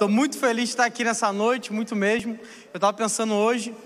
Estou 0.00 0.08
muito 0.08 0.38
feliz 0.38 0.64
de 0.64 0.70
estar 0.70 0.86
aqui 0.86 1.04
nessa 1.04 1.30
noite, 1.30 1.74
muito 1.74 1.94
mesmo. 1.94 2.32
Eu 2.72 2.78
estava 2.78 2.90
pensando 2.90 3.34
hoje, 3.34 3.76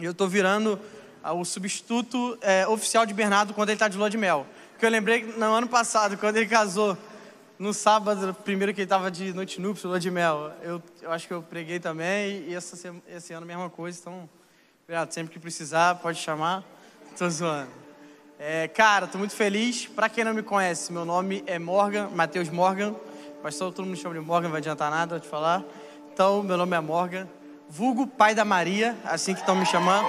e 0.00 0.04
eu 0.06 0.12
estou 0.12 0.26
virando 0.26 0.80
ah, 1.22 1.34
o 1.34 1.44
substituto 1.44 2.38
é, 2.40 2.66
oficial 2.66 3.04
de 3.04 3.12
Bernardo 3.12 3.52
quando 3.52 3.68
ele 3.68 3.74
está 3.74 3.86
de 3.86 3.98
lua 3.98 4.08
de 4.08 4.16
mel. 4.16 4.46
Porque 4.70 4.86
eu 4.86 4.90
lembrei 4.90 5.22
no 5.22 5.52
ano 5.52 5.68
passado, 5.68 6.16
quando 6.16 6.38
ele 6.38 6.46
casou, 6.46 6.96
no 7.58 7.74
sábado, 7.74 8.32
primeiro 8.42 8.72
que 8.72 8.80
ele 8.80 8.86
estava 8.86 9.10
de 9.10 9.34
noite 9.34 9.60
núpcias, 9.60 9.84
lua 9.84 10.00
de 10.00 10.10
mel, 10.10 10.50
eu, 10.62 10.82
eu 11.02 11.12
acho 11.12 11.28
que 11.28 11.34
eu 11.34 11.42
preguei 11.42 11.78
também, 11.78 12.46
e 12.48 12.54
essa, 12.54 12.94
esse 13.06 13.34
ano 13.34 13.42
a 13.42 13.46
mesma 13.46 13.68
coisa, 13.68 13.98
então, 14.00 14.26
obrigado, 14.84 15.12
sempre 15.12 15.30
que 15.30 15.38
precisar, 15.38 15.96
pode 15.96 16.18
chamar. 16.20 16.64
Estou 17.12 17.28
zoando. 17.28 17.70
É, 18.38 18.66
cara, 18.68 19.04
estou 19.04 19.18
muito 19.18 19.34
feliz. 19.34 19.84
Para 19.88 20.08
quem 20.08 20.24
não 20.24 20.32
me 20.32 20.42
conhece, 20.42 20.90
meu 20.90 21.04
nome 21.04 21.44
é 21.46 21.58
Morgan, 21.58 22.08
Matheus 22.14 22.48
Morgan 22.48 22.94
pastor, 23.44 23.74
todo 23.74 23.84
mundo 23.84 23.98
chama 23.98 24.14
de 24.14 24.20
Morgan, 24.22 24.44
não 24.44 24.52
vai 24.52 24.60
adiantar 24.60 24.90
nada 24.90 25.20
te 25.20 25.28
falar. 25.28 25.62
Então, 26.10 26.42
meu 26.42 26.56
nome 26.56 26.74
é 26.74 26.80
Morgan, 26.80 27.28
vulgo 27.68 28.06
pai 28.06 28.34
da 28.34 28.42
Maria, 28.42 28.96
assim 29.04 29.34
que 29.34 29.40
estão 29.40 29.54
me 29.54 29.66
chamando. 29.66 30.08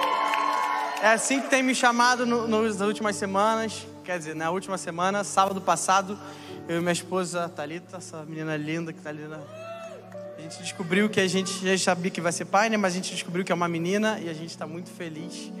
É 1.02 1.08
assim 1.08 1.42
que 1.42 1.50
tem 1.50 1.62
me 1.62 1.74
chamado 1.74 2.24
no, 2.24 2.48
nas 2.48 2.80
últimas 2.80 3.14
semanas, 3.14 3.86
quer 4.02 4.16
dizer, 4.16 4.34
na 4.34 4.50
última 4.50 4.78
semana, 4.78 5.22
sábado 5.22 5.60
passado, 5.60 6.18
eu 6.66 6.78
e 6.78 6.80
minha 6.80 6.92
esposa 6.92 7.46
Talita, 7.46 7.98
essa 7.98 8.24
menina 8.24 8.56
linda 8.56 8.90
que 8.90 9.00
está 9.00 9.10
ali 9.10 9.24
na... 9.24 9.36
A 9.36 10.40
gente 10.40 10.62
descobriu 10.62 11.10
que 11.10 11.20
a 11.20 11.28
gente 11.28 11.62
já 11.62 11.76
sabia 11.92 12.10
que 12.10 12.22
vai 12.22 12.32
ser 12.32 12.46
pai, 12.46 12.70
né? 12.70 12.78
Mas 12.78 12.94
a 12.94 12.96
gente 12.96 13.12
descobriu 13.12 13.44
que 13.44 13.52
é 13.52 13.54
uma 13.54 13.68
menina 13.68 14.18
e 14.18 14.30
a 14.30 14.32
gente 14.32 14.48
está 14.48 14.66
muito 14.66 14.88
feliz. 14.88 15.52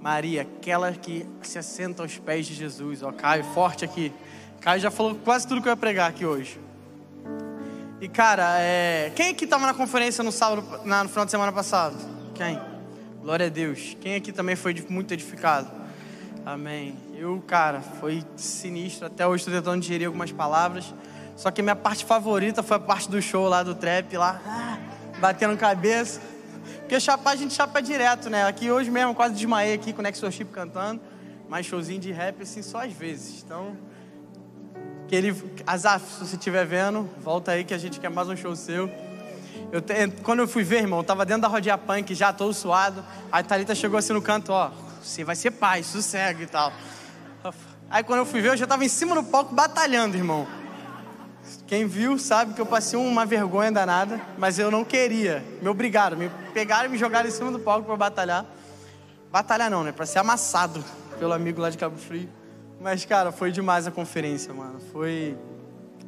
Maria, 0.00 0.42
aquela 0.42 0.90
que 0.90 1.24
se 1.42 1.60
assenta 1.60 2.02
aos 2.02 2.18
pés 2.18 2.44
de 2.44 2.54
Jesus. 2.54 3.04
Ó, 3.04 3.12
Caio, 3.12 3.44
forte 3.44 3.84
aqui. 3.84 4.12
Caio 4.60 4.80
já 4.80 4.90
falou 4.90 5.14
quase 5.14 5.46
tudo 5.46 5.62
que 5.62 5.68
eu 5.68 5.72
ia 5.72 5.76
pregar 5.76 6.10
aqui 6.10 6.26
hoje. 6.26 6.58
E 8.00 8.08
cara, 8.08 8.58
é... 8.58 9.12
quem 9.14 9.30
aqui 9.30 9.44
estava 9.44 9.66
na 9.66 9.74
conferência 9.74 10.24
no 10.24 10.32
sábado, 10.32 10.62
no 10.84 11.08
final 11.08 11.24
de 11.24 11.30
semana 11.30 11.52
passado? 11.52 11.96
Quem? 12.34 12.60
Glória 13.22 13.46
a 13.46 13.48
Deus. 13.48 13.96
Quem 14.00 14.16
aqui 14.16 14.32
também 14.32 14.56
foi 14.56 14.74
muito 14.88 15.14
edificado? 15.14 15.70
Amém. 16.44 16.96
Eu, 17.16 17.42
cara, 17.46 17.80
foi 17.80 18.22
sinistro. 18.36 19.06
Até 19.06 19.26
hoje 19.26 19.42
estou 19.42 19.54
tentando 19.54 19.80
digerir 19.80 20.06
algumas 20.06 20.32
palavras. 20.32 20.92
Só 21.36 21.50
que 21.50 21.62
minha 21.62 21.76
parte 21.76 22.04
favorita 22.04 22.62
foi 22.62 22.76
a 22.76 22.80
parte 22.80 23.08
do 23.08 23.22
show 23.22 23.48
lá 23.48 23.62
do 23.62 23.74
trap, 23.74 24.16
lá, 24.16 24.40
ah, 24.46 24.78
batendo 25.20 25.56
cabeça. 25.56 26.20
Porque 26.80 27.00
chapar 27.00 27.30
a 27.30 27.36
gente 27.36 27.54
chapa 27.54 27.80
direto, 27.80 28.28
né? 28.28 28.44
Aqui 28.44 28.70
hoje 28.70 28.90
mesmo 28.90 29.14
quase 29.14 29.34
desmaiei 29.34 29.74
aqui 29.74 29.92
com 29.92 30.00
o 30.00 30.02
Next 30.02 30.22
Worship 30.22 30.46
cantando. 30.46 31.00
Mas 31.48 31.64
showzinho 31.66 32.00
de 32.00 32.12
rap 32.12 32.42
assim 32.42 32.62
só 32.62 32.84
às 32.84 32.92
vezes. 32.92 33.42
Então, 33.42 33.76
que 35.08 35.14
ele, 35.14 35.34
Azaf, 35.66 36.04
se 36.04 36.26
você 36.26 36.36
estiver 36.36 36.64
vendo, 36.66 37.08
volta 37.22 37.52
aí 37.52 37.64
que 37.64 37.74
a 37.74 37.78
gente 37.78 38.00
quer 38.00 38.10
mais 38.10 38.28
um 38.28 38.36
show 38.36 38.54
seu. 38.56 38.90
Eu 39.70 39.82
quando 40.22 40.40
eu 40.40 40.48
fui 40.48 40.62
ver, 40.62 40.78
irmão, 40.78 41.00
eu 41.00 41.04
tava 41.04 41.24
dentro 41.24 41.42
da 41.42 41.48
rodinha 41.48 41.76
punk, 41.76 42.14
já 42.14 42.32
todo 42.32 42.54
suado. 42.54 43.04
Aí 43.30 43.42
Thalita 43.42 43.74
chegou 43.74 43.98
assim 43.98 44.12
no 44.12 44.22
canto, 44.22 44.52
ó, 44.52 44.70
você 45.02 45.24
vai 45.24 45.36
ser 45.36 45.50
pai, 45.50 45.82
sossega 45.82 46.42
e 46.42 46.46
tal. 46.46 46.72
Aí 47.90 48.02
quando 48.02 48.20
eu 48.20 48.26
fui 48.26 48.40
ver, 48.40 48.50
eu 48.50 48.56
já 48.56 48.66
tava 48.66 48.84
em 48.84 48.88
cima 48.88 49.14
do 49.14 49.22
palco 49.24 49.54
batalhando, 49.54 50.16
irmão. 50.16 50.46
Quem 51.66 51.86
viu 51.86 52.18
sabe 52.18 52.54
que 52.54 52.60
eu 52.60 52.66
passei 52.66 52.98
uma 52.98 53.26
vergonha 53.26 53.70
danada, 53.70 54.20
mas 54.38 54.58
eu 54.58 54.70
não 54.70 54.84
queria. 54.84 55.44
Me 55.60 55.68
obrigaram, 55.68 56.16
me 56.16 56.30
pegaram 56.52 56.86
e 56.86 56.92
me 56.92 56.98
jogaram 56.98 57.28
em 57.28 57.32
cima 57.32 57.50
do 57.50 57.58
palco 57.58 57.86
para 57.86 57.96
batalhar. 57.96 58.46
Batalhar 59.30 59.70
não, 59.70 59.82
né? 59.82 59.92
Para 59.92 60.06
ser 60.06 60.18
amassado 60.18 60.82
pelo 61.18 61.32
amigo 61.32 61.60
lá 61.60 61.70
de 61.70 61.76
Cabo 61.76 61.96
Frio. 61.96 62.28
Mas, 62.84 63.02
cara, 63.06 63.32
foi 63.32 63.50
demais 63.50 63.86
a 63.86 63.90
conferência, 63.90 64.52
mano. 64.52 64.78
Foi. 64.92 65.34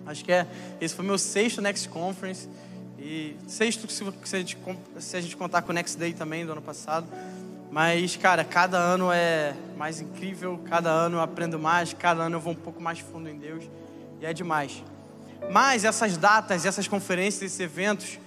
Acho 0.05 0.22
que 0.22 0.30
é. 0.30 0.46
Esse 0.78 0.94
foi 0.94 1.06
meu 1.06 1.16
sexto 1.16 1.62
Next 1.62 1.88
Conference. 1.88 2.46
E 2.98 3.34
sexto, 3.46 3.91
se, 3.91 4.05
a 4.05 4.38
gente, 4.38 4.58
se 4.98 5.16
a 5.16 5.20
gente 5.22 5.34
contar 5.38 5.62
com 5.62 5.70
o 5.70 5.74
Next 5.74 5.96
Day 5.96 6.12
também, 6.12 6.44
do 6.44 6.52
ano 6.52 6.60
passado. 6.60 7.06
Mas, 7.70 8.16
cara, 8.16 8.44
cada 8.44 8.77
ano 8.77 9.10
é 9.10 9.55
mais 9.78 10.02
incrível, 10.02 10.60
cada 10.66 10.91
ano 10.91 11.17
eu 11.17 11.23
aprendo 11.23 11.58
mais, 11.58 11.95
cada 11.95 12.24
ano 12.24 12.36
eu 12.36 12.40
vou 12.40 12.52
um 12.52 12.56
pouco 12.56 12.83
mais 12.83 12.98
fundo 12.98 13.27
em 13.27 13.39
Deus. 13.39 13.64
E 14.20 14.27
é 14.27 14.34
demais. 14.34 14.84
Mas 15.51 15.83
essas 15.83 16.18
datas, 16.18 16.67
essas 16.67 16.86
conferências, 16.86 17.42
esses 17.42 17.61
eventos, 17.61 18.18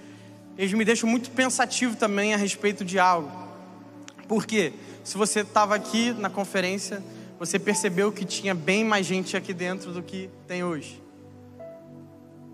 eles 0.58 0.72
me 0.72 0.84
deixam 0.84 1.08
muito 1.08 1.30
pensativo 1.30 1.94
também 1.94 2.34
a 2.34 2.36
respeito 2.36 2.84
de 2.84 2.98
algo. 2.98 3.30
Por 4.26 4.44
quê? 4.44 4.72
Se 5.04 5.16
você 5.16 5.42
estava 5.42 5.76
aqui 5.76 6.10
na 6.14 6.28
conferência, 6.28 7.00
você 7.40 7.58
percebeu 7.58 8.12
que 8.12 8.26
tinha 8.26 8.54
bem 8.54 8.84
mais 8.84 9.06
gente 9.06 9.34
aqui 9.34 9.54
dentro 9.54 9.92
do 9.92 10.02
que 10.02 10.28
tem 10.46 10.62
hoje. 10.62 11.02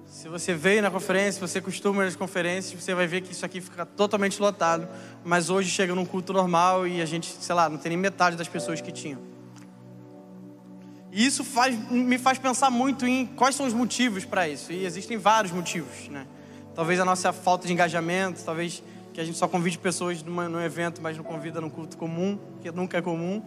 Se 0.06 0.28
você 0.28 0.54
veio 0.54 0.80
na 0.80 0.92
conferência, 0.92 1.44
você 1.44 1.60
costuma 1.60 2.04
nas 2.04 2.14
conferências, 2.14 2.80
você 2.80 2.94
vai 2.94 3.04
ver 3.08 3.20
que 3.22 3.32
isso 3.32 3.44
aqui 3.44 3.60
fica 3.60 3.84
totalmente 3.84 4.40
lotado. 4.40 4.86
Mas 5.24 5.50
hoje 5.50 5.70
chega 5.70 5.92
num 5.92 6.06
culto 6.06 6.32
normal 6.32 6.86
e 6.86 7.02
a 7.02 7.04
gente, 7.04 7.26
sei 7.26 7.52
lá, 7.52 7.68
não 7.68 7.78
tem 7.78 7.90
nem 7.90 7.98
metade 7.98 8.36
das 8.36 8.46
pessoas 8.46 8.80
que 8.80 8.92
tinham. 8.92 9.18
E 11.10 11.26
isso 11.26 11.42
faz, 11.42 11.76
me 11.90 12.16
faz 12.16 12.38
pensar 12.38 12.70
muito 12.70 13.04
em 13.04 13.26
quais 13.26 13.56
são 13.56 13.66
os 13.66 13.74
motivos 13.74 14.24
para 14.24 14.48
isso. 14.48 14.70
E 14.70 14.86
existem 14.86 15.16
vários 15.16 15.52
motivos, 15.52 16.08
né? 16.08 16.28
Talvez 16.76 17.00
a 17.00 17.04
nossa 17.04 17.32
falta 17.32 17.66
de 17.66 17.72
engajamento, 17.72 18.40
talvez 18.44 18.84
que 19.12 19.20
a 19.20 19.24
gente 19.24 19.36
só 19.36 19.48
convide 19.48 19.78
pessoas 19.78 20.22
num 20.22 20.60
evento, 20.60 21.02
mas 21.02 21.16
não 21.16 21.24
convida 21.24 21.60
num 21.60 21.70
culto 21.70 21.96
comum, 21.96 22.38
que 22.62 22.70
nunca 22.70 22.98
é 22.98 23.02
comum. 23.02 23.42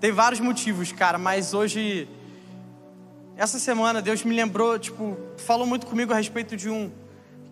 Tem 0.00 0.12
vários 0.12 0.38
motivos, 0.38 0.92
cara, 0.92 1.18
mas 1.18 1.52
hoje, 1.52 2.08
essa 3.36 3.58
semana, 3.58 4.00
Deus 4.00 4.22
me 4.22 4.32
lembrou, 4.32 4.78
tipo, 4.78 5.18
falou 5.36 5.66
muito 5.66 5.86
comigo 5.86 6.12
a 6.12 6.16
respeito 6.16 6.56
de 6.56 6.70
um, 6.70 6.88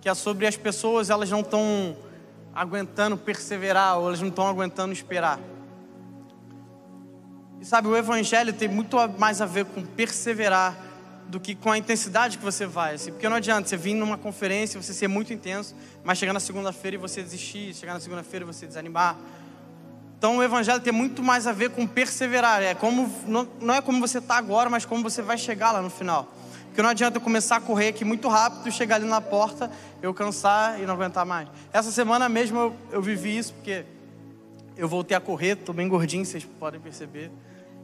que 0.01 0.09
é 0.09 0.15
sobre 0.15 0.47
as 0.47 0.57
pessoas, 0.57 1.11
elas 1.11 1.29
não 1.29 1.41
estão 1.41 1.97
aguentando 2.55 3.17
perseverar, 3.17 3.99
ou 3.99 4.07
elas 4.07 4.21
não 4.21 4.29
estão 4.29 4.47
aguentando 4.47 4.93
esperar. 4.93 5.41
E 7.61 7.65
sabe, 7.65 7.89
o 7.89 7.97
Evangelho 7.97 8.53
tem 8.53 8.69
muito 8.69 8.97
mais 9.19 9.41
a 9.41 9.47
ver 9.47 9.65
com 9.65 9.84
perseverar 9.84 10.77
do 11.27 11.41
que 11.41 11.53
com 11.53 11.73
a 11.73 11.77
intensidade 11.77 12.39
que 12.39 12.45
você 12.45 12.65
vai. 12.65 12.95
Assim, 12.95 13.11
porque 13.11 13.28
não 13.28 13.39
adianta 13.39 13.69
você 13.69 13.77
vir 13.77 13.95
numa 13.95 14.17
conferência, 14.17 14.81
você 14.81 14.95
ser 14.95 15.09
muito 15.09 15.33
intenso, 15.33 15.75
mas 16.05 16.17
chegar 16.17 16.33
na 16.33 16.39
segunda-feira 16.39 16.95
e 16.95 16.99
você 16.99 17.25
desistir, 17.25 17.75
chegar 17.75 17.93
na 17.93 17.99
segunda-feira 17.99 18.45
e 18.45 18.47
você 18.47 18.69
desanimar 18.69 19.17
então 20.26 20.38
o 20.38 20.42
evangelho 20.42 20.81
tem 20.81 20.92
muito 20.92 21.22
mais 21.22 21.47
a 21.47 21.53
ver 21.53 21.70
com 21.70 21.87
perseverar. 21.87 22.60
É 22.60 22.75
como 22.75 23.09
não, 23.28 23.48
não 23.60 23.75
é 23.75 23.81
como 23.81 24.00
você 24.00 24.19
está 24.19 24.37
agora, 24.37 24.69
mas 24.69 24.84
como 24.84 25.00
você 25.00 25.22
vai 25.22 25.38
chegar 25.38 25.70
lá 25.70 25.81
no 25.81 25.88
final. 25.88 26.34
Porque 26.64 26.82
não 26.82 26.91
adianta 26.91 27.19
eu 27.19 27.20
começar 27.20 27.59
a 27.59 27.60
correr 27.60 27.91
aqui 27.91 28.04
muito 28.04 28.26
rápido, 28.26 28.69
chegar 28.72 28.97
ali 28.97 29.06
na 29.06 29.20
porta, 29.20 29.70
eu 30.03 30.12
cansar 30.12 30.81
e 30.81 30.84
não 30.84 30.94
aguentar 30.94 31.25
mais. 31.25 31.48
Essa 31.72 31.92
semana 31.92 32.28
mesmo 32.28 32.59
eu, 32.59 32.76
eu 32.91 33.00
vivi 33.00 33.38
isso, 33.38 33.54
porque 33.54 33.84
eu 34.76 34.88
voltei 34.88 35.16
a 35.16 35.20
correr, 35.20 35.53
estou 35.53 35.72
bem 35.72 35.86
gordinho, 35.88 36.26
vocês 36.26 36.44
podem 36.44 36.81
perceber. 36.81 37.31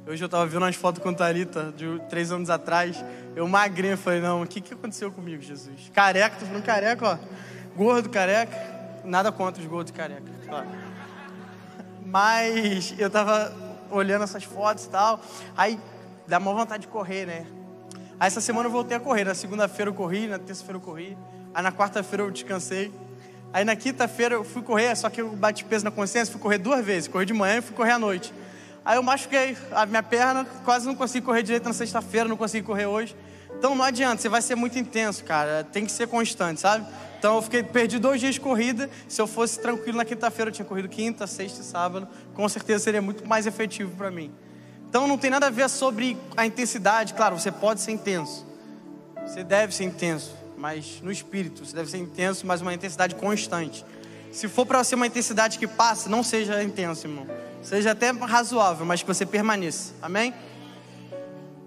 Hoje 0.04 0.20
eu 0.20 0.26
estava 0.26 0.44
vendo 0.44 0.64
umas 0.64 0.74
fotos 0.74 1.00
com 1.00 1.10
a 1.10 1.14
Thalita, 1.14 1.72
de 1.76 2.02
três 2.10 2.32
anos 2.32 2.50
atrás. 2.50 3.04
Eu 3.36 3.46
magrinho, 3.46 3.96
falei, 3.96 4.20
não, 4.20 4.42
o 4.42 4.46
que, 4.48 4.60
que 4.60 4.74
aconteceu 4.74 5.12
comigo, 5.12 5.40
Jesus? 5.40 5.92
Careca, 5.94 6.38
tô 6.40 6.46
falando 6.46 6.64
careca, 6.64 7.06
ó. 7.06 7.18
Gordo, 7.76 8.10
careca. 8.10 8.56
Nada 9.04 9.30
contra 9.30 9.62
os 9.62 9.68
gordos 9.68 9.92
careca, 9.92 10.24
claro. 10.44 10.81
Mas 12.12 12.94
eu 12.98 13.08
tava 13.08 13.50
olhando 13.90 14.24
essas 14.24 14.44
fotos 14.44 14.84
e 14.84 14.90
tal. 14.90 15.18
Aí 15.56 15.80
dá 16.26 16.36
uma 16.36 16.52
vontade 16.52 16.82
de 16.82 16.88
correr, 16.88 17.24
né? 17.24 17.46
Aí 18.20 18.26
essa 18.26 18.38
semana 18.38 18.68
eu 18.68 18.70
voltei 18.70 18.98
a 18.98 19.00
correr. 19.00 19.24
Na 19.24 19.34
segunda-feira 19.34 19.90
eu 19.90 19.94
corri, 19.94 20.26
na 20.26 20.38
terça-feira 20.38 20.76
eu 20.76 20.82
corri. 20.82 21.16
Aí 21.54 21.62
na 21.62 21.72
quarta-feira 21.72 22.22
eu 22.22 22.30
descansei. 22.30 22.92
Aí 23.50 23.64
na 23.64 23.74
quinta-feira 23.74 24.34
eu 24.34 24.44
fui 24.44 24.60
correr, 24.60 24.94
só 24.94 25.08
que 25.08 25.22
eu 25.22 25.30
bati 25.30 25.64
peso 25.64 25.86
na 25.86 25.90
consciência, 25.90 26.30
fui 26.30 26.40
correr 26.42 26.58
duas 26.58 26.84
vezes. 26.84 27.08
Corri 27.08 27.24
de 27.24 27.32
manhã 27.32 27.56
e 27.56 27.60
fui 27.62 27.74
correr 27.74 27.92
à 27.92 27.98
noite. 27.98 28.30
Aí 28.84 28.98
eu 28.98 29.02
machuquei 29.02 29.56
a 29.70 29.86
minha 29.86 30.02
perna, 30.02 30.46
quase 30.66 30.86
não 30.86 30.94
consegui 30.94 31.24
correr 31.24 31.42
direito 31.42 31.64
na 31.64 31.72
sexta-feira, 31.72 32.28
não 32.28 32.36
consegui 32.36 32.66
correr 32.66 32.84
hoje. 32.84 33.16
Então 33.62 33.76
não 33.76 33.84
adianta, 33.84 34.20
você 34.20 34.28
vai 34.28 34.42
ser 34.42 34.56
muito 34.56 34.76
intenso, 34.76 35.22
cara. 35.22 35.62
Tem 35.62 35.86
que 35.86 35.92
ser 35.92 36.08
constante, 36.08 36.60
sabe? 36.60 36.84
Então 37.16 37.36
eu 37.36 37.42
fiquei, 37.42 37.62
perdi 37.62 37.96
dois 37.96 38.20
dias 38.20 38.34
de 38.34 38.40
corrida. 38.40 38.90
Se 39.06 39.22
eu 39.22 39.26
fosse 39.28 39.60
tranquilo 39.60 39.98
na 39.98 40.04
quinta-feira, 40.04 40.48
eu 40.48 40.52
tinha 40.52 40.66
corrido 40.66 40.88
quinta, 40.88 41.28
sexta 41.28 41.60
e 41.60 41.64
sábado. 41.64 42.08
Com 42.34 42.48
certeza 42.48 42.82
seria 42.82 43.00
muito 43.00 43.24
mais 43.24 43.46
efetivo 43.46 43.96
para 43.96 44.10
mim. 44.10 44.32
Então 44.88 45.06
não 45.06 45.16
tem 45.16 45.30
nada 45.30 45.46
a 45.46 45.50
ver 45.50 45.70
sobre 45.70 46.18
a 46.36 46.44
intensidade. 46.44 47.14
Claro, 47.14 47.38
você 47.38 47.52
pode 47.52 47.80
ser 47.80 47.92
intenso. 47.92 48.44
Você 49.24 49.44
deve 49.44 49.72
ser 49.72 49.84
intenso, 49.84 50.34
mas 50.58 51.00
no 51.00 51.12
espírito. 51.12 51.64
Você 51.64 51.76
deve 51.76 51.88
ser 51.88 51.98
intenso, 51.98 52.44
mas 52.44 52.60
uma 52.60 52.74
intensidade 52.74 53.14
constante. 53.14 53.86
Se 54.32 54.48
for 54.48 54.66
para 54.66 54.82
ser 54.82 54.96
uma 54.96 55.06
intensidade 55.06 55.56
que 55.56 55.68
passa, 55.68 56.08
não 56.08 56.24
seja 56.24 56.60
intenso, 56.64 57.06
irmão. 57.06 57.28
Seja 57.62 57.92
até 57.92 58.10
razoável, 58.10 58.84
mas 58.84 59.02
que 59.02 59.06
você 59.06 59.24
permaneça. 59.24 59.94
Amém? 60.02 60.34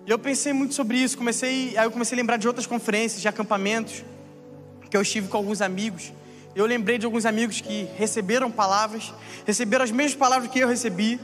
E 0.05 0.11
eu 0.11 0.19
pensei 0.19 0.53
muito 0.53 0.73
sobre 0.73 0.97
isso. 0.97 1.17
Comecei, 1.17 1.75
aí 1.77 1.85
eu 1.85 1.91
comecei 1.91 2.15
a 2.15 2.19
lembrar 2.19 2.37
de 2.37 2.47
outras 2.47 2.67
conferências, 2.67 3.21
de 3.21 3.27
acampamentos 3.27 4.03
que 4.89 4.95
eu 4.95 5.01
estive 5.01 5.27
com 5.27 5.37
alguns 5.37 5.61
amigos. 5.61 6.13
Eu 6.55 6.65
lembrei 6.65 6.97
de 6.97 7.05
alguns 7.05 7.25
amigos 7.25 7.59
que 7.59 7.87
receberam 7.97 8.51
palavras, 8.51 9.13
receberam 9.45 9.83
as 9.83 9.91
mesmas 9.91 10.15
palavras 10.15 10.49
que 10.49 10.59
eu 10.59 10.67
recebi, 10.67 11.19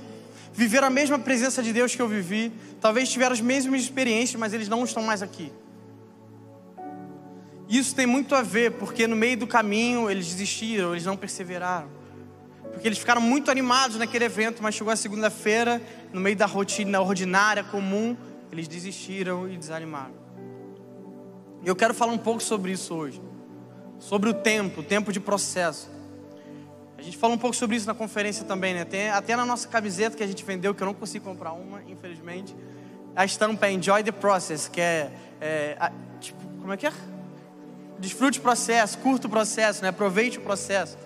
viveram 0.54 0.88
a 0.88 0.90
mesma 0.90 1.18
presença 1.18 1.62
de 1.64 1.72
Deus 1.72 1.96
que 1.96 2.02
eu 2.02 2.08
vivi, 2.08 2.52
talvez 2.82 3.08
tiveram 3.10 3.34
as 3.34 3.40
mesmas 3.40 3.82
experiências, 3.82 4.38
mas 4.40 4.52
eles 4.52 4.68
não 4.68 4.84
estão 4.84 5.04
mais 5.04 5.22
aqui. 5.22 5.52
Isso 7.70 7.96
tem 7.96 8.06
muito 8.06 8.36
a 8.36 8.42
ver, 8.42 8.72
porque 8.74 9.08
no 9.08 9.16
meio 9.16 9.38
do 9.38 9.48
caminho 9.48 10.10
eles 10.10 10.28
desistiram, 10.28 10.92
eles 10.92 11.06
não 11.06 11.16
perseveraram. 11.16 11.88
Porque 12.74 12.86
eles 12.86 12.98
ficaram 12.98 13.22
muito 13.22 13.50
animados 13.50 13.98
naquele 13.98 14.26
evento, 14.26 14.62
mas 14.62 14.76
chegou 14.76 14.92
a 14.92 14.96
segunda-feira, 14.98 15.82
no 16.12 16.20
meio 16.20 16.36
da 16.36 16.46
rotina 16.46 17.00
ordinária, 17.00 17.64
comum, 17.64 18.18
eles 18.52 18.68
desistiram 18.68 19.50
e 19.50 19.58
desanimaram. 19.58 20.14
E 21.64 21.68
eu 21.68 21.76
quero 21.76 21.94
falar 21.94 22.12
um 22.12 22.18
pouco 22.18 22.42
sobre 22.42 22.72
isso 22.72 22.94
hoje. 22.94 23.22
Sobre 24.00 24.30
o 24.30 24.34
tempo, 24.34 24.82
o 24.82 24.84
tempo 24.84 25.12
de 25.14 25.20
processo. 25.20 25.90
A 26.98 27.02
gente 27.02 27.18
falou 27.18 27.36
um 27.36 27.40
pouco 27.40 27.56
sobre 27.56 27.76
isso 27.76 27.88
na 27.88 27.94
conferência 27.94 28.46
também, 28.46 28.74
né? 28.74 28.84
Tem, 28.84 29.10
até 29.10 29.36
na 29.36 29.46
nossa 29.46 29.68
camiseta 29.68 30.18
que 30.18 30.24
a 30.24 30.28
gente 30.28 30.44
vendeu, 30.44 30.74
que 30.74 30.82
eu 30.82 30.86
não 30.86 30.94
consegui 30.94 31.24
comprar 31.24 31.54
uma, 31.54 31.82
infelizmente. 31.84 32.56
A 33.16 33.26
estampa 33.26 33.68
é 33.68 33.74
Enjoy 33.74 34.04
the 34.04 34.12
Process, 34.12 34.68
que 34.68 34.82
é, 34.82 35.12
é 35.40 35.78
a, 35.80 35.92
tipo, 36.20 36.42
como 36.60 36.74
é 36.74 36.78
que 36.78 36.88
é? 36.88 36.94
Desfrute 38.00 38.40
o 38.40 38.42
processo, 38.42 38.98
curta 38.98 39.28
o 39.28 39.30
processo, 39.30 39.82
né? 39.82 39.90
Aproveite 39.90 40.40
o 40.40 40.42
processo. 40.42 40.98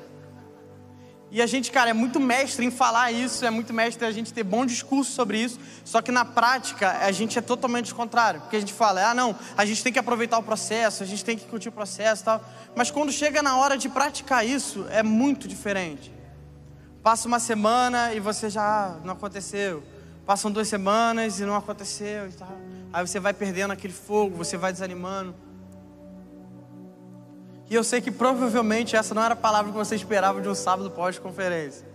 E 1.31 1.41
a 1.41 1.47
gente, 1.47 1.71
cara, 1.71 1.89
é 1.89 1.93
muito 1.93 2.19
mestre 2.19 2.65
em 2.65 2.71
falar 2.71 3.11
isso, 3.11 3.43
é 3.45 3.49
muito 3.49 3.73
mestre 3.73 4.05
a 4.05 4.11
gente 4.11 4.31
ter 4.31 4.43
bom 4.43 4.65
discurso 4.65 5.11
sobre 5.11 5.39
isso, 5.39 5.59
só 5.83 6.01
que 6.01 6.11
na 6.11 6.23
prática 6.23 6.99
a 6.99 7.11
gente 7.11 7.37
é 7.37 7.41
totalmente 7.41 7.91
o 7.91 7.95
contrário. 7.95 8.41
Porque 8.41 8.55
a 8.55 8.59
gente 8.59 8.73
fala, 8.73 9.09
ah, 9.09 9.13
não, 9.13 9.35
a 9.57 9.65
gente 9.65 9.83
tem 9.83 9.91
que 9.91 9.99
aproveitar 9.99 10.37
o 10.37 10.43
processo, 10.43 11.03
a 11.03 11.05
gente 11.05 11.25
tem 11.25 11.37
que 11.37 11.45
curtir 11.45 11.69
o 11.69 11.71
processo 11.71 12.21
e 12.21 12.25
tal. 12.25 12.43
Mas 12.75 12.91
quando 12.91 13.11
chega 13.11 13.41
na 13.41 13.57
hora 13.57 13.77
de 13.77 13.89
praticar 13.89 14.45
isso, 14.45 14.85
é 14.89 15.01
muito 15.01 15.47
diferente. 15.47 16.13
Passa 17.01 17.27
uma 17.27 17.39
semana 17.39 18.13
e 18.13 18.19
você 18.19 18.49
já 18.49 18.63
ah, 18.63 18.99
não 19.03 19.13
aconteceu. 19.13 19.83
Passam 20.25 20.51
duas 20.51 20.67
semanas 20.67 21.39
e 21.39 21.43
não 21.43 21.55
aconteceu 21.55 22.27
e 22.27 22.31
tal. 22.31 22.57
Aí 22.91 23.05
você 23.05 23.19
vai 23.19 23.33
perdendo 23.33 23.71
aquele 23.71 23.93
fogo, 23.93 24.35
você 24.37 24.57
vai 24.57 24.71
desanimando. 24.71 25.35
E 27.69 27.75
eu 27.75 27.83
sei 27.83 27.99
que 27.99 28.11
provavelmente 28.11 28.95
essa 28.95 29.13
não 29.15 29.23
era 29.23 29.33
a 29.33 29.37
palavra 29.37 29.71
que 29.71 29.77
você 29.77 29.95
esperava 29.95 30.39
de 30.39 30.47
um 30.47 30.55
sábado 30.55 30.89
pós-conferência. 30.91 31.85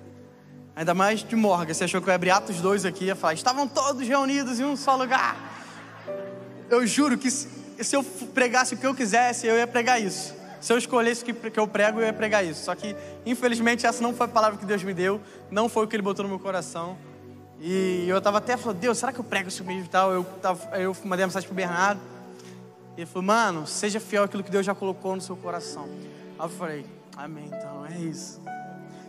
Ainda 0.75 0.95
mais 0.95 1.23
de 1.23 1.37
Morgan. 1.37 1.73
Você 1.73 1.85
achou 1.85 2.01
que 2.01 2.09
eu 2.09 2.13
ia 2.13 2.17
abrir 2.17 2.31
Atos 2.31 2.61
2 2.61 2.85
aqui 2.85 3.05
e 3.05 3.07
ia 3.09 3.17
falar: 3.17 3.35
estavam 3.35 3.69
todos 3.69 4.07
reunidos 4.07 4.59
em 4.59 4.65
um 4.65 4.77
só 4.77 4.97
lugar. 4.97 5.37
Eu 6.69 6.87
juro 6.87 7.19
que 7.19 7.31
se 7.31 7.97
eu 7.97 8.03
pregasse 8.03 8.75
o 8.75 8.77
que 8.77 8.87
eu 8.87 8.95
quisesse, 8.95 9.47
eu 9.47 9.57
ia 9.57 9.67
pregar 9.67 10.01
isso. 10.01 10.35
Se 10.61 10.73
eu 10.73 10.79
escolhesse 10.79 11.23
o 11.23 11.35
que 11.35 11.59
eu 11.59 11.67
prego, 11.67 12.01
eu 12.01 12.07
ia 12.07 12.13
pregar 12.13 12.45
isso. 12.45 12.65
Só 12.65 12.75
que, 12.75 12.95
infelizmente, 13.25 13.87
essa 13.87 14.03
não 14.03 14.13
foi 14.13 14.27
a 14.27 14.29
palavra 14.29 14.59
que 14.59 14.67
Deus 14.67 14.83
me 14.83 14.93
deu, 14.93 15.21
não 15.51 15.69
foi 15.69 15.85
o 15.85 15.89
que 15.89 15.97
Ele 15.97 16.03
botou 16.03 16.23
no 16.23 16.29
meu 16.29 16.39
coração. 16.39 16.99
E 17.61 18.07
eu 18.09 18.19
estava 18.19 18.39
até 18.39 18.57
falando: 18.57 18.79
Deus, 18.79 18.99
será 18.99 19.13
que 19.13 19.19
eu 19.19 19.25
prego 19.25 19.49
isso 19.49 19.65
mesmo 19.65 19.85
e 19.85 19.89
tal? 19.89 20.13
Eu, 20.13 20.25
tava, 20.41 20.79
eu 20.79 20.97
mandei 21.05 21.27
mensagem 21.27 21.49
para 21.49 21.53
o 21.53 21.57
Bernardo. 21.57 22.01
Ele 23.01 23.07
falou, 23.07 23.23
mano, 23.23 23.67
seja 23.67 23.99
fiel 23.99 24.25
àquilo 24.25 24.43
que 24.43 24.51
Deus 24.51 24.67
já 24.67 24.75
colocou 24.75 25.17
no 25.17 25.23
seu 25.23 25.35
coração. 25.35 25.89
Aí 26.39 26.45
eu 26.45 26.49
falei, 26.51 26.85
amém, 27.17 27.47
então 27.47 27.87
é 27.87 27.99
isso. 27.99 28.41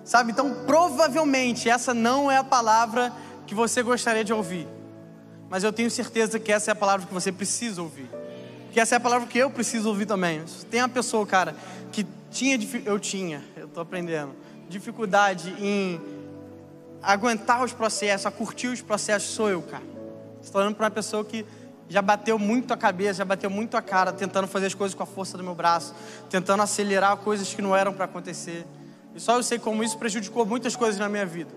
Sabe, 0.06 0.32
então 0.32 0.64
provavelmente 0.66 1.70
essa 1.70 1.94
não 1.94 2.32
é 2.32 2.38
a 2.38 2.44
palavra 2.44 3.12
que 3.46 3.54
você 3.54 3.84
gostaria 3.84 4.24
de 4.24 4.32
ouvir. 4.32 4.66
Mas 5.50 5.66
eu 5.66 5.74
tenho 5.74 5.92
certeza 5.92 6.40
que 6.40 6.54
essa 6.54 6.72
é 6.72 6.74
a 6.74 6.76
palavra 6.76 7.06
que 7.06 7.14
você 7.14 7.34
precisa 7.34 7.82
ouvir. 7.82 8.10
Que 8.72 8.80
essa 8.80 8.96
é 8.96 8.98
a 8.98 9.00
palavra 9.02 9.28
que 9.28 9.38
eu 9.38 9.50
preciso 9.50 9.90
ouvir 9.90 10.06
também. 10.06 10.42
Tem 10.70 10.82
uma 10.82 10.88
pessoa, 10.88 11.28
cara, 11.28 11.54
que 11.92 12.08
tinha, 12.30 12.58
eu 12.86 12.98
tinha, 12.98 13.44
eu 13.58 13.68
tô 13.68 13.82
aprendendo, 13.82 14.34
dificuldade 14.70 15.54
em 15.60 16.00
aguentar 17.04 17.62
os 17.62 17.74
processos, 17.74 18.26
a 18.26 18.32
curtir 18.32 18.68
os 18.68 18.82
processos, 18.82 19.32
sou 19.32 19.50
eu, 19.50 19.62
cara. 19.62 19.84
Estou 20.42 20.54
falando 20.54 20.76
para 20.76 20.86
uma 20.86 20.92
pessoa 20.92 21.26
que 21.26 21.46
já 21.92 22.02
bateu 22.02 22.40
muito 22.40 22.74
a 22.74 22.78
cabeça, 22.78 23.16
já 23.16 23.26
bateu 23.26 23.50
muito 23.50 23.76
a 23.76 23.82
cara, 23.82 24.14
tentando 24.14 24.48
fazer 24.48 24.68
as 24.68 24.74
coisas 24.74 24.96
com 24.96 25.04
a 25.04 25.06
força 25.06 25.38
do 25.38 25.44
meu 25.44 25.54
braço, 25.54 25.94
tentando 26.30 26.64
acelerar 26.64 27.18
coisas 27.18 27.54
que 27.54 27.62
não 27.62 27.76
eram 27.76 27.92
para 27.92 28.06
acontecer. 28.06 28.66
E 29.14 29.20
só 29.20 29.36
eu 29.36 29.44
sei 29.44 29.60
como 29.60 29.84
isso 29.84 29.98
prejudicou 29.98 30.46
muitas 30.46 30.74
coisas 30.74 30.98
na 30.98 31.10
minha 31.10 31.26
vida. 31.26 31.52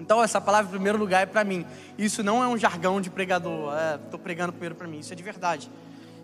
Então, 0.00 0.22
essa 0.22 0.40
palavra, 0.40 0.68
em 0.68 0.70
primeiro 0.70 0.98
lugar, 0.98 1.22
é 1.22 1.26
para 1.26 1.44
mim. 1.44 1.66
Isso 1.98 2.22
não 2.22 2.42
é 2.42 2.48
um 2.48 2.56
jargão 2.56 2.98
de 2.98 3.10
pregador, 3.10 3.74
estou 4.02 4.18
é, 4.18 4.22
pregando 4.22 4.52
primeiro 4.52 4.74
para 4.74 4.88
mim, 4.88 5.00
isso 5.00 5.12
é 5.12 5.16
de 5.16 5.22
verdade. 5.22 5.70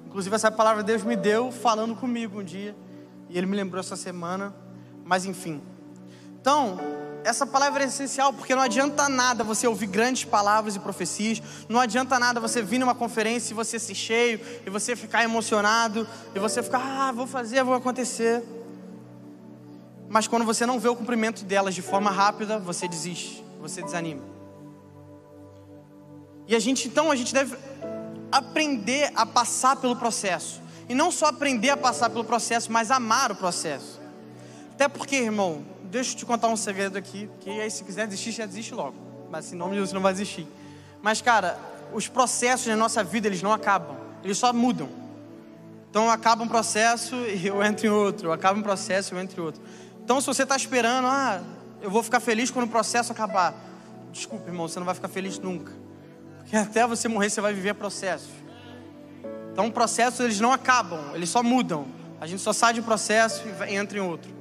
Inclusive, 0.07 0.35
essa 0.35 0.51
palavra 0.51 0.83
Deus 0.83 1.05
me 1.05 1.15
deu 1.15 1.53
falando 1.53 1.95
comigo 1.95 2.41
um 2.41 2.45
dia, 2.45 2.75
e 3.29 3.37
Ele 3.37 3.47
me 3.47 3.55
lembrou 3.55 3.79
essa 3.79 3.95
semana, 3.95 4.55
mas 5.05 5.27
enfim. 5.27 5.61
Então, 6.41 6.79
essa 7.29 7.47
palavra 7.47 7.85
é 7.85 7.87
essencial 7.87 8.33
porque 8.33 8.55
não 8.55 8.63
adianta 8.63 9.07
nada 9.07 9.45
você 9.45 9.67
ouvir 9.67 9.87
grandes 9.87 10.25
palavras 10.25 10.75
e 10.75 10.81
profecias, 10.81 11.43
não 11.69 11.79
adianta 11.79 12.19
nada 12.19 12.41
você 12.41 12.63
vir 12.63 12.79
numa 12.79 12.95
conferência 12.95 13.53
e 13.53 13.55
você 13.55 13.79
se 13.79 13.95
cheio, 13.95 14.41
e 14.67 14.71
você 14.71 14.97
ficar 14.97 15.23
emocionado, 15.25 16.09
e 16.35 16.39
você 16.39 16.63
ficar, 16.63 16.81
ah, 16.81 17.13
vou 17.13 17.27
fazer, 17.27 17.63
vou 17.63 17.75
acontecer. 17.75 18.43
Mas 20.09 20.27
quando 20.27 20.47
você 20.47 20.65
não 20.65 20.81
vê 20.81 20.89
o 20.89 20.97
cumprimento 20.97 21.45
delas 21.45 21.75
de 21.75 21.83
forma 21.83 22.11
rápida, 22.11 22.59
você 22.59 22.89
desiste, 22.89 23.45
você 23.61 23.83
desanima. 23.83 24.23
E 26.47 26.57
a 26.57 26.59
gente, 26.59 26.89
então, 26.89 27.11
a 27.11 27.17
gente 27.17 27.35
deve 27.35 27.59
aprender 28.33 29.13
a 29.15 29.27
passar 29.27 29.77
pelo 29.77 29.95
processo. 29.97 30.63
E 30.89 30.95
não 30.95 31.11
só 31.11 31.27
aprender 31.27 31.69
a 31.69 31.77
passar 31.77 32.09
pelo 32.09 32.25
processo, 32.25 32.73
mas 32.73 32.91
amar 32.91 33.31
o 33.31 33.37
processo. 33.37 34.01
Até 34.73 34.89
porque, 34.89 35.17
irmão, 35.17 35.63
deixa 35.91 36.13
eu 36.13 36.19
te 36.19 36.27
contar 36.27 36.49
um 36.49 36.57
segredo 36.57 36.97
aqui, 36.97 37.29
que 37.41 37.51
aí 37.51 37.71
se 37.71 37.85
quiser 37.85 38.07
desistir, 38.07 38.33
já 38.33 38.47
desiste 38.47 38.75
logo. 38.75 38.97
Mas 39.31 39.53
em 39.53 39.57
nome 39.57 39.73
de 39.73 39.79
Deus 39.79 39.91
você 39.91 39.95
não 39.95 40.03
vai 40.03 40.13
desistir. 40.13 40.47
Mas, 41.03 41.21
cara, 41.21 41.59
os 41.93 42.09
processos 42.09 42.67
na 42.67 42.77
nossa 42.77 43.03
vida, 43.03 43.27
eles 43.27 43.43
não 43.43 43.53
acabam. 43.53 43.97
Eles 44.23 44.39
só 44.39 44.53
mudam. 44.53 44.89
Então 45.91 46.11
acaba 46.11 46.43
um 46.43 46.49
processo 46.49 47.15
e 47.27 47.47
eu 47.47 47.63
entro 47.63 47.87
em 47.87 47.91
outro. 47.91 48.33
Acaba 48.33 48.59
um 48.59 48.63
processo 48.63 49.15
e 49.15 49.17
eu 49.17 49.21
entro 49.21 49.41
em 49.41 49.45
outro. 49.45 49.63
Então 50.05 50.21
se 50.21 50.27
você 50.27 50.43
está 50.43 50.57
esperando, 50.57 51.07
ah, 51.07 51.43
eu 51.81 51.91
vou 51.91 52.03
ficar 52.03 52.21
feliz 52.21 52.51
quando 52.51 52.67
o 52.67 52.71
processo 52.71 53.13
acabar. 53.13 53.55
Desculpa, 54.13 54.49
irmão, 54.49 54.69
você 54.69 54.79
não 54.79 54.87
vai 54.87 54.95
ficar 54.95 55.09
feliz 55.09 55.39
nunca. 55.39 55.73
Porque 56.39 56.57
até 56.57 56.87
você 56.87 57.09
morrer, 57.09 57.31
você 57.31 57.41
vai 57.41 57.53
viver 57.53 57.75
processos. 57.75 58.31
Então 59.53 59.71
processos, 59.71 60.21
eles 60.21 60.41
não 60.41 60.53
acabam, 60.53 61.15
eles 61.15 61.29
só 61.29 61.43
mudam. 61.43 61.87
A 62.21 62.27
gente 62.27 62.43
só 62.43 62.53
sai 62.53 62.75
de 62.75 62.81
um 62.81 62.85
processo 62.85 63.45
e 63.47 63.75
entra 63.75 63.99
em 63.99 64.01
outro. 64.01 64.38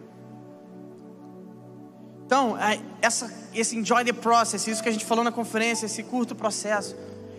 Então, 2.27 2.57
essa, 3.01 3.33
esse 3.55 3.77
enjoy 3.77 4.03
the 4.03 4.11
process, 4.11 4.67
isso 4.67 4.83
que 4.83 4.89
a 4.89 4.91
gente 4.91 5.05
falou 5.05 5.23
na 5.23 5.31
conferência, 5.31 5.85
esse 5.85 6.03
curto 6.03 6.35
processo, 6.35 6.93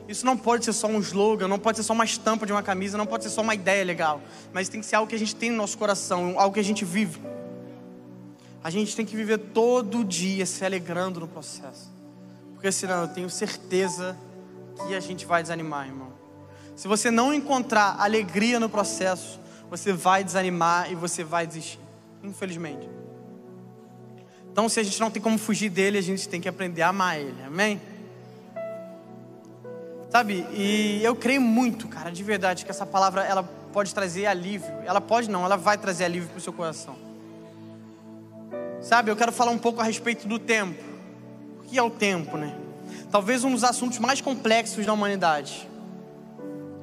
isso 0.08 0.24
não 0.24 0.34
pode 0.34 0.64
ser 0.64 0.72
só 0.72 0.86
um 0.86 0.98
slogan, 1.00 1.46
não 1.46 1.58
pode 1.58 1.76
ser 1.76 1.82
só 1.82 1.92
uma 1.92 2.06
estampa 2.06 2.46
de 2.46 2.52
uma 2.52 2.62
camisa, 2.62 2.96
não 2.96 3.04
pode 3.04 3.24
ser 3.24 3.28
só 3.28 3.42
uma 3.42 3.54
ideia 3.54 3.84
legal, 3.84 4.18
mas 4.50 4.70
tem 4.70 4.80
que 4.80 4.86
ser 4.86 4.96
algo 4.96 5.06
que 5.06 5.14
a 5.14 5.18
gente 5.18 5.36
tem 5.36 5.50
no 5.50 5.58
nosso 5.58 5.76
coração, 5.76 6.40
algo 6.40 6.54
que 6.54 6.60
a 6.60 6.64
gente 6.64 6.86
vive. 6.86 7.20
A 8.64 8.70
gente 8.70 8.96
tem 8.96 9.04
que 9.04 9.14
viver 9.14 9.36
todo 9.36 10.02
dia 10.02 10.46
se 10.46 10.64
alegrando 10.64 11.20
no 11.20 11.28
processo, 11.28 11.92
porque 12.54 12.72
senão 12.72 13.02
eu 13.02 13.08
tenho 13.08 13.28
certeza 13.28 14.16
que 14.86 14.94
a 14.94 15.00
gente 15.00 15.26
vai 15.26 15.42
desanimar, 15.42 15.86
irmão. 15.86 16.14
Se 16.74 16.88
você 16.88 17.10
não 17.10 17.34
encontrar 17.34 17.96
alegria 17.98 18.58
no 18.58 18.70
processo, 18.70 19.38
você 19.68 19.92
vai 19.92 20.24
desanimar 20.24 20.90
e 20.90 20.94
você 20.94 21.22
vai 21.22 21.46
desistir, 21.46 21.78
infelizmente. 22.24 22.88
Então, 24.58 24.68
se 24.68 24.80
a 24.80 24.82
gente 24.82 24.98
não 24.98 25.08
tem 25.08 25.22
como 25.22 25.38
fugir 25.38 25.68
dele, 25.68 25.98
a 25.98 26.02
gente 26.02 26.28
tem 26.28 26.40
que 26.40 26.48
aprender 26.48 26.82
a 26.82 26.88
amar 26.88 27.16
ele. 27.16 27.40
Amém? 27.46 27.80
Sabe? 30.10 30.44
E 30.52 31.00
eu 31.00 31.14
creio 31.14 31.40
muito, 31.40 31.86
cara, 31.86 32.10
de 32.10 32.24
verdade, 32.24 32.64
que 32.64 32.70
essa 32.72 32.84
palavra 32.84 33.22
ela 33.24 33.44
pode 33.72 33.94
trazer 33.94 34.26
alívio. 34.26 34.74
Ela 34.84 35.00
pode 35.00 35.30
não, 35.30 35.44
ela 35.44 35.56
vai 35.56 35.78
trazer 35.78 36.06
alívio 36.06 36.28
para 36.30 36.38
o 36.38 36.40
seu 36.40 36.52
coração. 36.52 36.96
Sabe? 38.82 39.12
Eu 39.12 39.16
quero 39.16 39.30
falar 39.30 39.52
um 39.52 39.58
pouco 39.58 39.80
a 39.80 39.84
respeito 39.84 40.26
do 40.26 40.40
tempo. 40.40 40.82
O 41.60 41.62
que 41.62 41.78
é 41.78 41.82
o 41.84 41.88
tempo, 41.88 42.36
né? 42.36 42.52
Talvez 43.12 43.44
um 43.44 43.52
dos 43.52 43.62
assuntos 43.62 44.00
mais 44.00 44.20
complexos 44.20 44.84
da 44.84 44.92
humanidade. 44.92 45.68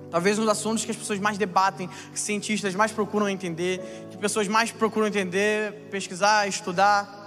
Talvez 0.10 0.40
um 0.40 0.44
dos 0.44 0.52
assuntos 0.52 0.86
que 0.86 0.92
as 0.92 0.98
pessoas 0.98 1.20
mais 1.20 1.38
debatem, 1.38 1.90
que 2.14 2.20
cientistas 2.22 2.74
mais 2.74 2.94
procuram 2.94 3.28
entender, 3.28 3.82
que 4.10 4.18
pessoas 4.18 4.48
mais 4.48 4.72
procuram 4.72 5.08
entender, 5.08 5.74
pesquisar, 5.92 6.48
estudar. 6.48 7.25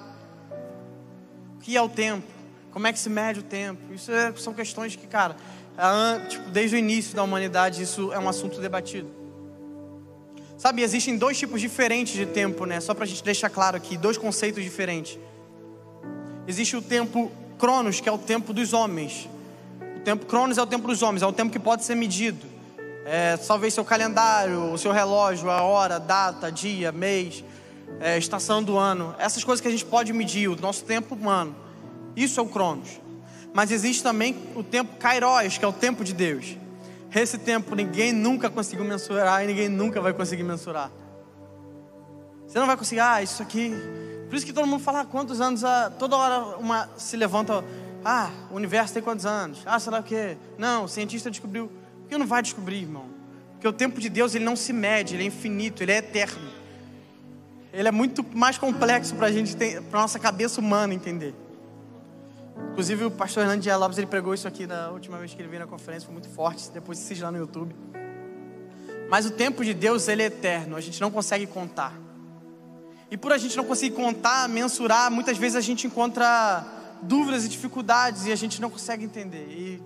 Que 1.68 1.76
é 1.76 1.82
o 1.82 1.88
tempo? 1.90 2.26
Como 2.70 2.86
é 2.86 2.92
que 2.94 2.98
se 2.98 3.10
mede 3.10 3.40
o 3.40 3.42
tempo? 3.42 3.92
Isso 3.92 4.10
é, 4.10 4.32
são 4.36 4.54
questões 4.54 4.96
que, 4.96 5.06
cara, 5.06 5.36
é, 5.76 6.26
tipo, 6.26 6.48
desde 6.48 6.76
o 6.76 6.78
início 6.78 7.14
da 7.14 7.22
humanidade 7.22 7.82
isso 7.82 8.10
é 8.10 8.18
um 8.18 8.26
assunto 8.26 8.58
debatido. 8.58 9.10
Sabe, 10.56 10.80
existem 10.80 11.18
dois 11.18 11.38
tipos 11.38 11.60
diferentes 11.60 12.14
de 12.14 12.24
tempo, 12.24 12.64
né? 12.64 12.80
Só 12.80 12.94
para 12.94 13.04
a 13.04 13.06
gente 13.06 13.22
deixar 13.22 13.50
claro 13.50 13.76
aqui, 13.76 13.98
dois 13.98 14.16
conceitos 14.16 14.64
diferentes. 14.64 15.18
Existe 16.46 16.74
o 16.74 16.80
tempo 16.80 17.30
Cronos, 17.58 18.00
que 18.00 18.08
é 18.08 18.12
o 18.12 18.16
tempo 18.16 18.54
dos 18.54 18.72
homens. 18.72 19.28
O 19.98 20.00
tempo 20.00 20.24
Cronos 20.24 20.56
é 20.56 20.62
o 20.62 20.66
tempo 20.66 20.88
dos 20.88 21.02
homens, 21.02 21.22
é 21.22 21.26
o 21.26 21.34
tempo 21.34 21.52
que 21.52 21.58
pode 21.58 21.84
ser 21.84 21.96
medido. 21.96 22.46
É, 23.04 23.36
talvez 23.36 23.74
seu 23.74 23.84
calendário, 23.84 24.72
o 24.72 24.78
seu 24.78 24.90
relógio, 24.90 25.50
a 25.50 25.60
hora, 25.60 26.00
data, 26.00 26.50
dia, 26.50 26.90
mês 26.92 27.44
é, 28.00 28.16
estação 28.16 28.62
do 28.62 28.76
ano, 28.76 29.14
essas 29.18 29.42
coisas 29.44 29.60
que 29.60 29.68
a 29.68 29.70
gente 29.70 29.84
pode 29.84 30.12
medir, 30.12 30.48
o 30.48 30.56
nosso 30.56 30.84
tempo 30.84 31.14
humano. 31.14 31.54
Isso 32.16 32.40
é 32.40 32.42
o 32.42 32.46
Cronos. 32.46 33.00
Mas 33.52 33.70
existe 33.70 34.02
também 34.02 34.36
o 34.54 34.62
tempo 34.62 34.96
Kairos, 34.96 35.58
que 35.58 35.64
é 35.64 35.68
o 35.68 35.72
tempo 35.72 36.04
de 36.04 36.12
Deus. 36.12 36.56
Esse 37.14 37.38
tempo 37.38 37.74
ninguém 37.74 38.12
nunca 38.12 38.50
conseguiu 38.50 38.84
mensurar 38.84 39.42
e 39.42 39.46
ninguém 39.46 39.68
nunca 39.68 40.00
vai 40.00 40.12
conseguir 40.12 40.42
mensurar. 40.42 40.90
Você 42.46 42.58
não 42.58 42.66
vai 42.66 42.76
conseguir, 42.76 43.00
ah, 43.00 43.22
isso 43.22 43.42
aqui. 43.42 43.72
Por 44.28 44.36
isso 44.36 44.44
que 44.44 44.52
todo 44.52 44.66
mundo 44.66 44.82
fala, 44.82 45.00
ah, 45.00 45.04
quantos 45.04 45.40
anos, 45.40 45.64
ah, 45.64 45.90
toda 45.98 46.16
hora 46.16 46.56
uma 46.58 46.88
se 46.96 47.16
levanta, 47.16 47.64
ah, 48.04 48.30
o 48.50 48.54
universo 48.54 48.94
tem 48.94 49.02
quantos 49.02 49.26
anos? 49.26 49.62
Ah, 49.66 49.78
o 49.98 50.02
quê. 50.02 50.36
Não, 50.56 50.84
o 50.84 50.88
cientista 50.88 51.30
descobriu. 51.30 51.70
Por 52.00 52.08
que 52.08 52.18
não 52.18 52.26
vai 52.26 52.42
descobrir, 52.42 52.82
irmão? 52.82 53.06
Porque 53.52 53.66
o 53.66 53.72
tempo 53.72 54.00
de 54.00 54.08
Deus, 54.08 54.34
ele 54.34 54.44
não 54.44 54.54
se 54.54 54.72
mede, 54.72 55.14
ele 55.14 55.24
é 55.24 55.26
infinito, 55.26 55.82
ele 55.82 55.92
é 55.92 55.98
eterno. 55.98 56.57
Ele 57.72 57.88
é 57.88 57.92
muito 57.92 58.24
mais 58.36 58.56
complexo 58.56 59.14
para 59.14 59.26
a 59.26 59.32
gente, 59.32 59.56
para 59.90 60.00
nossa 60.00 60.18
cabeça 60.18 60.60
humana 60.60 60.94
entender. 60.94 61.34
Inclusive 62.72 63.04
o 63.04 63.10
pastor 63.10 63.42
Hernando 63.42 63.60
Dias 63.60 63.78
Lopes, 63.78 63.98
ele 63.98 64.06
pregou 64.06 64.34
isso 64.34 64.48
aqui 64.48 64.66
na 64.66 64.90
última 64.90 65.18
vez 65.18 65.34
que 65.34 65.40
ele 65.40 65.48
veio 65.48 65.60
na 65.60 65.66
conferência, 65.66 66.06
foi 66.06 66.12
muito 66.12 66.28
forte, 66.28 66.70
depois 66.70 66.98
assiste 66.98 67.22
lá 67.22 67.30
no 67.30 67.38
YouTube. 67.38 67.74
Mas 69.10 69.26
o 69.26 69.30
tempo 69.30 69.64
de 69.64 69.72
Deus, 69.74 70.06
ele 70.08 70.22
é 70.22 70.26
eterno, 70.26 70.76
a 70.76 70.80
gente 70.80 71.00
não 71.00 71.10
consegue 71.10 71.46
contar. 71.46 71.92
E 73.10 73.16
por 73.16 73.32
a 73.32 73.38
gente 73.38 73.56
não 73.56 73.64
conseguir 73.64 73.94
contar, 73.94 74.48
mensurar, 74.48 75.10
muitas 75.10 75.38
vezes 75.38 75.56
a 75.56 75.60
gente 75.60 75.86
encontra 75.86 76.64
dúvidas 77.02 77.44
e 77.44 77.48
dificuldades 77.48 78.26
e 78.26 78.32
a 78.32 78.36
gente 78.36 78.60
não 78.60 78.68
consegue 78.68 79.04
entender. 79.04 79.46
E 79.48 79.82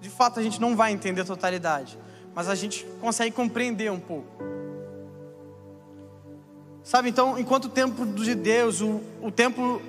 de 0.00 0.10
fato 0.10 0.40
a 0.40 0.42
gente 0.42 0.60
não 0.60 0.76
vai 0.76 0.92
entender 0.92 1.20
a 1.20 1.24
totalidade, 1.24 1.98
mas 2.34 2.48
a 2.48 2.54
gente 2.54 2.84
consegue 3.00 3.34
compreender 3.34 3.90
um 3.90 4.00
pouco. 4.00 4.53
Sabe, 6.84 7.08
então, 7.08 7.38
enquanto 7.38 7.64
o 7.64 7.68
tempo 7.70 8.04
de 8.04 8.34
Deus, 8.34 8.82
o, 8.82 9.00
o 9.22 9.30
tempo 9.30 9.80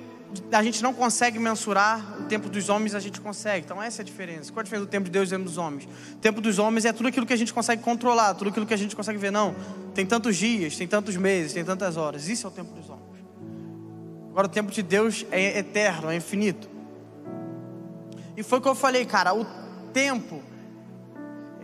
a 0.50 0.62
gente 0.62 0.82
não 0.82 0.92
consegue 0.92 1.38
mensurar, 1.38 2.20
o 2.20 2.24
tempo 2.24 2.48
dos 2.48 2.68
homens 2.68 2.94
a 2.94 3.00
gente 3.00 3.20
consegue. 3.20 3.64
Então 3.64 3.82
essa 3.82 4.00
é 4.00 4.02
a 4.02 4.04
diferença. 4.04 4.50
Qual 4.50 4.60
a 4.60 4.64
diferença 4.64 4.86
do 4.86 4.90
tempo 4.90 5.04
de 5.04 5.10
Deus 5.10 5.28
e 5.28 5.32
tempo 5.32 5.44
dos 5.44 5.58
homens? 5.58 5.84
O 6.14 6.16
tempo 6.16 6.40
dos 6.40 6.58
homens 6.58 6.84
é 6.84 6.92
tudo 6.92 7.08
aquilo 7.08 7.26
que 7.26 7.32
a 7.32 7.36
gente 7.36 7.52
consegue 7.52 7.82
controlar, 7.82 8.34
tudo 8.34 8.48
aquilo 8.48 8.66
que 8.66 8.74
a 8.74 8.76
gente 8.76 8.96
consegue 8.96 9.18
ver. 9.18 9.30
Não, 9.30 9.54
tem 9.94 10.04
tantos 10.06 10.36
dias, 10.36 10.76
tem 10.76 10.88
tantos 10.88 11.16
meses, 11.16 11.52
tem 11.52 11.64
tantas 11.64 11.96
horas. 11.96 12.28
Isso 12.28 12.46
é 12.46 12.50
o 12.50 12.52
tempo 12.52 12.72
dos 12.72 12.88
homens. 12.88 13.06
Agora 14.30 14.46
o 14.46 14.50
tempo 14.50 14.72
de 14.72 14.82
Deus 14.82 15.24
é 15.30 15.58
eterno, 15.58 16.10
é 16.10 16.16
infinito. 16.16 16.68
E 18.36 18.42
foi 18.42 18.58
o 18.58 18.62
que 18.62 18.68
eu 18.68 18.74
falei, 18.74 19.04
cara, 19.04 19.34
o 19.34 19.46
tempo 19.92 20.42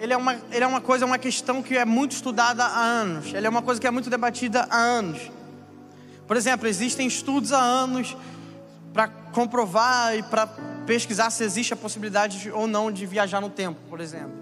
ele 0.02 0.12
é 0.12 0.16
uma, 0.16 0.34
ele 0.50 0.64
é 0.64 0.66
uma 0.66 0.80
coisa, 0.80 1.06
uma 1.06 1.16
questão 1.16 1.62
que 1.62 1.78
é 1.78 1.84
muito 1.84 2.10
estudada 2.10 2.64
há 2.64 2.80
anos. 2.80 3.32
Ele 3.32 3.46
é 3.46 3.48
uma 3.48 3.62
coisa 3.62 3.80
que 3.80 3.86
é 3.86 3.90
muito 3.90 4.10
debatida 4.10 4.66
há 4.68 4.76
anos. 4.76 5.30
Por 6.26 6.36
exemplo, 6.36 6.66
existem 6.66 7.06
estudos 7.06 7.52
há 7.52 7.60
anos 7.60 8.16
para 8.92 9.06
comprovar 9.06 10.16
e 10.16 10.24
para 10.24 10.48
pesquisar 10.86 11.30
se 11.30 11.44
existe 11.44 11.72
a 11.72 11.76
possibilidade 11.76 12.40
de, 12.40 12.50
ou 12.50 12.66
não 12.66 12.90
de 12.90 13.06
viajar 13.06 13.40
no 13.40 13.48
tempo, 13.48 13.78
por 13.88 14.00
exemplo. 14.00 14.32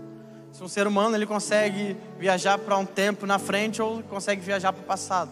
Se 0.51 0.65
um 0.65 0.69
ser 0.69 0.87
humano 0.87 1.15
ele 1.15 1.27
consegue 1.27 1.95
viajar 2.19 2.57
para 2.57 2.79
um 2.79 2.87
tempo 2.87 3.27
na 3.27 3.39
frente 3.39 3.83
ou 3.83 4.03
consegue 4.05 4.41
viajar 4.41 4.73
para 4.73 4.81
o 4.81 4.87
passado. 4.87 5.31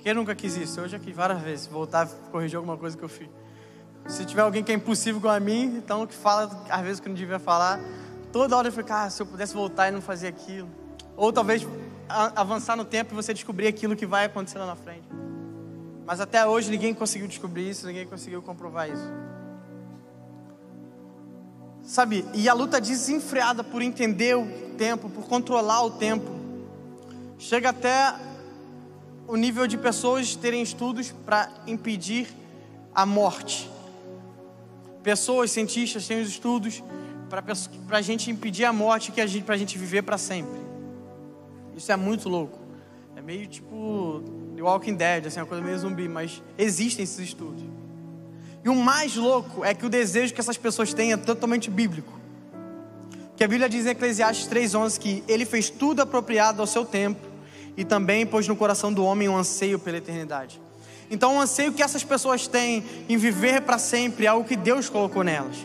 Quem 0.00 0.12
nunca 0.12 0.34
quis 0.34 0.54
isso? 0.54 0.86
Já 0.86 0.98
quis 0.98 1.16
várias 1.16 1.40
vezes 1.40 1.66
voltar 1.66 2.06
corrigir 2.30 2.58
alguma 2.58 2.76
coisa 2.76 2.94
que 2.94 3.02
eu 3.02 3.08
fiz. 3.08 3.28
Se 4.06 4.26
tiver 4.26 4.42
alguém 4.42 4.62
que 4.62 4.70
é 4.70 4.74
impossível 4.74 5.18
com 5.18 5.28
a 5.28 5.40
mim, 5.40 5.76
então 5.78 6.06
que 6.06 6.14
fala 6.14 6.62
às 6.68 6.82
vezes 6.82 7.00
que 7.00 7.08
não 7.08 7.14
devia 7.14 7.38
falar, 7.38 7.80
toda 8.32 8.56
hora 8.56 8.68
eu 8.68 8.72
fico, 8.72 8.92
ah, 8.92 9.08
se 9.10 9.20
eu 9.22 9.26
pudesse 9.26 9.54
voltar 9.54 9.88
e 9.88 9.90
não 9.90 10.00
fazer 10.00 10.28
aquilo. 10.28 10.68
Ou 11.16 11.32
talvez 11.32 11.66
avançar 12.08 12.76
no 12.76 12.84
tempo 12.84 13.12
e 13.12 13.16
você 13.16 13.34
descobrir 13.34 13.66
aquilo 13.66 13.94
que 13.94 14.06
vai 14.06 14.24
acontecer 14.24 14.58
lá 14.58 14.66
na 14.66 14.76
frente. 14.76 15.08
Mas 16.06 16.20
até 16.20 16.46
hoje 16.46 16.70
ninguém 16.70 16.94
conseguiu 16.94 17.28
descobrir 17.28 17.68
isso, 17.68 17.86
ninguém 17.86 18.06
conseguiu 18.06 18.40
comprovar 18.40 18.88
isso. 18.88 19.12
Sabe, 21.82 22.24
e 22.34 22.48
a 22.48 22.54
luta 22.54 22.80
desenfreada 22.80 23.64
por 23.64 23.82
entender 23.82 24.36
o 24.36 24.46
tempo, 24.76 25.08
por 25.08 25.26
controlar 25.26 25.82
o 25.82 25.90
tempo, 25.90 26.30
chega 27.38 27.70
até 27.70 28.14
o 29.26 29.36
nível 29.36 29.66
de 29.66 29.76
pessoas 29.76 30.34
terem 30.34 30.62
estudos 30.62 31.12
para 31.24 31.50
impedir 31.66 32.28
a 32.94 33.04
morte. 33.04 33.70
Pessoas, 35.02 35.50
cientistas, 35.50 36.06
têm 36.06 36.20
os 36.20 36.28
estudos 36.28 36.82
para 37.28 37.98
a 37.98 38.02
gente 38.02 38.30
impedir 38.30 38.64
a 38.64 38.72
morte 38.72 39.12
que 39.12 39.20
a 39.20 39.26
gente, 39.26 39.44
para 39.44 39.54
a 39.54 39.58
gente 39.58 39.76
viver 39.76 40.02
para 40.02 40.18
sempre. 40.18 40.58
Isso 41.76 41.92
é 41.92 41.96
muito 41.96 42.28
louco. 42.28 42.58
É 43.14 43.20
meio 43.20 43.46
tipo 43.46 44.22
The 44.56 44.62
Walking 44.62 44.94
Dead, 44.94 45.26
assim, 45.26 45.40
uma 45.40 45.46
coisa 45.46 45.62
meio 45.62 45.78
zumbi, 45.78 46.08
mas 46.08 46.42
existem 46.56 47.04
esses 47.04 47.18
estudos. 47.18 47.62
E 48.64 48.68
o 48.68 48.74
mais 48.74 49.14
louco 49.14 49.64
é 49.64 49.74
que 49.74 49.86
o 49.86 49.88
desejo 49.88 50.34
que 50.34 50.40
essas 50.40 50.56
pessoas 50.56 50.92
têm 50.92 51.12
é 51.12 51.16
totalmente 51.16 51.70
bíblico. 51.70 52.18
Que 53.36 53.44
a 53.44 53.48
Bíblia 53.48 53.68
diz 53.68 53.86
em 53.86 53.90
Eclesiastes 53.90 54.48
3:11 54.48 54.98
que 54.98 55.22
ele 55.28 55.44
fez 55.44 55.70
tudo 55.70 56.02
apropriado 56.02 56.60
ao 56.60 56.66
seu 56.66 56.84
tempo 56.84 57.20
e 57.76 57.84
também 57.84 58.26
pôs 58.26 58.48
no 58.48 58.56
coração 58.56 58.92
do 58.92 59.04
homem 59.04 59.28
um 59.28 59.36
anseio 59.36 59.78
pela 59.78 59.98
eternidade. 59.98 60.60
Então, 61.10 61.36
o 61.36 61.40
anseio 61.40 61.72
que 61.72 61.82
essas 61.82 62.02
pessoas 62.02 62.48
têm 62.48 62.84
em 63.08 63.16
viver 63.16 63.62
para 63.62 63.78
sempre 63.78 64.26
é 64.26 64.28
algo 64.28 64.46
que 64.46 64.56
Deus 64.56 64.88
colocou 64.88 65.22
nelas. 65.22 65.56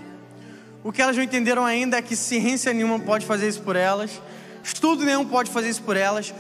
O 0.84 0.92
que 0.92 1.02
elas 1.02 1.16
não 1.16 1.24
entenderam 1.24 1.66
ainda 1.66 1.98
é 1.98 2.02
que 2.02 2.16
ciência 2.16 2.74
nenhuma 2.74 3.00
pode 3.00 3.26
fazer 3.26 3.48
isso 3.48 3.62
por 3.62 3.76
elas, 3.76 4.22
Estudo 4.64 5.04
nenhum 5.04 5.26
pode 5.26 5.52
fazer 5.52 5.70
isso 5.70 5.84
por 5.84 5.98
elas. 5.98 6.34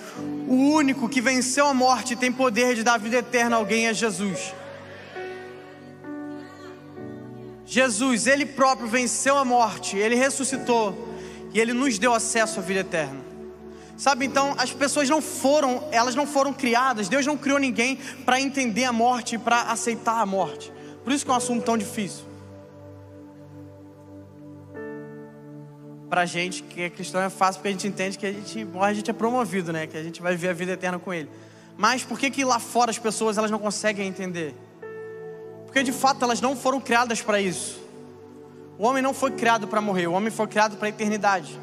O 0.47 0.53
único 0.53 1.09
que 1.09 1.19
venceu 1.19 1.67
a 1.67 1.73
morte 1.73 2.13
e 2.13 2.15
tem 2.15 2.31
poder 2.31 2.73
de 2.73 2.81
dar 2.81 2.97
vida 2.97 3.17
eterna 3.17 3.57
a 3.57 3.59
alguém 3.59 3.88
é 3.88 3.93
Jesus. 3.93 4.53
Jesus, 7.65 8.27
Ele 8.27 8.45
próprio 8.45 8.88
venceu 8.88 9.38
a 9.38 9.43
morte, 9.43 9.97
Ele 9.97 10.15
ressuscitou 10.15 11.13
e 11.53 11.59
Ele 11.59 11.73
nos 11.73 12.00
deu 12.00 12.13
acesso 12.13 12.59
à 12.59 12.63
vida 12.63 12.79
eterna. 12.79 13.19
Sabe, 13.97 14.25
então 14.25 14.55
as 14.57 14.71
pessoas 14.71 15.09
não 15.09 15.21
foram, 15.21 15.88
elas 15.91 16.15
não 16.15 16.25
foram 16.25 16.53
criadas, 16.53 17.09
Deus 17.09 17.25
não 17.25 17.38
criou 17.38 17.59
ninguém 17.59 17.97
para 18.25 18.39
entender 18.39 18.85
a 18.85 18.93
morte 18.93 19.35
e 19.35 19.38
para 19.38 19.63
aceitar 19.63 20.19
a 20.19 20.25
morte. 20.25 20.71
Por 21.03 21.12
isso 21.12 21.25
que 21.25 21.31
é 21.31 21.33
um 21.33 21.38
assunto 21.38 21.63
tão 21.63 21.77
difícil. 21.77 22.32
Pra 26.13 26.27
gente 26.27 26.62
que 26.62 26.84
é 26.84 26.91
cristão 26.91 27.20
é 27.20 27.27
fácil 27.27 27.60
porque 27.60 27.70
a 27.70 27.72
gente 27.72 27.88
entende 27.88 28.20
que 28.20 28.25
a 28.27 28.32
gente 28.32 28.63
morre, 28.65 28.91
a 28.91 28.93
gente 28.93 29.10
é 29.10 29.13
promovido, 29.13 29.74
né? 29.74 29.88
Que 29.88 29.98
a 29.98 30.03
gente 30.03 30.22
vai 30.22 30.34
viver 30.34 30.50
a 30.50 30.53
vida 30.53 30.74
eterna 30.74 31.00
com 31.00 31.12
Ele. 31.12 31.27
Mas 31.75 32.03
por 32.03 32.20
que 32.20 32.29
que 32.29 32.46
lá 32.46 32.60
fora 32.60 32.91
as 32.91 33.00
pessoas 33.00 33.36
elas 33.36 33.50
não 33.50 33.58
conseguem 33.58 34.08
entender? 34.08 34.53
Porque 35.65 35.82
de 35.82 35.91
fato 35.91 36.24
elas 36.24 36.39
não 36.39 36.55
foram 36.55 36.79
criadas 36.79 37.20
para 37.20 37.41
isso. 37.41 37.82
O 38.77 38.86
homem 38.86 39.01
não 39.01 39.12
foi 39.12 39.32
criado 39.32 39.67
para 39.67 39.82
morrer, 39.82 40.05
o 40.05 40.12
homem 40.12 40.29
foi 40.29 40.46
criado 40.46 40.77
para 40.77 40.86
a 40.86 40.89
eternidade. 40.89 41.60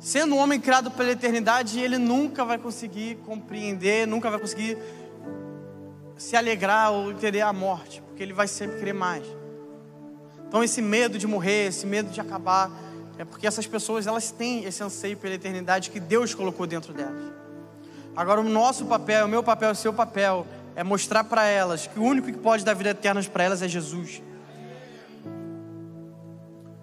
Sendo 0.00 0.36
um 0.36 0.38
homem 0.38 0.58
criado 0.58 0.90
pela 0.90 1.10
eternidade, 1.10 1.78
ele 1.78 1.98
nunca 1.98 2.46
vai 2.46 2.56
conseguir 2.56 3.16
compreender, 3.26 4.06
nunca 4.06 4.30
vai 4.30 4.40
conseguir 4.40 4.78
se 6.16 6.34
alegrar 6.34 6.92
ou 6.92 7.12
entender 7.12 7.42
a 7.42 7.52
morte, 7.52 8.00
porque 8.00 8.22
ele 8.22 8.32
vai 8.32 8.48
sempre 8.48 8.78
querer 8.78 8.94
mais. 8.94 9.35
Então 10.48 10.62
esse 10.62 10.80
medo 10.80 11.18
de 11.18 11.26
morrer, 11.26 11.66
esse 11.66 11.86
medo 11.86 12.10
de 12.10 12.20
acabar, 12.20 12.70
é 13.18 13.24
porque 13.24 13.46
essas 13.46 13.66
pessoas 13.66 14.06
elas 14.06 14.30
têm 14.30 14.64
esse 14.64 14.82
anseio 14.82 15.16
pela 15.16 15.34
eternidade 15.34 15.90
que 15.90 15.98
Deus 15.98 16.34
colocou 16.34 16.66
dentro 16.66 16.92
delas. 16.92 17.32
Agora 18.14 18.40
o 18.40 18.44
nosso 18.44 18.86
papel, 18.86 19.26
o 19.26 19.28
meu 19.28 19.42
papel, 19.42 19.72
o 19.72 19.74
seu 19.74 19.92
papel 19.92 20.46
é 20.74 20.84
mostrar 20.84 21.24
para 21.24 21.44
elas 21.44 21.86
que 21.86 21.98
o 21.98 22.02
único 22.02 22.26
que 22.26 22.38
pode 22.38 22.64
dar 22.64 22.74
vida 22.74 22.90
eterna 22.90 23.22
para 23.24 23.44
elas 23.44 23.62
é 23.62 23.68
Jesus. 23.68 24.22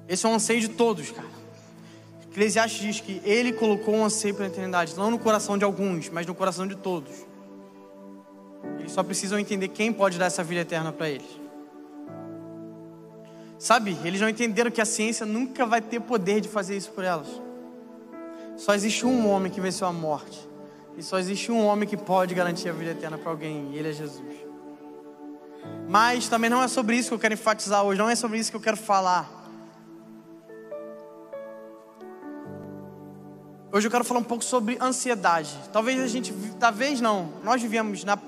Esse 0.08 0.25
é 0.25 0.29
um 0.29 0.36
anseio 0.36 0.60
de 0.60 0.70
todos, 0.70 1.12
cara. 1.12 1.34
Eclesiastes 2.32 2.82
diz 2.82 3.00
que 3.00 3.22
ele 3.24 3.53
colocou 3.53 3.93
um 3.93 4.05
anseio 4.05 4.34
pela 4.34 4.48
eternidade, 4.48 4.96
não 4.96 5.12
no 5.12 5.20
coração 5.20 5.58
de 5.58 5.63
alguns, 5.63 6.10
mas 6.10 6.25
no 6.25 6.34
coração 6.34 6.67
de 6.67 6.75
todos. 6.75 7.12
Eles 8.79 8.91
só 8.91 9.03
precisam 9.03 9.38
entender 9.38 9.67
quem 9.67 9.93
pode 9.93 10.17
dar 10.17 10.25
essa 10.25 10.43
vida 10.43 10.62
eterna 10.62 10.91
para 10.91 11.10
eles. 11.10 11.43
Sabe, 13.63 13.98
eles 14.03 14.20
não 14.20 14.27
entenderam 14.27 14.70
que 14.70 14.82
a 14.82 14.86
ciência 14.86 15.25
nunca 15.25 15.65
vai 15.65 15.79
ter 15.79 16.01
poder 16.01 16.41
de 16.41 16.50
fazer 16.50 16.75
isso 16.75 16.91
por 16.91 17.01
elas. 17.01 17.29
Só 18.58 18.74
existe 18.74 19.05
um 19.05 19.29
homem 19.29 19.50
que 19.50 19.62
venceu 19.62 19.88
a 19.88 19.93
morte. 19.93 20.38
E 20.98 21.01
só 21.01 21.17
existe 21.17 21.50
um 21.50 21.65
homem 21.65 21.88
que 21.88 21.96
pode 21.96 22.36
garantir 22.36 22.67
a 22.67 22.74
vida 22.74 22.91
eterna 22.91 23.17
para 23.17 23.32
alguém, 23.32 23.72
e 23.72 23.77
ele 23.77 23.89
é 23.89 23.93
Jesus. 23.93 24.36
Mas 25.88 26.27
também 26.27 26.50
não 26.50 26.62
é 26.62 26.67
sobre 26.67 26.98
isso 26.98 27.08
que 27.08 27.13
eu 27.13 27.20
quero 27.20 27.36
enfatizar 27.36 27.86
hoje, 27.86 27.98
não 27.98 28.10
é 28.10 28.15
sobre 28.17 28.38
isso 28.38 28.51
que 28.51 28.58
eu 28.58 28.62
quero 28.62 28.75
falar. 28.75 29.32
Hoje 33.72 33.88
eu 33.88 33.91
quero 33.91 34.03
falar 34.03 34.20
um 34.20 34.25
pouco 34.25 34.43
sobre 34.43 34.77
ansiedade. 34.82 35.58
Talvez 35.72 36.01
a 36.01 36.08
gente, 36.08 36.34
talvez 36.60 37.00
não, 37.00 37.29
nós 37.46 37.62
vivemos 37.62 38.03
na 38.03 38.20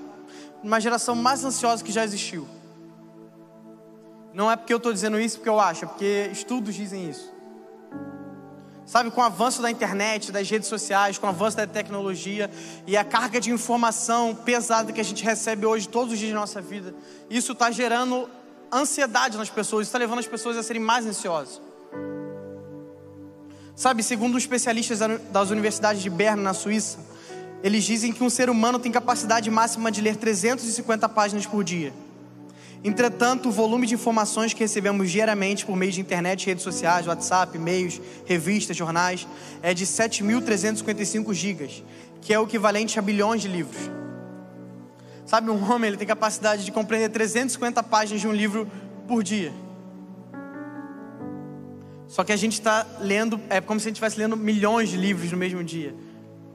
uma 0.63 0.79
geração 0.79 1.13
mais 1.13 1.43
ansiosa 1.43 1.83
que 1.83 1.91
já 1.91 2.05
existiu. 2.05 2.47
Não 4.35 4.51
é 4.51 4.57
porque 4.57 4.73
eu 4.73 4.77
estou 4.77 4.91
dizendo 4.91 5.17
isso 5.17 5.37
porque 5.37 5.47
eu 5.47 5.61
acho, 5.61 5.85
é 5.85 5.87
porque 5.87 6.29
estudos 6.29 6.75
dizem 6.75 7.09
isso. 7.09 7.33
Sabe, 8.85 9.09
com 9.09 9.21
o 9.21 9.23
avanço 9.23 9.61
da 9.61 9.71
internet, 9.71 10.29
das 10.29 10.49
redes 10.49 10.67
sociais, 10.67 11.17
com 11.17 11.25
o 11.25 11.29
avanço 11.29 11.55
da 11.55 11.65
tecnologia 11.65 12.51
e 12.85 12.97
a 12.97 13.05
carga 13.05 13.39
de 13.39 13.49
informação 13.49 14.35
pesada 14.35 14.91
que 14.91 14.99
a 14.99 15.03
gente 15.05 15.23
recebe 15.23 15.65
hoje, 15.65 15.87
todos 15.87 16.11
os 16.11 16.19
dias 16.19 16.33
da 16.33 16.39
nossa 16.41 16.61
vida, 16.61 16.93
isso 17.29 17.53
está 17.53 17.71
gerando 17.71 18.29
ansiedade 18.71 19.37
nas 19.37 19.49
pessoas, 19.49 19.87
está 19.87 19.97
levando 19.97 20.19
as 20.19 20.27
pessoas 20.27 20.57
a 20.57 20.63
serem 20.63 20.81
mais 20.81 21.05
ansiosas. 21.05 21.61
Sabe, 23.73 24.03
segundo 24.03 24.37
especialistas 24.37 24.99
das 25.31 25.49
universidades 25.49 26.03
de 26.03 26.09
Berna, 26.09 26.43
na 26.43 26.53
Suíça, 26.53 26.99
eles 27.63 27.85
dizem 27.85 28.11
que 28.11 28.21
um 28.21 28.29
ser 28.29 28.49
humano 28.49 28.79
tem 28.79 28.91
capacidade 28.91 29.49
máxima 29.49 29.89
de 29.89 30.01
ler 30.01 30.17
350 30.17 31.07
páginas 31.07 31.45
por 31.45 31.63
dia. 31.63 31.93
Entretanto, 32.87 33.49
o 33.49 33.51
volume 33.51 33.87
de 33.87 33.95
informações 33.95 34.53
que 34.53 34.59
recebemos 34.59 35.09
diariamente 35.09 35.65
por 35.65 35.75
meio 35.75 35.91
de 35.91 35.99
internet, 35.99 36.45
redes 36.45 36.63
sociais, 36.63 37.07
WhatsApp, 37.07 37.57
e-mails, 37.57 37.99
revistas, 38.27 38.77
jornais, 38.77 39.27
é 39.63 39.73
de 39.73 39.87
7.355 39.87 41.33
gigas, 41.33 41.83
que 42.21 42.31
é 42.31 42.39
o 42.39 42.43
equivalente 42.43 42.99
a 42.99 43.01
bilhões 43.01 43.41
de 43.41 43.47
livros. 43.47 43.89
Sabe, 45.25 45.49
um 45.49 45.71
homem 45.71 45.87
ele 45.87 45.97
tem 45.97 46.05
capacidade 46.05 46.63
de 46.63 46.71
compreender 46.71 47.09
350 47.09 47.81
páginas 47.81 48.21
de 48.21 48.27
um 48.27 48.31
livro 48.31 48.69
por 49.07 49.23
dia. 49.23 49.51
Só 52.07 52.23
que 52.23 52.31
a 52.31 52.37
gente 52.37 52.53
está 52.53 52.85
lendo, 52.99 53.41
é 53.49 53.59
como 53.59 53.79
se 53.79 53.87
a 53.87 53.89
gente 53.89 53.95
estivesse 53.95 54.19
lendo 54.19 54.37
milhões 54.37 54.89
de 54.89 54.97
livros 54.97 55.31
no 55.31 55.37
mesmo 55.39 55.63
dia. 55.63 55.95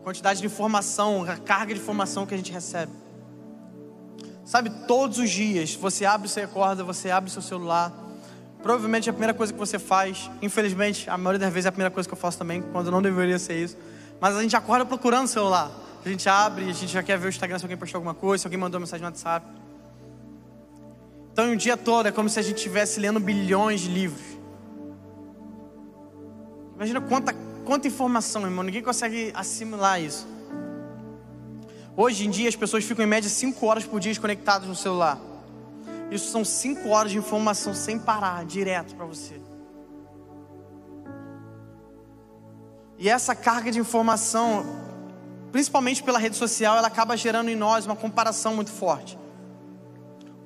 Quantidade 0.05 0.39
de 0.39 0.47
informação, 0.47 1.25
a 1.25 1.37
carga 1.37 1.75
de 1.75 1.81
informação 1.81 2.25
que 2.25 2.35
a 2.35 2.37
gente 2.37 2.53
recebe. 2.53 2.93
Sabe, 4.51 4.69
todos 4.69 5.19
os 5.19 5.31
dias 5.31 5.77
você 5.77 6.05
abre, 6.05 6.29
você 6.29 6.41
acorda, 6.41 6.83
você 6.83 7.09
abre 7.09 7.31
seu 7.31 7.41
celular. 7.41 7.93
Provavelmente 8.61 9.09
é 9.09 9.11
a 9.11 9.13
primeira 9.13 9.33
coisa 9.33 9.53
que 9.53 9.59
você 9.61 9.79
faz. 9.79 10.29
Infelizmente, 10.43 11.09
a 11.09 11.17
maioria 11.17 11.39
das 11.39 11.53
vezes 11.53 11.67
é 11.67 11.69
a 11.69 11.73
primeira 11.73 11.89
coisa 11.89 12.09
que 12.09 12.13
eu 12.13 12.19
faço 12.19 12.37
também, 12.37 12.61
quando 12.61 12.91
não 12.91 13.01
deveria 13.01 13.39
ser 13.39 13.63
isso. 13.63 13.77
Mas 14.21 14.35
a 14.35 14.43
gente 14.43 14.57
acorda 14.57 14.85
procurando 14.85 15.27
o 15.27 15.29
celular. 15.29 15.71
A 16.05 16.09
gente 16.09 16.29
abre, 16.29 16.69
a 16.69 16.73
gente 16.73 16.89
já 16.89 17.01
quer 17.01 17.17
ver 17.17 17.27
o 17.27 17.29
Instagram 17.29 17.61
se 17.61 17.65
alguém 17.65 17.77
postou 17.77 17.99
alguma 17.99 18.13
coisa, 18.13 18.43
se 18.43 18.49
alguém 18.49 18.59
mandou 18.59 18.81
mensagem 18.81 19.03
no 19.03 19.07
WhatsApp. 19.07 19.47
Então, 21.33 21.53
um 21.53 21.57
dia 21.57 21.77
todo 21.77 22.09
é 22.09 22.11
como 22.11 22.29
se 22.29 22.41
a 22.41 22.43
gente 22.43 22.57
estivesse 22.57 22.99
lendo 22.99 23.21
bilhões 23.21 23.83
de 23.83 23.89
livros. 23.89 24.37
Imagina 26.75 27.01
quanta, 27.01 27.33
quanta 27.65 27.87
informação, 27.87 28.43
irmão. 28.43 28.65
Ninguém 28.65 28.83
consegue 28.83 29.31
assimilar 29.33 30.03
isso. 30.03 30.27
Hoje 31.97 32.27
em 32.27 32.31
dia 32.31 32.49
as 32.49 32.57
pessoas 32.57 32.85
ficam 32.85 33.05
em 33.05 33.09
média 33.09 33.29
5 33.29 33.67
horas 33.67 33.85
por 33.85 34.01
dia 34.01 34.19
conectadas 34.19 34.69
no 34.69 34.77
celular. 34.77 35.19
Isso 36.11 36.31
são 36.31 36.45
5 36.45 36.89
horas 36.89 37.13
de 37.13 37.19
informação 37.19 37.75
sem 37.75 37.99
parar, 37.99 38.45
direto 38.45 38.95
para 38.95 39.07
você. 39.07 39.41
E 42.99 43.09
essa 43.09 43.35
carga 43.35 43.73
de 43.73 43.79
informação, 43.79 44.65
principalmente 45.51 46.03
pela 46.03 46.19
rede 46.19 46.37
social, 46.37 46.77
ela 46.77 46.89
acaba 46.89 47.17
gerando 47.17 47.49
em 47.49 47.57
nós 47.57 47.87
uma 47.87 47.97
comparação 47.97 48.55
muito 48.55 48.71
forte. 48.71 49.19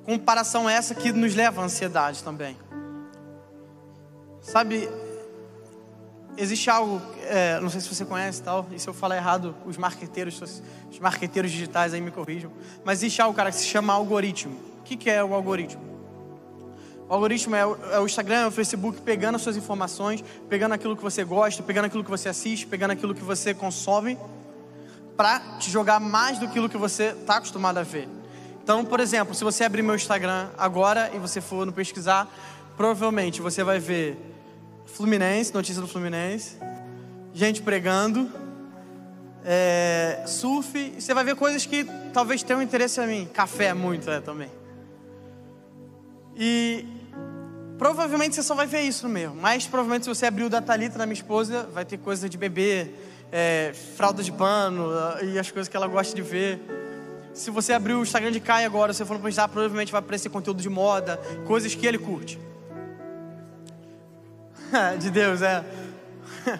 Comparação 0.05 0.69
essa 0.69 0.95
que 0.95 1.11
nos 1.11 1.35
leva 1.35 1.61
à 1.61 1.65
ansiedade 1.65 2.23
também. 2.23 2.57
Sabe, 4.39 4.87
existe 6.37 6.69
algo, 6.69 7.01
é, 7.23 7.59
não 7.59 7.69
sei 7.69 7.81
se 7.81 7.93
você 7.93 8.05
conhece 8.05 8.41
tal, 8.41 8.67
e 8.71 8.79
se 8.79 8.87
eu 8.87 8.93
falar 8.93 9.17
errado, 9.17 9.55
os 9.65 9.77
marqueteiros, 9.77 10.61
os 10.91 10.99
marqueteiros 10.99 11.51
digitais 11.51 11.93
aí 11.93 12.01
me 12.01 12.11
corrijam, 12.11 12.51
mas 12.83 12.99
existe 12.99 13.21
algo, 13.21 13.35
cara, 13.35 13.51
que 13.51 13.57
se 13.57 13.65
chama 13.65 13.93
algoritmo. 13.93 14.53
O 14.79 14.83
que, 14.83 14.95
que 14.95 15.09
é 15.09 15.23
o 15.23 15.33
algoritmo? 15.33 15.81
O 17.07 17.13
algoritmo 17.13 17.55
é 17.55 17.65
o, 17.65 17.77
é 17.91 17.99
o 17.99 18.05
Instagram, 18.05 18.37
é 18.37 18.47
o 18.47 18.51
Facebook 18.51 19.01
pegando 19.01 19.35
as 19.35 19.41
suas 19.41 19.57
informações, 19.57 20.23
pegando 20.49 20.73
aquilo 20.73 20.95
que 20.95 21.03
você 21.03 21.23
gosta, 21.23 21.61
pegando 21.61 21.85
aquilo 21.85 22.03
que 22.03 22.09
você 22.09 22.29
assiste, 22.29 22.65
pegando 22.65 22.91
aquilo 22.91 23.13
que 23.13 23.23
você 23.23 23.53
consome, 23.53 24.17
para 25.15 25.39
te 25.59 25.71
jogar 25.71 25.99
mais 25.99 26.39
do 26.39 26.47
que 26.47 26.77
você 26.77 27.15
está 27.19 27.37
acostumado 27.37 27.77
a 27.77 27.83
ver. 27.83 28.09
Então, 28.63 28.83
por 28.83 28.99
exemplo, 28.99 29.33
se 29.35 29.43
você 29.43 29.63
abrir 29.63 29.83
meu 29.83 29.95
Instagram 29.95 30.49
agora 30.57 31.11
e 31.13 31.19
você 31.19 31.39
for 31.39 31.65
no 31.65 31.71
pesquisar, 31.71 32.27
provavelmente 32.75 33.41
você 33.41 33.63
vai 33.63 33.79
ver 33.79 34.34
Fluminense, 34.95 35.53
notícia 35.53 35.81
do 35.81 35.89
Fluminense, 35.89 36.55
gente 37.33 37.61
pregando, 37.61 38.31
é, 39.43 40.23
surf, 40.25 40.93
você 40.97 41.13
vai 41.13 41.21
ver 41.25 41.35
coisas 41.35 41.65
que 41.65 41.85
talvez 42.13 42.41
tenham 42.43 42.61
interesse 42.61 43.01
a 43.01 43.05
mim. 43.05 43.27
Café 43.33 43.73
muito, 43.73 44.09
é, 44.09 44.21
também. 44.21 44.49
E 46.33 46.85
provavelmente 47.77 48.35
você 48.35 48.41
só 48.41 48.55
vai 48.55 48.67
ver 48.67 48.83
isso 48.83 49.05
no 49.05 49.13
meu. 49.13 49.35
Mas 49.35 49.67
provavelmente 49.67 50.03
se 50.03 50.09
você 50.09 50.27
abrir 50.27 50.45
o 50.45 50.49
da 50.49 50.61
Thalita, 50.61 50.97
da 50.97 51.05
minha 51.05 51.13
esposa, 51.13 51.67
vai 51.73 51.83
ter 51.83 51.97
coisa 51.97 52.29
de 52.29 52.37
bebê, 52.37 52.87
é, 53.33 53.73
fralda 53.97 54.23
de 54.23 54.31
pano 54.31 54.91
e 55.23 55.37
as 55.37 55.51
coisas 55.51 55.67
que 55.67 55.75
ela 55.75 55.87
gosta 55.87 56.15
de 56.15 56.21
ver. 56.21 56.61
Se 57.33 57.51
você 57.51 57.73
abrir 57.73 57.95
o 57.95 58.01
Instagram 58.01 58.31
de 58.31 58.39
Kai 58.39 58.63
agora, 58.63 58.93
você 58.93 59.03
for 59.03 59.19
postar, 59.19 59.49
provavelmente 59.49 59.91
vai 59.91 59.99
aparecer 59.99 60.29
conteúdo 60.29 60.61
de 60.61 60.69
moda, 60.69 61.19
coisas 61.45 61.75
que 61.75 61.85
ele 61.85 61.97
curte. 61.97 62.39
de 64.99 65.09
Deus, 65.09 65.41
é. 65.41 65.63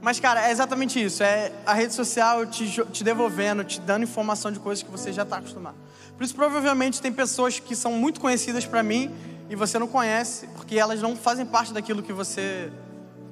Mas, 0.00 0.20
cara, 0.20 0.46
é 0.46 0.50
exatamente 0.50 1.02
isso. 1.02 1.22
É 1.22 1.50
a 1.64 1.72
rede 1.72 1.94
social 1.94 2.44
te, 2.46 2.84
te 2.92 3.02
devolvendo, 3.02 3.64
te 3.64 3.80
dando 3.80 4.02
informação 4.02 4.52
de 4.52 4.58
coisas 4.58 4.82
que 4.82 4.90
você 4.90 5.12
já 5.12 5.22
está 5.22 5.38
acostumado. 5.38 5.76
Por 6.16 6.24
isso, 6.24 6.34
provavelmente, 6.34 7.00
tem 7.00 7.12
pessoas 7.12 7.58
que 7.58 7.74
são 7.74 7.92
muito 7.92 8.20
conhecidas 8.20 8.66
para 8.66 8.82
mim 8.82 9.10
e 9.48 9.56
você 9.56 9.78
não 9.78 9.86
conhece, 9.86 10.46
porque 10.56 10.78
elas 10.78 11.00
não 11.00 11.16
fazem 11.16 11.44
parte 11.44 11.72
daquilo 11.72 12.02
que 12.02 12.12
você 12.12 12.70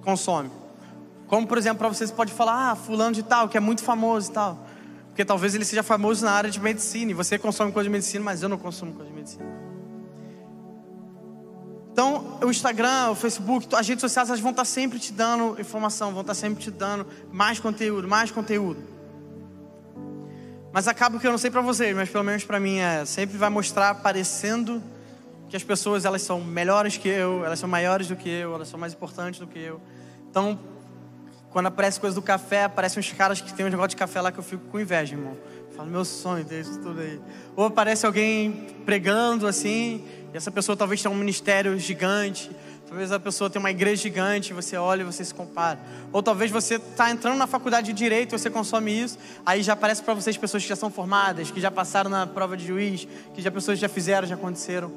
consome. 0.02 0.50
Como, 1.26 1.46
por 1.46 1.56
exemplo, 1.58 1.78
para 1.78 1.88
você, 1.88 2.06
você 2.06 2.12
pode 2.12 2.32
falar, 2.32 2.72
ah, 2.72 2.76
fulano 2.76 3.14
de 3.14 3.22
tal, 3.22 3.48
que 3.48 3.56
é 3.56 3.60
muito 3.60 3.82
famoso 3.82 4.30
e 4.30 4.34
tal. 4.34 4.66
Porque 5.08 5.24
talvez 5.24 5.54
ele 5.54 5.64
seja 5.64 5.82
famoso 5.82 6.24
na 6.24 6.32
área 6.32 6.50
de 6.50 6.58
medicina 6.60 7.10
e 7.10 7.14
você 7.14 7.38
consome 7.38 7.70
coisa 7.70 7.88
de 7.88 7.92
medicina, 7.92 8.24
mas 8.24 8.42
eu 8.42 8.48
não 8.48 8.58
consumo 8.58 8.92
coisa 8.94 9.10
de 9.10 9.16
medicina. 9.16 9.71
Então, 11.92 12.38
o 12.42 12.50
Instagram, 12.50 13.10
o 13.10 13.14
Facebook, 13.14 13.68
as 13.74 13.86
redes 13.86 14.00
sociais, 14.00 14.30
elas 14.30 14.40
vão 14.40 14.50
estar 14.50 14.64
sempre 14.64 14.98
te 14.98 15.12
dando 15.12 15.60
informação, 15.60 16.10
vão 16.10 16.22
estar 16.22 16.34
sempre 16.34 16.62
te 16.62 16.70
dando 16.70 17.06
mais 17.30 17.60
conteúdo, 17.60 18.08
mais 18.08 18.30
conteúdo. 18.30 18.82
Mas 20.72 20.88
acaba 20.88 21.18
que 21.18 21.26
eu 21.26 21.30
não 21.30 21.36
sei 21.36 21.50
para 21.50 21.60
vocês, 21.60 21.94
mas 21.94 22.08
pelo 22.08 22.24
menos 22.24 22.44
para 22.44 22.58
mim 22.58 22.78
é, 22.78 23.04
sempre 23.04 23.36
vai 23.36 23.50
mostrar 23.50 23.96
parecendo 23.96 24.82
que 25.50 25.54
as 25.54 25.62
pessoas 25.62 26.06
elas 26.06 26.22
são 26.22 26.40
melhores 26.40 26.96
que 26.96 27.08
eu, 27.08 27.44
elas 27.44 27.58
são 27.58 27.68
maiores 27.68 28.08
do 28.08 28.16
que 28.16 28.30
eu, 28.30 28.54
elas 28.54 28.68
são 28.68 28.80
mais 28.80 28.94
importantes 28.94 29.38
do 29.38 29.46
que 29.46 29.58
eu. 29.58 29.78
Então, 30.30 30.58
quando 31.50 31.66
aparece 31.66 32.00
coisa 32.00 32.14
do 32.14 32.22
café, 32.22 32.64
aparecem 32.64 33.00
uns 33.00 33.12
caras 33.12 33.42
que 33.42 33.52
tem 33.52 33.66
um 33.66 33.68
negócio 33.68 33.90
de 33.90 33.96
café 33.96 34.22
lá 34.22 34.32
que 34.32 34.38
eu 34.38 34.42
fico 34.42 34.64
com 34.68 34.80
inveja, 34.80 35.14
irmão. 35.14 35.36
Eu 35.72 35.76
falo, 35.78 35.90
meu 35.90 36.04
sonho 36.04 36.46
isso 36.50 36.78
tudo 36.80 37.00
aí. 37.00 37.18
Ou 37.56 37.64
aparece 37.64 38.04
alguém 38.04 38.76
pregando 38.84 39.46
assim, 39.46 40.04
e 40.32 40.36
essa 40.36 40.50
pessoa 40.50 40.76
talvez 40.76 41.00
tenha 41.00 41.10
um 41.12 41.16
ministério 41.16 41.78
gigante, 41.78 42.50
talvez 42.86 43.10
a 43.10 43.18
pessoa 43.18 43.48
tenha 43.48 43.58
uma 43.58 43.70
igreja 43.70 44.02
gigante, 44.02 44.52
você 44.52 44.76
olha 44.76 45.00
e 45.00 45.04
você 45.04 45.24
se 45.24 45.32
compara. 45.32 45.80
Ou 46.12 46.22
talvez 46.22 46.50
você 46.50 46.74
está 46.74 47.10
entrando 47.10 47.38
na 47.38 47.46
faculdade 47.46 47.86
de 47.86 47.94
direito, 47.94 48.38
você 48.38 48.50
consome 48.50 48.92
isso, 48.92 49.18
aí 49.46 49.62
já 49.62 49.72
aparece 49.72 50.02
para 50.02 50.12
vocês 50.12 50.36
pessoas 50.36 50.62
que 50.62 50.68
já 50.68 50.76
são 50.76 50.90
formadas, 50.90 51.50
que 51.50 51.58
já 51.58 51.70
passaram 51.70 52.10
na 52.10 52.26
prova 52.26 52.54
de 52.54 52.66
juiz, 52.66 53.08
que 53.34 53.40
já 53.40 53.50
pessoas 53.50 53.78
já 53.78 53.88
fizeram, 53.88 54.28
já 54.28 54.34
aconteceram. 54.34 54.92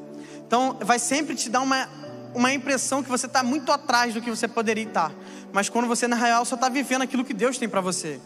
Então, 0.46 0.78
vai 0.82 1.00
sempre 1.00 1.36
te 1.36 1.50
dar 1.50 1.62
uma, 1.62 1.88
uma 2.34 2.52
impressão 2.52 3.02
que 3.02 3.10
você 3.10 3.28
está 3.28 3.42
muito 3.42 3.72
atrás 3.72 4.14
do 4.14 4.22
que 4.22 4.30
você 4.30 4.46
poderia 4.46 4.84
estar. 4.84 5.14
Mas 5.54 5.70
quando 5.70 5.88
você, 5.88 6.06
na 6.06 6.18
real, 6.18 6.44
só 6.44 6.56
está 6.56 6.68
vivendo 6.68 7.04
aquilo 7.04 7.24
que 7.24 7.34
Deus 7.34 7.58
tem 7.58 7.70
para 7.70 7.80
você. 7.80 8.20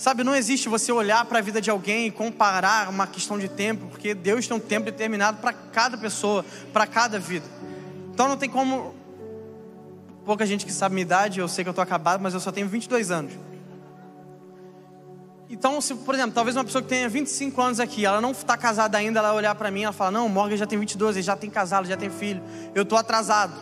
Sabe, 0.00 0.24
não 0.24 0.34
existe 0.34 0.66
você 0.66 0.90
olhar 0.90 1.26
para 1.26 1.40
a 1.40 1.42
vida 1.42 1.60
de 1.60 1.68
alguém 1.68 2.06
e 2.06 2.10
comparar 2.10 2.88
uma 2.88 3.06
questão 3.06 3.38
de 3.38 3.50
tempo, 3.50 3.86
porque 3.88 4.14
Deus 4.14 4.48
tem 4.48 4.56
um 4.56 4.58
tempo 4.58 4.86
determinado 4.86 5.36
para 5.42 5.52
cada 5.52 5.98
pessoa, 5.98 6.42
para 6.72 6.86
cada 6.86 7.18
vida. 7.18 7.44
Então 8.10 8.26
não 8.26 8.34
tem 8.34 8.48
como. 8.48 8.94
Pouca 10.24 10.46
gente 10.46 10.64
que 10.64 10.72
sabe 10.72 10.94
minha 10.94 11.02
idade, 11.02 11.38
eu 11.38 11.46
sei 11.46 11.62
que 11.62 11.68
eu 11.68 11.72
estou 11.72 11.82
acabado, 11.82 12.18
mas 12.22 12.32
eu 12.32 12.40
só 12.40 12.50
tenho 12.50 12.66
22 12.66 13.10
anos. 13.10 13.34
Então, 15.50 15.78
se, 15.82 15.94
por 15.94 16.14
exemplo, 16.14 16.32
talvez 16.32 16.56
uma 16.56 16.64
pessoa 16.64 16.80
que 16.80 16.88
tenha 16.88 17.06
25 17.06 17.60
anos 17.60 17.78
aqui, 17.78 18.06
ela 18.06 18.22
não 18.22 18.30
está 18.30 18.56
casada 18.56 18.96
ainda, 18.96 19.18
ela 19.18 19.34
olhar 19.34 19.54
para 19.54 19.70
mim 19.70 19.82
e 19.82 19.92
fala: 19.92 20.12
Não, 20.12 20.24
o 20.24 20.30
Morgan 20.30 20.56
já 20.56 20.66
tem 20.66 20.78
22, 20.78 21.16
ele 21.16 21.22
já 21.22 21.36
tem 21.36 21.50
casado, 21.50 21.86
já 21.86 21.98
tem 21.98 22.08
filho, 22.08 22.42
eu 22.74 22.84
estou 22.84 22.96
atrasado. 22.96 23.52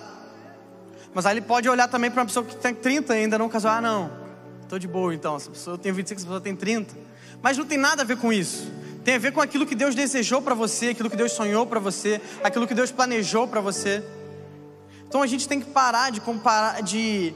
Mas 1.12 1.26
aí 1.26 1.34
ele 1.34 1.44
pode 1.44 1.68
olhar 1.68 1.88
também 1.88 2.12
para 2.12 2.20
uma 2.20 2.26
pessoa 2.26 2.46
que 2.46 2.54
tem 2.54 2.72
30 2.72 3.16
e 3.16 3.22
ainda 3.22 3.36
não 3.36 3.48
casou: 3.48 3.72
Ah, 3.72 3.80
não, 3.80 4.27
Estou 4.68 4.78
de 4.78 4.86
boa 4.86 5.14
então. 5.14 5.34
Essa 5.34 5.48
pessoa 5.48 5.78
tem 5.78 5.90
25, 5.90 6.20
essa 6.20 6.26
pessoa 6.26 6.42
tem 6.42 6.54
30. 6.54 6.94
Mas 7.40 7.56
não 7.56 7.64
tem 7.64 7.78
nada 7.78 8.02
a 8.02 8.04
ver 8.04 8.18
com 8.18 8.30
isso. 8.30 8.70
Tem 9.02 9.14
a 9.14 9.18
ver 9.18 9.32
com 9.32 9.40
aquilo 9.40 9.64
que 9.64 9.74
Deus 9.74 9.94
desejou 9.94 10.42
para 10.42 10.54
você, 10.54 10.88
aquilo 10.88 11.08
que 11.08 11.16
Deus 11.16 11.32
sonhou 11.32 11.64
para 11.64 11.80
você, 11.80 12.20
aquilo 12.44 12.66
que 12.66 12.74
Deus 12.74 12.92
planejou 12.92 13.48
para 13.48 13.62
você. 13.62 14.04
Então 15.08 15.22
a 15.22 15.26
gente 15.26 15.48
tem 15.48 15.58
que 15.58 15.70
parar 15.70 16.12
de 16.12 16.20
comparar, 16.20 16.82
de 16.82 17.32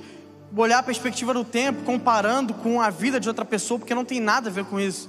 olhar 0.54 0.80
a 0.80 0.82
perspectiva 0.82 1.32
do 1.32 1.42
tempo 1.42 1.84
comparando 1.84 2.52
com 2.52 2.82
a 2.82 2.90
vida 2.90 3.18
de 3.18 3.28
outra 3.28 3.46
pessoa, 3.46 3.78
porque 3.78 3.94
não 3.94 4.04
tem 4.04 4.20
nada 4.20 4.50
a 4.50 4.52
ver 4.52 4.66
com 4.66 4.78
isso. 4.78 5.08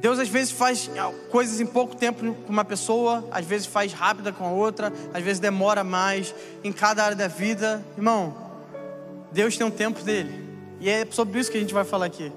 Deus 0.00 0.18
às 0.18 0.28
vezes 0.28 0.50
faz 0.50 0.90
coisas 1.30 1.60
em 1.60 1.66
pouco 1.66 1.94
tempo 1.94 2.34
com 2.34 2.52
uma 2.52 2.64
pessoa, 2.64 3.28
às 3.30 3.44
vezes 3.44 3.66
faz 3.66 3.92
rápida 3.92 4.32
com 4.32 4.46
a 4.46 4.50
outra, 4.50 4.90
às 5.12 5.22
vezes 5.22 5.40
demora 5.40 5.84
mais 5.84 6.34
em 6.62 6.72
cada 6.72 7.04
área 7.04 7.16
da 7.16 7.28
vida. 7.28 7.84
Irmão, 7.98 8.43
Deus 9.34 9.56
tem 9.56 9.66
um 9.66 9.70
tempo 9.70 10.00
dele. 10.02 10.42
E 10.80 10.88
é 10.88 11.04
sobre 11.10 11.40
isso 11.40 11.50
que 11.50 11.56
a 11.56 11.60
gente 11.60 11.74
vai 11.74 11.84
falar 11.84 12.06
aqui. 12.06 12.32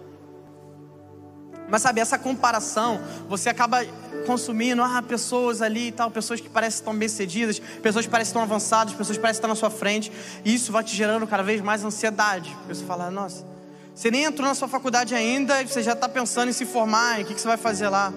Mas 1.69 1.81
sabe, 1.81 2.01
essa 2.01 2.17
comparação, 2.17 2.99
você 3.29 3.49
acaba 3.49 3.85
consumindo 4.25 4.81
ah, 4.81 5.03
pessoas 5.03 5.61
ali 5.61 5.89
e 5.89 5.91
tal, 5.91 6.09
pessoas 6.09 6.41
que 6.41 6.49
parecem 6.49 6.83
tão 6.83 6.95
bem-sucedidas, 6.95 7.59
pessoas 7.59 8.05
que 8.05 8.11
parecem 8.11 8.33
tão 8.33 8.41
avançadas, 8.41 8.93
pessoas 8.93 9.17
que 9.17 9.21
parecem 9.21 9.39
estar 9.39 9.47
na 9.47 9.55
sua 9.55 9.69
frente, 9.69 10.11
e 10.43 10.55
isso 10.55 10.71
vai 10.71 10.83
te 10.83 10.95
gerando 10.95 11.27
cada 11.27 11.43
vez 11.43 11.61
mais 11.61 11.83
ansiedade. 11.83 12.55
Você 12.67 12.83
fala, 12.83 13.11
nossa, 13.11 13.45
Você 13.93 14.09
nem 14.09 14.23
entrou 14.23 14.47
na 14.47 14.55
sua 14.55 14.67
faculdade 14.67 15.13
ainda 15.13 15.61
e 15.61 15.67
você 15.67 15.83
já 15.83 15.93
está 15.93 16.07
pensando 16.09 16.49
em 16.49 16.53
se 16.53 16.65
formar, 16.65 17.19
em 17.19 17.23
o 17.23 17.25
que, 17.27 17.35
que 17.35 17.41
você 17.41 17.47
vai 17.47 17.57
fazer 17.57 17.89
lá. 17.89 18.13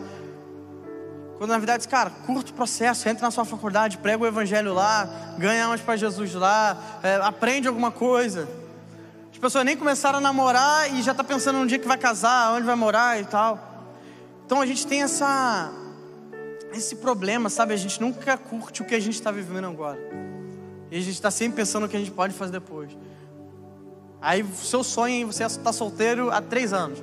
Quando 1.37 1.51
na 1.51 1.59
verdade, 1.59 1.89
cara, 1.89 2.11
curta 2.11 2.51
o 2.51 2.55
processo, 2.55 3.09
entra 3.09 3.25
na 3.25 3.31
sua 3.31 3.45
faculdade, 3.45 3.99
prega 3.99 4.23
o 4.23 4.27
evangelho 4.27 4.73
lá, 4.73 5.35
ganha 5.39 5.67
umas 5.67 5.81
para 5.81 5.97
Jesus 5.97 6.35
lá, 6.35 7.01
é, 7.03 7.17
aprende 7.17 7.67
alguma 7.67 7.91
coisa. 7.91 8.60
As 9.41 9.43
pessoas 9.43 9.65
nem 9.65 9.75
começaram 9.75 10.19
a 10.19 10.21
namorar 10.21 10.93
e 10.93 11.01
já 11.01 11.13
está 11.13 11.25
pensando 11.25 11.61
no 11.61 11.67
dia 11.67 11.79
que 11.79 11.89
vai 11.89 11.97
casar, 11.97 12.53
onde 12.53 12.67
vai 12.67 12.77
morar 12.77 13.19
e 13.19 13.25
tal. 13.25 13.59
Então 14.45 14.61
a 14.61 14.67
gente 14.67 14.87
tem 14.87 15.03
essa, 15.03 15.73
esse 16.75 16.97
problema, 16.97 17.49
sabe? 17.49 17.73
A 17.73 17.77
gente 17.79 17.99
nunca 18.03 18.37
curte 18.37 18.83
o 18.83 18.85
que 18.85 18.95
a 18.95 19.01
gente 19.01 19.15
está 19.15 19.31
vivendo 19.31 19.67
agora. 19.67 19.99
E 20.91 20.99
a 20.99 21.01
gente 21.01 21.15
está 21.15 21.31
sempre 21.31 21.57
pensando 21.57 21.85
no 21.85 21.89
que 21.89 21.97
a 21.97 21.99
gente 21.99 22.11
pode 22.11 22.35
fazer 22.35 22.53
depois. 22.53 22.95
Aí 24.21 24.45
seu 24.57 24.85
sonho, 24.85 25.27
você 25.27 25.43
está 25.43 25.73
solteiro 25.73 26.31
há 26.31 26.43
três 26.43 26.75
anos. 26.75 27.03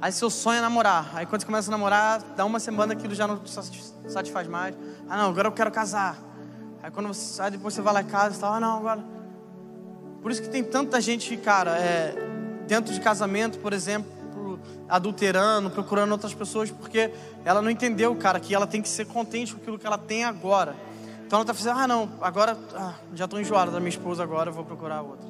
Aí 0.00 0.10
seu 0.10 0.28
sonho 0.28 0.58
é 0.58 0.62
namorar. 0.62 1.12
Aí 1.14 1.24
quando 1.24 1.42
você 1.42 1.46
começa 1.46 1.70
a 1.70 1.72
namorar, 1.72 2.20
dá 2.34 2.44
uma 2.44 2.58
semana 2.58 2.94
aquilo 2.94 3.14
já 3.14 3.28
não 3.28 3.46
satisfaz 3.46 4.48
mais. 4.48 4.74
Ah 5.08 5.18
não, 5.18 5.30
agora 5.30 5.46
eu 5.46 5.52
quero 5.52 5.70
casar. 5.70 6.18
Aí 6.82 6.90
quando 6.90 7.06
você 7.06 7.32
sai, 7.32 7.52
depois 7.52 7.74
você 7.74 7.80
vai 7.80 7.94
lá 7.94 8.02
em 8.02 8.06
casa 8.06 8.36
e 8.36 8.40
tal, 8.40 8.54
ah 8.54 8.58
não, 8.58 8.78
agora. 8.78 9.19
Por 10.22 10.30
isso 10.30 10.42
que 10.42 10.48
tem 10.48 10.62
tanta 10.62 11.00
gente, 11.00 11.36
cara, 11.36 11.78
é, 11.78 12.14
dentro 12.66 12.92
de 12.92 13.00
casamento, 13.00 13.58
por 13.58 13.72
exemplo, 13.72 14.10
adulterando, 14.88 15.70
procurando 15.70 16.12
outras 16.12 16.34
pessoas, 16.34 16.70
porque 16.70 17.10
ela 17.44 17.62
não 17.62 17.70
entendeu, 17.70 18.14
cara, 18.16 18.38
que 18.38 18.54
ela 18.54 18.66
tem 18.66 18.82
que 18.82 18.88
ser 18.88 19.06
contente 19.06 19.54
com 19.54 19.60
aquilo 19.60 19.78
que 19.78 19.86
ela 19.86 19.98
tem 19.98 20.24
agora. 20.24 20.74
Então 21.26 21.38
ela 21.38 21.44
está 21.44 21.54
fazendo, 21.54 21.78
ah 21.78 21.86
não, 21.86 22.10
agora 22.20 22.58
ah, 22.74 22.94
já 23.14 23.24
estou 23.24 23.40
enjoada 23.40 23.70
da 23.70 23.78
minha 23.78 23.90
esposa, 23.90 24.22
agora 24.22 24.50
vou 24.50 24.64
procurar 24.64 25.00
outra. 25.00 25.28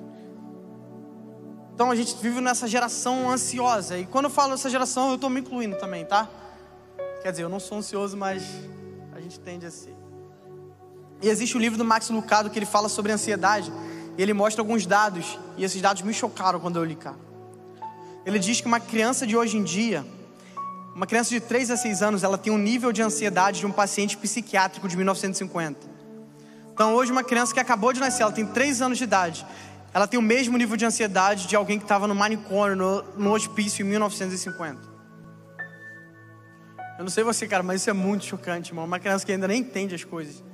Então 1.75 1.91
a 1.91 1.95
gente 1.95 2.17
vive 2.17 2.41
nessa 2.41 2.67
geração 2.67 3.31
ansiosa. 3.31 3.99
E 3.99 4.07
quando 4.07 4.25
eu 4.25 4.31
falo 4.31 4.55
essa 4.55 4.69
geração, 4.69 5.11
eu 5.11 5.15
estou 5.15 5.31
me 5.31 5.41
incluindo 5.41 5.77
também, 5.77 6.05
tá? 6.05 6.29
Quer 7.23 7.31
dizer, 7.31 7.43
eu 7.43 7.49
não 7.49 7.61
sou 7.61 7.79
ansioso, 7.79 8.17
mas 8.17 8.43
a 9.15 9.21
gente 9.21 9.39
tende 9.41 9.67
a 9.67 9.71
ser. 9.71 9.95
E 11.23 11.29
existe 11.29 11.57
o 11.57 11.61
livro 11.61 11.77
do 11.77 11.85
Max 11.85 12.09
Lucado 12.09 12.49
que 12.49 12.59
ele 12.59 12.67
fala 12.67 12.89
sobre 12.89 13.13
ansiedade. 13.13 13.71
E 14.21 14.23
ele 14.23 14.35
mostra 14.35 14.61
alguns 14.61 14.85
dados. 14.85 15.39
E 15.57 15.65
esses 15.65 15.81
dados 15.81 16.03
me 16.03 16.13
chocaram 16.13 16.61
quando 16.61 16.79
eu 16.79 16.85
li, 16.85 16.95
cara. 16.95 17.17
Ele 18.27 18.39
diz 18.39 18.61
que 18.61 18.67
uma 18.67 18.79
criança 18.79 19.27
de 19.27 19.35
hoje 19.35 19.57
em 19.57 19.65
dia, 19.65 20.05
uma 20.95 21.07
criança 21.07 21.31
de 21.31 21.41
3 21.41 21.71
a 21.71 21.77
6 21.79 22.03
anos, 22.03 22.23
ela 22.23 22.37
tem 22.37 22.53
um 22.53 22.59
nível 22.59 22.93
de 22.93 23.01
ansiedade 23.01 23.61
de 23.61 23.67
um 23.67 23.73
paciente 23.73 24.19
psiquiátrico 24.19 24.87
de 24.87 24.95
1950. 24.95 25.89
Então, 26.71 26.95
hoje, 26.97 27.11
uma 27.11 27.25
criança 27.25 27.55
que 27.55 27.61
acabou 27.61 27.95
de 27.95 28.01
nascer, 28.01 28.23
ela 28.23 28.31
tem 28.31 28.45
3 28.45 28.83
anos 28.83 28.99
de 28.99 29.05
idade, 29.05 29.47
ela 29.95 30.07
tem 30.07 30.21
o 30.21 30.23
mesmo 30.23 30.59
nível 30.59 30.77
de 30.77 30.85
ansiedade 30.85 31.47
de 31.47 31.57
alguém 31.57 31.79
que 31.79 31.87
estava 31.87 32.07
no 32.07 32.15
manicômio, 32.15 32.77
no, 32.77 33.03
no 33.17 33.33
hospício 33.33 33.87
em 33.87 33.89
1950. 33.89 34.83
Eu 36.99 37.05
não 37.05 37.11
sei 37.11 37.25
você, 37.25 37.49
cara, 37.49 37.63
mas 37.63 37.81
isso 37.81 37.89
é 37.89 37.95
muito 37.95 38.27
chocante, 38.27 38.71
irmão. 38.73 38.85
Uma 38.85 38.99
criança 38.99 39.25
que 39.25 39.33
ainda 39.33 39.49
nem 39.49 39.63
entende 39.63 39.95
as 39.95 40.05
coisas. 40.05 40.50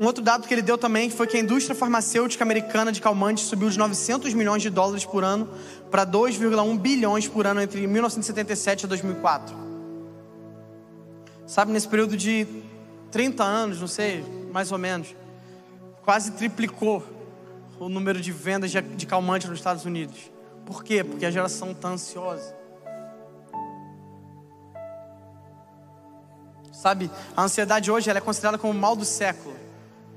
Um 0.00 0.06
outro 0.06 0.24
dado 0.24 0.48
que 0.48 0.54
ele 0.54 0.62
deu 0.62 0.78
também 0.78 1.10
foi 1.10 1.26
que 1.26 1.36
a 1.36 1.40
indústria 1.40 1.76
farmacêutica 1.76 2.42
americana 2.42 2.90
de 2.90 3.02
calmantes 3.02 3.44
subiu 3.44 3.68
de 3.68 3.78
900 3.78 4.32
milhões 4.32 4.62
de 4.62 4.70
dólares 4.70 5.04
por 5.04 5.22
ano 5.22 5.46
para 5.90 6.06
2,1 6.06 6.78
bilhões 6.78 7.28
por 7.28 7.46
ano 7.46 7.60
entre 7.60 7.86
1977 7.86 8.84
e 8.84 8.86
2004. 8.86 9.54
Sabe, 11.46 11.70
nesse 11.70 11.86
período 11.86 12.16
de 12.16 12.46
30 13.10 13.44
anos, 13.44 13.78
não 13.78 13.86
sei, 13.86 14.24
mais 14.50 14.72
ou 14.72 14.78
menos, 14.78 15.14
quase 16.02 16.30
triplicou 16.30 17.04
o 17.78 17.90
número 17.90 18.22
de 18.22 18.32
vendas 18.32 18.70
de 18.70 19.04
calmantes 19.04 19.50
nos 19.50 19.58
Estados 19.58 19.84
Unidos. 19.84 20.18
Por 20.64 20.82
quê? 20.82 21.04
Porque 21.04 21.26
a 21.26 21.30
geração 21.30 21.72
está 21.72 21.90
ansiosa. 21.90 22.56
Sabe, 26.72 27.10
a 27.36 27.42
ansiedade 27.42 27.90
hoje 27.90 28.08
é 28.08 28.18
considerada 28.18 28.56
como 28.56 28.72
o 28.72 28.76
mal 28.76 28.96
do 28.96 29.04
século. 29.04 29.60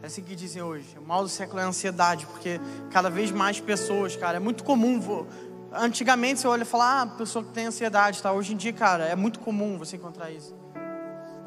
É 0.04 0.08
assim 0.08 0.22
que 0.22 0.36
dizem 0.36 0.62
hoje. 0.62 0.86
O 0.98 1.08
mal 1.08 1.24
do 1.24 1.30
século 1.30 1.62
é 1.62 1.64
a 1.64 1.68
ansiedade, 1.68 2.26
porque 2.26 2.60
cada 2.92 3.10
vez 3.10 3.32
mais 3.32 3.62
pessoas, 3.62 4.18
cara, 4.18 4.36
é 4.36 4.40
muito 4.40 4.62
comum. 4.62 5.26
Antigamente 5.72 6.42
você 6.42 6.48
olha 6.48 6.64
e 6.64 6.66
fala, 6.66 7.04
ah, 7.04 7.08
pessoa 7.08 7.42
que 7.42 7.52
tem 7.52 7.68
ansiedade, 7.68 8.22
tá? 8.22 8.34
Hoje 8.34 8.54
em 8.54 8.58
dia, 8.58 8.74
cara, 8.74 9.06
é 9.06 9.16
muito 9.16 9.40
comum 9.40 9.78
você 9.78 9.96
encontrar 9.96 10.30
isso. 10.30 10.54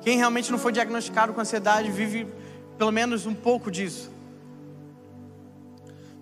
Quem 0.01 0.17
realmente 0.17 0.51
não 0.51 0.59
foi 0.59 0.73
diagnosticado 0.73 1.35
com 1.35 1.41
ansiedade 1.43 1.91
vive 1.91 2.33
pelo 2.79 2.91
menos 2.91 3.27
um 3.27 3.35
pouco 3.35 3.71
disso. 3.71 4.11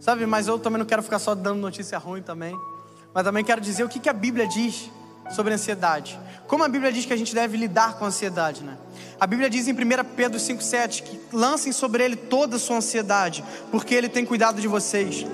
Sabe, 0.01 0.27
mas 0.27 0.49
eu 0.49 0.59
também 0.59 0.81
não 0.81 0.87
quero 0.87 1.05
ficar 1.05 1.21
só 1.21 1.37
dando 1.37 1.61
notícia 1.61 1.97
ruim 1.99 2.21
também. 2.21 2.59
Mas 3.15 3.23
também 3.23 3.45
quero 3.45 3.61
dizer 3.61 3.85
o 3.85 3.89
que, 3.89 4.01
que 4.01 4.09
a 4.09 4.13
Bíblia 4.13 4.49
diz 4.49 4.91
sobre 5.31 5.55
ansiedade. 5.55 6.19
Como 6.47 6.63
a 6.63 6.69
Bíblia 6.69 6.93
diz 6.93 7.07
que 7.07 7.13
a 7.13 7.17
gente 7.17 7.35
deve 7.35 7.57
lidar 7.57 7.95
com 7.95 8.05
a 8.05 8.09
ansiedade, 8.09 8.63
né? 8.63 8.77
A 9.19 9.27
Bíblia 9.27 9.49
diz 9.49 9.67
em 9.69 9.73
1 9.73 9.77
Pedro 10.17 10.39
5,7 10.39 11.03
que 11.03 11.21
lancem 11.33 11.73
sobre 11.73 12.05
ele 12.05 12.17
toda 12.17 12.57
a 12.57 12.59
sua 12.59 12.77
ansiedade, 12.77 13.45
porque 13.71 13.95
ele 13.95 14.09
tem 14.09 14.25
cuidado 14.25 14.61
de 14.61 14.69
vocês. 14.69 15.25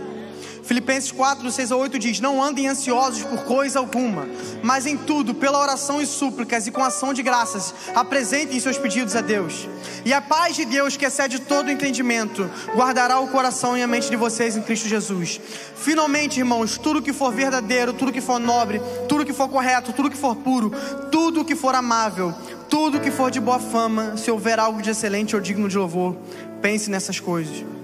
Filipenses 0.70 1.10
4, 1.10 1.50
6 1.50 1.72
a 1.72 1.76
8 1.76 1.98
diz: 1.98 2.20
Não 2.20 2.40
andem 2.40 2.68
ansiosos 2.68 3.24
por 3.24 3.42
coisa 3.42 3.80
alguma, 3.80 4.28
mas 4.62 4.86
em 4.86 4.96
tudo, 4.96 5.34
pela 5.34 5.58
oração 5.58 6.00
e 6.00 6.06
súplicas 6.06 6.64
e 6.68 6.70
com 6.70 6.80
ação 6.80 7.12
de 7.12 7.24
graças, 7.24 7.74
apresentem 7.92 8.60
seus 8.60 8.78
pedidos 8.78 9.16
a 9.16 9.20
Deus. 9.20 9.68
E 10.04 10.12
a 10.12 10.22
paz 10.22 10.54
de 10.54 10.64
Deus, 10.64 10.96
que 10.96 11.04
excede 11.04 11.40
todo 11.40 11.72
entendimento, 11.72 12.48
guardará 12.72 13.18
o 13.18 13.26
coração 13.26 13.76
e 13.76 13.82
a 13.82 13.86
mente 13.88 14.08
de 14.10 14.14
vocês 14.14 14.56
em 14.56 14.62
Cristo 14.62 14.86
Jesus. 14.86 15.40
Finalmente, 15.74 16.38
irmãos, 16.38 16.78
tudo 16.78 17.02
que 17.02 17.12
for 17.12 17.32
verdadeiro, 17.32 17.92
tudo 17.92 18.12
que 18.12 18.20
for 18.20 18.38
nobre, 18.38 18.80
tudo 19.08 19.26
que 19.26 19.32
for 19.32 19.48
correto, 19.48 19.92
tudo 19.92 20.08
que 20.08 20.16
for 20.16 20.36
puro, 20.36 20.70
tudo 21.10 21.44
que 21.44 21.56
for 21.56 21.74
amável, 21.74 22.32
tudo 22.68 23.00
que 23.00 23.10
for 23.10 23.28
de 23.28 23.40
boa 23.40 23.58
fama, 23.58 24.16
se 24.16 24.30
houver 24.30 24.60
algo 24.60 24.80
de 24.80 24.90
excelente 24.90 25.34
ou 25.34 25.42
digno 25.42 25.68
de 25.68 25.76
louvor, 25.76 26.14
pense 26.62 26.88
nessas 26.88 27.18
coisas. 27.18 27.79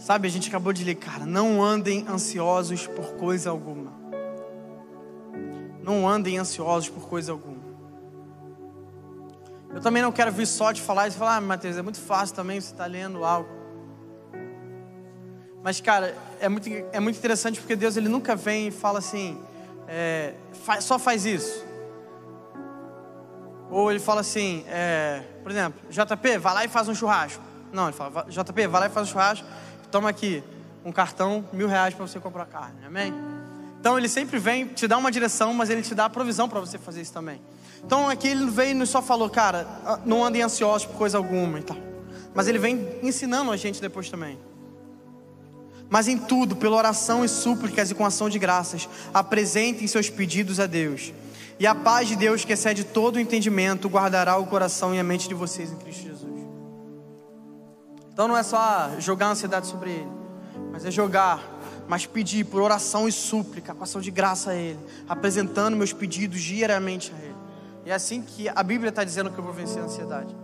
Sabe, 0.00 0.26
a 0.26 0.30
gente 0.30 0.48
acabou 0.48 0.72
de 0.72 0.82
ler, 0.82 0.94
cara, 0.94 1.26
não 1.26 1.62
andem 1.62 2.06
ansiosos 2.08 2.86
por 2.86 3.16
coisa 3.16 3.50
alguma. 3.50 3.92
Não 5.82 6.08
andem 6.08 6.38
ansiosos 6.38 6.88
por 6.88 7.06
coisa 7.06 7.32
alguma. 7.32 7.60
Eu 9.68 9.80
também 9.82 10.02
não 10.02 10.10
quero 10.10 10.32
vir 10.32 10.46
só 10.46 10.72
te 10.72 10.80
falar 10.80 11.08
e 11.08 11.10
falar, 11.10 11.36
ah, 11.36 11.40
Mateus, 11.42 11.76
é 11.76 11.82
muito 11.82 12.00
fácil 12.00 12.34
também 12.34 12.58
você 12.58 12.72
está 12.72 12.86
lendo 12.86 13.22
algo. 13.22 13.50
Mas, 15.62 15.82
cara, 15.82 16.16
é 16.40 16.48
muito, 16.48 16.66
é 16.92 16.98
muito 16.98 17.18
interessante 17.18 17.60
porque 17.60 17.76
Deus 17.76 17.94
ele 17.94 18.08
nunca 18.08 18.34
vem 18.34 18.68
e 18.68 18.70
fala 18.70 19.00
assim, 19.00 19.38
é, 19.86 20.32
faz, 20.64 20.82
só 20.82 20.98
faz 20.98 21.26
isso. 21.26 21.62
Ou 23.70 23.90
ele 23.90 24.00
fala 24.00 24.22
assim, 24.22 24.64
é, 24.66 25.22
por 25.42 25.52
exemplo, 25.52 25.78
JP, 25.90 26.38
vai 26.38 26.54
lá 26.54 26.64
e 26.64 26.68
faz 26.68 26.88
um 26.88 26.94
churrasco. 26.94 27.44
Não, 27.70 27.84
ele 27.84 27.92
fala, 27.92 28.24
JP, 28.30 28.66
vai 28.66 28.80
lá 28.80 28.86
e 28.86 28.90
faz 28.90 29.06
um 29.06 29.12
churrasco 29.12 29.46
toma 29.90 30.08
aqui 30.08 30.42
um 30.84 30.92
cartão, 30.92 31.44
mil 31.52 31.68
reais 31.68 31.94
para 31.94 32.06
você 32.06 32.18
comprar 32.18 32.46
carne, 32.46 32.84
amém? 32.86 33.12
Então 33.80 33.98
ele 33.98 34.08
sempre 34.08 34.38
vem 34.38 34.66
te 34.66 34.86
dá 34.86 34.98
uma 34.98 35.10
direção, 35.10 35.54
mas 35.54 35.70
ele 35.70 35.82
te 35.82 35.94
dá 35.94 36.04
a 36.04 36.10
provisão 36.10 36.48
para 36.48 36.60
você 36.60 36.78
fazer 36.78 37.00
isso 37.00 37.12
também. 37.12 37.40
Então 37.84 38.08
aqui 38.08 38.28
ele 38.28 38.50
veio 38.50 38.82
e 38.82 38.86
só 38.86 39.00
falou, 39.00 39.28
cara, 39.30 39.66
ah, 39.84 39.98
não 40.04 40.24
andem 40.24 40.42
ansiosos 40.42 40.86
por 40.86 40.96
coisa 40.96 41.16
alguma 41.16 41.58
e 41.58 41.62
tal. 41.62 41.76
Mas 42.34 42.46
ele 42.46 42.58
vem 42.58 42.86
ensinando 43.02 43.50
a 43.50 43.56
gente 43.56 43.80
depois 43.80 44.08
também. 44.10 44.38
Mas 45.88 46.06
em 46.06 46.16
tudo, 46.16 46.54
pela 46.54 46.76
oração 46.76 47.24
e 47.24 47.28
súplicas 47.28 47.90
e 47.90 47.94
com 47.94 48.06
ação 48.06 48.28
de 48.28 48.38
graças, 48.38 48.88
apresentem 49.12 49.88
seus 49.88 50.08
pedidos 50.08 50.60
a 50.60 50.66
Deus. 50.66 51.12
E 51.58 51.66
a 51.66 51.74
paz 51.74 52.06
de 52.06 52.16
Deus, 52.16 52.44
que 52.44 52.52
excede 52.52 52.84
todo 52.84 53.16
o 53.16 53.20
entendimento, 53.20 53.88
guardará 53.88 54.36
o 54.36 54.46
coração 54.46 54.94
e 54.94 55.00
a 55.00 55.04
mente 55.04 55.28
de 55.28 55.34
vocês 55.34 55.72
em 55.72 55.76
Cristo 55.76 56.02
Jesus. 56.02 56.09
Então 58.20 58.28
não 58.28 58.36
é 58.36 58.42
só 58.42 58.90
jogar 58.98 59.28
a 59.28 59.30
ansiedade 59.30 59.66
sobre 59.66 59.92
ele, 59.92 60.12
mas 60.70 60.84
é 60.84 60.90
jogar, 60.90 61.42
mas 61.88 62.04
pedir 62.04 62.44
por 62.44 62.60
oração 62.60 63.08
e 63.08 63.12
súplica, 63.12 63.74
com 63.74 63.82
ação 63.82 63.98
de 63.98 64.10
graça 64.10 64.50
a 64.50 64.54
ele, 64.54 64.78
apresentando 65.08 65.74
meus 65.74 65.94
pedidos 65.94 66.42
diariamente 66.42 67.14
a 67.16 67.18
ele. 67.18 67.34
E 67.86 67.90
é 67.90 67.94
assim 67.94 68.20
que 68.20 68.46
a 68.46 68.62
Bíblia 68.62 68.90
está 68.90 69.04
dizendo 69.04 69.30
que 69.30 69.38
eu 69.38 69.42
vou 69.42 69.54
vencer 69.54 69.80
a 69.80 69.86
ansiedade. 69.86 70.36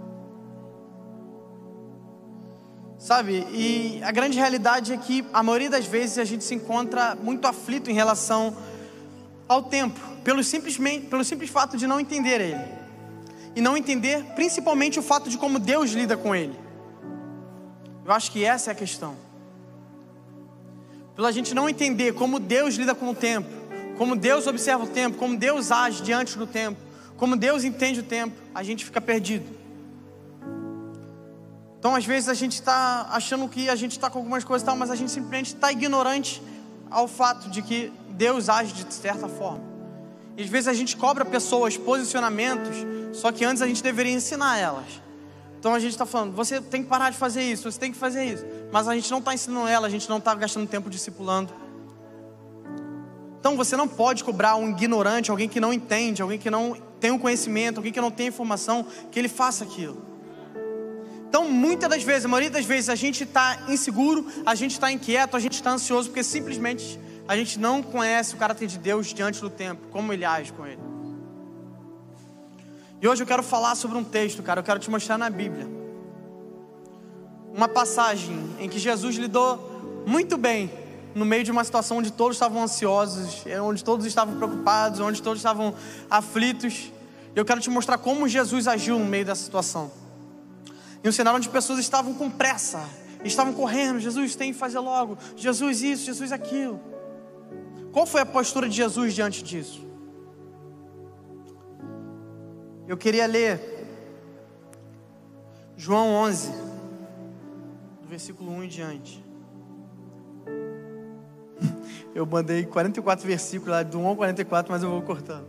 Sabe? 2.98 3.46
E 3.52 4.00
a 4.02 4.10
grande 4.10 4.38
realidade 4.38 4.94
é 4.94 4.96
que 4.96 5.22
a 5.30 5.42
maioria 5.42 5.68
das 5.68 5.84
vezes 5.84 6.16
a 6.16 6.24
gente 6.24 6.44
se 6.44 6.54
encontra 6.54 7.14
muito 7.14 7.46
aflito 7.46 7.90
em 7.90 7.94
relação 7.94 8.56
ao 9.46 9.64
tempo, 9.64 10.00
pelo, 10.24 10.42
simplesmente, 10.42 11.08
pelo 11.08 11.22
simples 11.22 11.50
fato 11.50 11.76
de 11.76 11.86
não 11.86 12.00
entender 12.00 12.40
ele. 12.40 12.64
E 13.54 13.60
não 13.60 13.76
entender 13.76 14.24
principalmente 14.34 14.98
o 14.98 15.02
fato 15.02 15.28
de 15.28 15.36
como 15.36 15.58
Deus 15.58 15.90
lida 15.90 16.16
com 16.16 16.34
ele. 16.34 16.64
Eu 18.06 18.12
acho 18.12 18.30
que 18.30 18.44
essa 18.44 18.70
é 18.70 18.72
a 18.72 18.74
questão. 18.74 19.16
Pela 21.16 21.32
gente 21.32 21.52
não 21.52 21.68
entender 21.68 22.14
como 22.14 22.38
Deus 22.38 22.76
lida 22.76 22.94
com 22.94 23.10
o 23.10 23.14
tempo, 23.14 23.48
como 23.98 24.14
Deus 24.14 24.46
observa 24.46 24.84
o 24.84 24.86
tempo, 24.86 25.18
como 25.18 25.36
Deus 25.36 25.72
age 25.72 26.04
diante 26.04 26.38
do 26.38 26.46
tempo, 26.46 26.78
como 27.16 27.34
Deus 27.34 27.64
entende 27.64 27.98
o 27.98 28.02
tempo, 28.04 28.36
a 28.54 28.62
gente 28.62 28.84
fica 28.84 29.00
perdido. 29.00 29.44
Então, 31.80 31.96
às 31.96 32.04
vezes, 32.04 32.28
a 32.28 32.34
gente 32.34 32.52
está 32.52 33.08
achando 33.10 33.48
que 33.48 33.68
a 33.68 33.74
gente 33.74 33.92
está 33.92 34.08
com 34.08 34.18
algumas 34.18 34.44
coisas 34.44 34.62
e 34.62 34.66
tal, 34.66 34.76
mas 34.76 34.90
a 34.90 34.94
gente 34.94 35.10
simplesmente 35.10 35.54
está 35.54 35.72
ignorante 35.72 36.40
ao 36.88 37.08
fato 37.08 37.50
de 37.50 37.60
que 37.60 37.92
Deus 38.10 38.48
age 38.48 38.72
de 38.72 38.94
certa 38.94 39.26
forma. 39.26 39.64
E 40.36 40.44
às 40.44 40.48
vezes 40.48 40.68
a 40.68 40.74
gente 40.74 40.96
cobra 40.96 41.24
pessoas 41.24 41.76
posicionamentos, 41.76 42.76
só 43.12 43.32
que 43.32 43.44
antes 43.44 43.62
a 43.62 43.66
gente 43.66 43.82
deveria 43.82 44.12
ensinar 44.12 44.58
elas. 44.58 45.05
Então 45.58 45.74
a 45.74 45.78
gente 45.78 45.92
está 45.92 46.06
falando, 46.06 46.34
você 46.34 46.60
tem 46.60 46.82
que 46.82 46.88
parar 46.88 47.10
de 47.10 47.16
fazer 47.16 47.42
isso, 47.42 47.70
você 47.70 47.78
tem 47.78 47.90
que 47.90 47.98
fazer 47.98 48.24
isso. 48.24 48.44
Mas 48.72 48.86
a 48.88 48.94
gente 48.94 49.10
não 49.10 49.18
está 49.18 49.34
ensinando 49.34 49.68
ela, 49.68 49.86
a 49.86 49.90
gente 49.90 50.08
não 50.08 50.18
está 50.18 50.34
gastando 50.34 50.66
tempo 50.66 50.88
discipulando. 50.90 51.52
Então 53.40 53.56
você 53.56 53.76
não 53.76 53.88
pode 53.88 54.24
cobrar 54.24 54.56
um 54.56 54.70
ignorante, 54.70 55.30
alguém 55.30 55.48
que 55.48 55.60
não 55.60 55.72
entende, 55.72 56.22
alguém 56.22 56.38
que 56.38 56.50
não 56.50 56.76
tem 57.00 57.10
um 57.10 57.18
conhecimento, 57.18 57.78
alguém 57.78 57.92
que 57.92 58.00
não 58.00 58.10
tem 58.10 58.28
informação, 58.28 58.86
que 59.10 59.18
ele 59.18 59.28
faça 59.28 59.64
aquilo. 59.64 60.04
Então, 61.28 61.50
muitas 61.50 61.90
das 61.90 62.02
vezes, 62.02 62.24
a 62.24 62.28
maioria 62.28 62.50
das 62.50 62.64
vezes, 62.64 62.88
a 62.88 62.94
gente 62.94 63.24
está 63.24 63.64
inseguro, 63.68 64.26
a 64.44 64.54
gente 64.54 64.72
está 64.72 64.90
inquieto, 64.90 65.36
a 65.36 65.40
gente 65.40 65.54
está 65.54 65.70
ansioso, 65.70 66.08
porque 66.08 66.22
simplesmente 66.22 66.98
a 67.28 67.36
gente 67.36 67.58
não 67.58 67.82
conhece 67.82 68.34
o 68.34 68.38
caráter 68.38 68.66
de 68.66 68.78
Deus 68.78 69.08
diante 69.08 69.40
do 69.40 69.50
tempo, 69.50 69.86
como 69.90 70.12
ele 70.12 70.24
age 70.24 70.52
com 70.52 70.66
ele. 70.66 70.80
E 73.00 73.06
hoje 73.06 73.22
eu 73.22 73.26
quero 73.26 73.42
falar 73.42 73.74
sobre 73.74 73.98
um 73.98 74.04
texto, 74.04 74.42
cara, 74.42 74.60
eu 74.60 74.64
quero 74.64 74.80
te 74.80 74.90
mostrar 74.90 75.18
na 75.18 75.28
Bíblia. 75.28 75.68
Uma 77.52 77.68
passagem 77.68 78.38
em 78.58 78.68
que 78.68 78.78
Jesus 78.78 79.16
lidou 79.16 80.04
muito 80.06 80.38
bem 80.38 80.70
no 81.14 81.24
meio 81.24 81.44
de 81.44 81.50
uma 81.50 81.64
situação 81.64 81.98
onde 81.98 82.10
todos 82.10 82.36
estavam 82.36 82.62
ansiosos, 82.62 83.44
onde 83.62 83.84
todos 83.84 84.06
estavam 84.06 84.36
preocupados, 84.36 85.00
onde 85.00 85.22
todos 85.22 85.40
estavam 85.40 85.74
aflitos. 86.10 86.90
Eu 87.34 87.44
quero 87.44 87.60
te 87.60 87.68
mostrar 87.68 87.98
como 87.98 88.26
Jesus 88.26 88.66
agiu 88.66 88.98
no 88.98 89.04
meio 89.04 89.24
dessa 89.24 89.42
situação. 89.42 89.90
Em 91.04 91.08
um 91.08 91.12
cenário 91.12 91.36
onde 91.36 91.48
pessoas 91.48 91.78
estavam 91.78 92.14
com 92.14 92.30
pressa, 92.30 92.82
estavam 93.24 93.52
correndo, 93.52 94.00
Jesus 94.00 94.34
tem 94.36 94.52
que 94.52 94.58
fazer 94.58 94.78
logo, 94.78 95.18
Jesus 95.36 95.82
isso, 95.82 96.04
Jesus 96.04 96.32
aquilo. 96.32 96.80
Qual 97.92 98.06
foi 98.06 98.22
a 98.22 98.26
postura 98.26 98.68
de 98.68 98.76
Jesus 98.76 99.14
diante 99.14 99.42
disso? 99.42 99.85
Eu 102.88 102.96
queria 102.96 103.26
ler 103.26 103.60
João 105.76 106.08
11, 106.14 106.50
do 108.00 108.08
versículo 108.08 108.52
1 108.52 108.62
em 108.62 108.68
diante. 108.68 109.24
Eu 112.14 112.24
mandei 112.24 112.64
44 112.64 113.26
versículos 113.26 113.72
lá, 113.72 113.82
do 113.82 113.98
1 113.98 114.06
ao 114.06 114.16
44, 114.16 114.72
mas 114.72 114.82
eu 114.82 114.88
vou 114.88 115.02
cortando. 115.02 115.46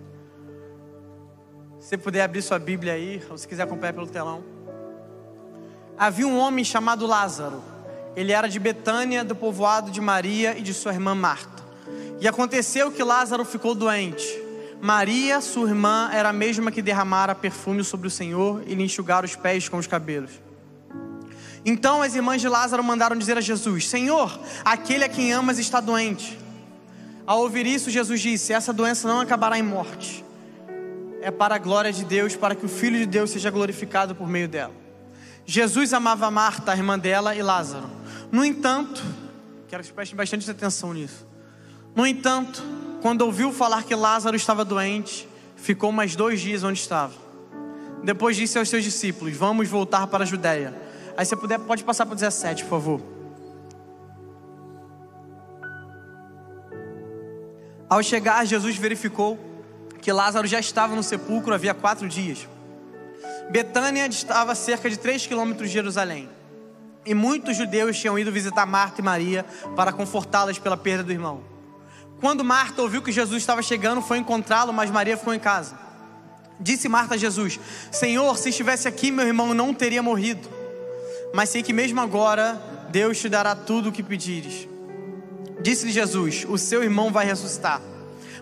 Se 1.80 1.90
você 1.90 1.98
puder 1.98 2.24
abrir 2.24 2.42
sua 2.42 2.60
Bíblia 2.60 2.92
aí, 2.94 3.24
ou 3.30 3.38
se 3.38 3.48
quiser 3.48 3.64
acompanhar 3.64 3.94
pelo 3.94 4.08
telão. 4.08 4.44
Havia 5.98 6.28
um 6.28 6.38
homem 6.38 6.66
chamado 6.66 7.08
Lázaro. 7.08 7.62
Ele 8.18 8.34
era 8.34 8.50
de 8.50 8.60
Betânia, 8.60 9.24
do 9.24 9.34
povoado 9.34 9.92
de 9.92 10.02
Maria 10.02 10.58
e 10.58 10.62
de 10.62 10.74
sua 10.74 10.92
irmã 10.92 11.16
Marta. 11.16 11.64
E 12.20 12.28
aconteceu 12.28 12.92
que 12.92 13.02
Lázaro 13.02 13.46
ficou 13.46 13.74
doente. 13.74 14.47
Maria, 14.82 15.42
sua 15.42 15.70
irmã, 15.70 16.10
era 16.14 16.30
a 16.30 16.34
mesma 16.34 16.72
que 16.72 16.82
derramara 16.82 17.34
perfume 17.34 17.84
sobre 17.84 18.08
o 18.08 18.12
Senhor 18.12 18.64
e 18.68 18.76
lhe 18.76 18.84
enxugara 18.84 19.26
os 19.26 19.36
pés 19.36 19.68
com 19.68 19.78
os 19.78 19.88
cabelos. 19.88 20.32
Então 21.66 22.02
as 22.02 22.16
irmãs 22.16 22.40
de 22.40 22.48
Lázaro 22.48 22.84
mandaram 22.84 23.18
dizer 23.18 23.38
a 23.38 23.42
Jesus: 23.42 23.90
Senhor, 23.90 24.40
aquele 24.64 25.04
a 25.04 25.10
quem 25.10 25.34
amas 25.34 25.58
está 25.60 25.82
doente. 25.82 26.40
Ao 27.26 27.42
ouvir 27.42 27.66
isso, 27.66 27.90
Jesus 27.90 28.22
disse: 28.22 28.54
Essa 28.54 28.72
doença 28.72 29.08
não 29.08 29.20
acabará 29.20 29.58
em 29.60 29.64
morte. 29.64 30.24
É 31.22 31.32
para 31.32 31.56
a 31.56 31.58
glória 31.58 31.92
de 31.92 32.06
Deus, 32.06 32.36
para 32.36 32.56
que 32.56 32.66
o 32.66 32.70
Filho 32.70 32.98
de 32.98 33.06
Deus 33.06 33.32
seja 33.32 33.50
glorificado 33.50 34.16
por 34.16 34.30
meio 34.30 34.48
dela. 34.48 34.74
Jesus 35.46 35.92
amava 35.92 36.30
Marta, 36.30 36.72
a 36.72 36.76
irmã 36.76 36.98
dela, 36.98 37.36
e 37.36 37.42
Lázaro. 37.42 37.90
No 38.32 38.46
entanto, 38.46 39.04
quero 39.68 39.84
que 39.84 39.92
prestem 39.92 40.16
bastante 40.16 40.50
atenção 40.50 40.94
nisso. 40.94 41.26
No 41.96 42.06
entanto, 42.06 42.64
quando 43.02 43.22
ouviu 43.22 43.52
falar 43.52 43.84
que 43.84 43.96
Lázaro 43.96 44.36
estava 44.36 44.66
doente, 44.66 45.28
ficou 45.56 45.92
mais 45.92 46.16
dois 46.16 46.40
dias 46.42 46.64
onde 46.64 46.80
estava. 46.80 47.14
Depois 48.04 48.36
disse 48.36 48.58
aos 48.58 48.70
seus 48.70 48.84
discípulos: 48.84 49.36
Vamos 49.36 49.68
voltar 49.68 50.08
para 50.08 50.24
a 50.24 50.28
Judéia. 50.28 50.74
Aí 51.16 51.26
você 51.26 51.36
puder, 51.36 51.60
pode 51.60 51.84
passar 51.84 52.06
para 52.06 52.14
o 52.14 52.16
17, 52.16 52.64
por 52.64 52.70
favor. 52.70 53.02
Ao 57.90 58.04
chegar, 58.04 58.46
Jesus 58.46 58.76
verificou 58.76 59.40
que 60.02 60.12
Lázaro 60.12 60.46
já 60.46 60.60
estava 60.60 60.96
no 60.96 61.02
sepulcro 61.02 61.54
havia 61.54 61.74
quatro 61.74 62.08
dias. 62.08 62.48
Betânia 63.50 64.06
estava 64.08 64.52
a 64.52 64.56
cerca 64.56 64.90
de 64.90 64.98
3 64.98 65.26
quilômetros 65.26 65.70
de 65.70 65.74
Jerusalém. 65.74 66.30
E 67.06 67.14
muitos 67.14 67.56
judeus 67.56 67.98
tinham 67.98 68.20
ido 68.20 68.32
visitar 68.32 68.66
Marta 68.66 69.00
e 69.00 69.04
Maria 69.04 69.46
para 69.76 69.94
confortá-las 69.94 70.60
pela 70.60 70.76
perda 70.76 71.06
do 71.06 71.12
irmão. 71.12 71.57
Quando 72.20 72.44
Marta 72.44 72.82
ouviu 72.82 73.02
que 73.02 73.12
Jesus 73.12 73.44
estava 73.44 73.62
chegando, 73.62 74.02
foi 74.02 74.18
encontrá-lo, 74.18 74.74
mas 74.74 74.90
Maria 74.90 75.18
ficou 75.18 75.34
em 75.34 75.40
casa. 75.40 75.78
Disse 76.60 76.90
Marta 76.90 77.14
a 77.16 77.18
Jesus: 77.18 77.60
Senhor, 77.92 78.38
se 78.38 78.50
estivesse 78.50 78.88
aqui, 78.88 79.12
meu 79.12 79.28
irmão 79.28 79.54
não 79.54 79.74
teria 79.74 80.02
morrido. 80.02 80.50
Mas 81.34 81.50
sei 81.50 81.62
que 81.62 81.74
mesmo 81.74 82.00
agora 82.02 82.60
Deus 82.90 83.20
te 83.20 83.30
dará 83.30 83.56
tudo 83.56 83.90
o 83.90 83.92
que 83.92 84.02
pedires. 84.02 84.68
Disse-lhe 85.62 85.92
Jesus: 85.92 86.46
O 86.50 86.58
seu 86.58 86.84
irmão 86.84 87.12
vai 87.12 87.26
ressuscitar. 87.26 87.82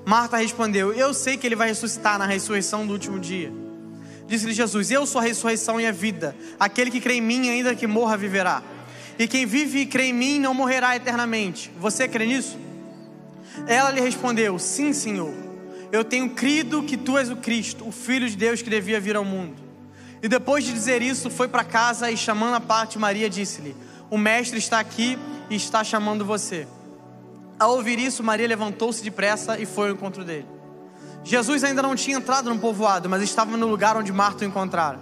Marta 0.05 0.37
respondeu: 0.37 0.93
Eu 0.93 1.13
sei 1.13 1.35
que 1.35 1.45
ele 1.45 1.55
vai 1.55 1.67
ressuscitar 1.67 2.17
na 2.17 2.25
ressurreição 2.25 2.87
do 2.87 2.93
último 2.93 3.19
dia. 3.19 3.51
Disse-lhe 4.27 4.53
Jesus: 4.53 4.89
Eu 4.89 5.05
sou 5.05 5.19
a 5.19 5.23
ressurreição 5.23 5.81
e 5.81 5.85
a 5.85 5.91
vida. 5.91 6.35
Aquele 6.57 6.89
que 6.89 7.01
crê 7.01 7.15
em 7.15 7.21
mim, 7.21 7.49
ainda 7.49 7.75
que 7.75 7.87
morra, 7.87 8.15
viverá. 8.15 8.63
E 9.19 9.27
quem 9.27 9.45
vive 9.45 9.79
e 9.79 9.85
crê 9.85 10.05
em 10.05 10.13
mim 10.13 10.39
não 10.39 10.53
morrerá 10.53 10.95
eternamente. 10.95 11.71
Você 11.79 12.07
crê 12.07 12.25
nisso? 12.25 12.64
Ela 13.67 13.91
lhe 13.91 14.01
respondeu: 14.01 14.57
Sim, 14.59 14.93
Senhor. 14.93 15.33
Eu 15.91 16.03
tenho 16.03 16.31
crido 16.31 16.83
que 16.83 16.97
tu 16.97 17.17
és 17.17 17.29
o 17.29 17.37
Cristo, 17.37 17.87
o 17.87 17.91
Filho 17.91 18.29
de 18.29 18.35
Deus 18.35 18.61
que 18.61 18.69
devia 18.69 18.99
vir 18.99 19.15
ao 19.15 19.23
mundo. 19.23 19.63
E 20.21 20.27
depois 20.27 20.63
de 20.63 20.73
dizer 20.73 21.01
isso, 21.01 21.29
foi 21.29 21.47
para 21.47 21.63
casa 21.63 22.09
e, 22.09 22.17
chamando 22.17 22.55
a 22.55 22.59
parte 22.59 22.97
Maria, 22.97 23.29
disse-lhe: 23.29 23.75
O 24.09 24.17
Mestre 24.17 24.57
está 24.57 24.79
aqui 24.79 25.17
e 25.49 25.55
está 25.55 25.83
chamando 25.83 26.25
você. 26.25 26.67
Ao 27.57 27.71
ouvir 27.71 27.99
isso, 27.99 28.23
Maria 28.23 28.47
levantou-se 28.47 29.03
depressa 29.03 29.57
e 29.59 29.65
foi 29.65 29.89
ao 29.89 29.95
encontro 29.95 30.23
dele. 30.23 30.47
Jesus 31.23 31.63
ainda 31.63 31.81
não 31.81 31.95
tinha 31.95 32.17
entrado 32.17 32.49
no 32.49 32.59
povoado, 32.59 33.09
mas 33.09 33.23
estava 33.23 33.55
no 33.55 33.67
lugar 33.67 33.95
onde 33.97 34.11
Marta 34.11 34.43
o 34.43 34.47
encontrara. 34.47 34.99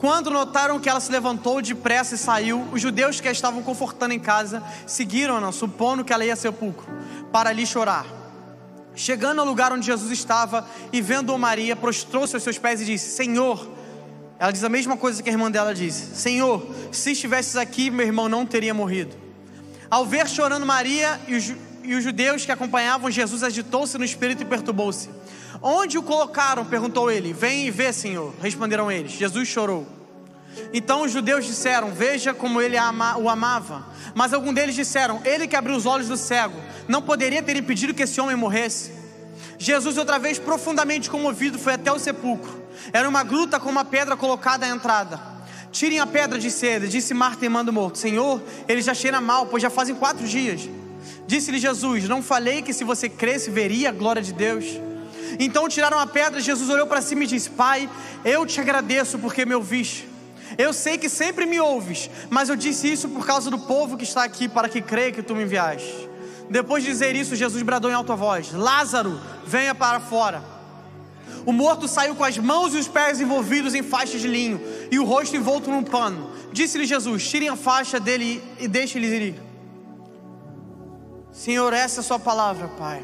Quando 0.00 0.30
notaram 0.30 0.80
que 0.80 0.88
ela 0.88 0.98
se 0.98 1.12
levantou 1.12 1.60
depressa 1.60 2.14
e 2.14 2.18
saiu, 2.18 2.66
os 2.72 2.80
judeus 2.80 3.20
que 3.20 3.28
a 3.28 3.32
estavam 3.32 3.62
confortando 3.62 4.14
em 4.14 4.18
casa 4.18 4.62
seguiram-na, 4.86 5.52
supondo 5.52 6.02
que 6.02 6.10
ela 6.10 6.24
ia 6.24 6.32
ao 6.32 6.38
sepulcro, 6.38 6.86
para 7.30 7.50
ali 7.50 7.66
chorar. 7.66 8.06
Chegando 8.94 9.40
ao 9.40 9.46
lugar 9.46 9.70
onde 9.74 9.84
Jesus 9.84 10.10
estava 10.10 10.66
e 10.90 11.02
vendo 11.02 11.36
Maria, 11.36 11.76
prostrou-se 11.76 12.34
aos 12.34 12.42
seus 12.42 12.56
pés 12.56 12.80
e 12.80 12.86
disse: 12.86 13.14
Senhor, 13.14 13.68
ela 14.38 14.50
diz 14.50 14.64
a 14.64 14.70
mesma 14.70 14.96
coisa 14.96 15.22
que 15.22 15.28
a 15.28 15.32
irmã 15.32 15.50
dela 15.50 15.74
disse: 15.74 16.16
Senhor, 16.16 16.66
se 16.90 17.12
estivesses 17.12 17.56
aqui, 17.56 17.90
meu 17.90 18.06
irmão 18.06 18.26
não 18.26 18.46
teria 18.46 18.72
morrido. 18.72 19.14
Ao 19.90 20.06
ver 20.06 20.26
chorando 20.26 20.64
Maria 20.64 21.20
e 21.28 21.34
os, 21.34 21.52
e 21.84 21.94
os 21.94 22.02
judeus 22.02 22.46
que 22.46 22.52
acompanhavam 22.52 23.10
Jesus, 23.10 23.42
agitou-se 23.42 23.98
no 23.98 24.04
espírito 24.04 24.42
e 24.42 24.46
perturbou-se. 24.46 25.10
Onde 25.62 25.98
o 25.98 26.02
colocaram? 26.02 26.64
perguntou 26.64 27.10
ele. 27.10 27.32
Vem 27.32 27.66
e 27.66 27.70
vê, 27.70 27.92
Senhor. 27.92 28.34
Responderam 28.40 28.90
eles. 28.90 29.12
Jesus 29.12 29.48
chorou. 29.48 29.86
Então 30.72 31.02
os 31.02 31.12
judeus 31.12 31.46
disseram: 31.46 31.92
Veja 31.92 32.34
como 32.34 32.60
ele 32.60 32.76
o 33.18 33.28
amava. 33.28 33.86
Mas 34.14 34.32
alguns 34.32 34.54
deles 34.54 34.74
disseram: 34.74 35.20
Ele 35.24 35.46
que 35.46 35.56
abriu 35.56 35.76
os 35.76 35.86
olhos 35.86 36.08
do 36.08 36.16
cego, 36.16 36.60
não 36.88 37.02
poderia 37.02 37.42
ter 37.42 37.56
impedido 37.56 37.94
que 37.94 38.02
esse 38.02 38.20
homem 38.20 38.36
morresse. 38.36 38.92
Jesus, 39.58 39.98
outra 39.98 40.18
vez 40.18 40.38
profundamente 40.38 41.10
comovido, 41.10 41.58
foi 41.58 41.74
até 41.74 41.92
o 41.92 41.98
sepulcro. 41.98 42.62
Era 42.92 43.08
uma 43.08 43.22
gruta 43.22 43.60
com 43.60 43.68
uma 43.68 43.84
pedra 43.84 44.16
colocada 44.16 44.64
à 44.64 44.68
entrada. 44.68 45.20
Tirem 45.70 46.00
a 46.00 46.06
pedra 46.06 46.38
de 46.38 46.50
seda, 46.50 46.88
disse 46.88 47.14
Marta, 47.14 47.44
irmã 47.44 47.64
do 47.64 47.72
morto. 47.72 47.98
Senhor, 47.98 48.42
ele 48.66 48.82
já 48.82 48.94
cheira 48.94 49.20
mal, 49.20 49.46
pois 49.46 49.62
já 49.62 49.70
fazem 49.70 49.94
quatro 49.94 50.26
dias. 50.26 50.68
Disse-lhe 51.26 51.58
Jesus: 51.58 52.08
Não 52.08 52.22
falei 52.22 52.62
que 52.62 52.72
se 52.72 52.84
você 52.84 53.08
cresce, 53.08 53.50
veria 53.50 53.90
a 53.90 53.92
glória 53.92 54.22
de 54.22 54.32
Deus? 54.32 54.64
Então 55.38 55.68
tiraram 55.68 55.98
a 55.98 56.06
pedra, 56.06 56.40
Jesus 56.40 56.68
olhou 56.68 56.86
para 56.86 57.02
cima 57.02 57.24
e 57.24 57.26
disse: 57.26 57.50
Pai, 57.50 57.88
eu 58.24 58.44
te 58.46 58.60
agradeço 58.60 59.18
porque 59.18 59.44
me 59.44 59.54
ouviste. 59.54 60.08
Eu 60.58 60.72
sei 60.72 60.98
que 60.98 61.08
sempre 61.08 61.46
me 61.46 61.60
ouves, 61.60 62.10
mas 62.28 62.48
eu 62.48 62.56
disse 62.56 62.90
isso 62.90 63.08
por 63.08 63.24
causa 63.24 63.50
do 63.50 63.58
povo 63.58 63.96
que 63.96 64.04
está 64.04 64.24
aqui, 64.24 64.48
para 64.48 64.68
que 64.68 64.80
creia 64.80 65.12
que 65.12 65.22
tu 65.22 65.34
me 65.34 65.44
enviaste. 65.44 66.08
Depois 66.50 66.82
de 66.82 66.90
dizer 66.90 67.14
isso, 67.14 67.36
Jesus 67.36 67.62
bradou 67.62 67.90
em 67.90 67.94
alta 67.94 68.16
voz: 68.16 68.52
Lázaro, 68.52 69.20
venha 69.46 69.74
para 69.74 70.00
fora. 70.00 70.42
O 71.46 71.52
morto 71.52 71.88
saiu 71.88 72.14
com 72.14 72.24
as 72.24 72.36
mãos 72.36 72.74
e 72.74 72.78
os 72.78 72.88
pés 72.88 73.20
envolvidos 73.20 73.74
em 73.74 73.82
faixas 73.82 74.20
de 74.20 74.28
linho 74.28 74.60
e 74.90 74.98
o 74.98 75.04
rosto 75.04 75.36
envolto 75.36 75.70
num 75.70 75.82
pano. 75.82 76.30
Disse-lhe 76.52 76.84
Jesus: 76.84 77.28
Tirem 77.28 77.48
a 77.48 77.56
faixa 77.56 78.00
dele 78.00 78.42
e 78.58 78.66
deixem-lhe 78.66 79.06
ir. 79.06 79.34
Senhor, 81.32 81.72
essa 81.72 82.00
é 82.00 82.02
a 82.02 82.04
sua 82.04 82.18
palavra, 82.18 82.68
Pai. 82.68 83.02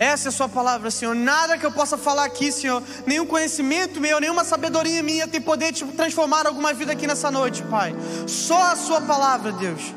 Essa 0.00 0.28
é 0.28 0.30
a 0.30 0.32
sua 0.32 0.48
palavra, 0.48 0.90
Senhor. 0.90 1.14
Nada 1.14 1.58
que 1.58 1.66
eu 1.66 1.70
possa 1.70 1.98
falar 1.98 2.24
aqui, 2.24 2.50
Senhor, 2.50 2.82
nenhum 3.06 3.26
conhecimento 3.26 4.00
meu, 4.00 4.18
nenhuma 4.18 4.44
sabedoria 4.44 5.02
minha 5.02 5.28
tem 5.28 5.42
poder 5.42 5.72
de 5.72 5.84
transformar 5.84 6.46
alguma 6.46 6.72
vida 6.72 6.92
aqui 6.92 7.06
nessa 7.06 7.30
noite, 7.30 7.62
Pai. 7.64 7.94
Só 8.26 8.72
a 8.72 8.76
sua 8.76 9.02
palavra, 9.02 9.52
Deus. 9.52 9.92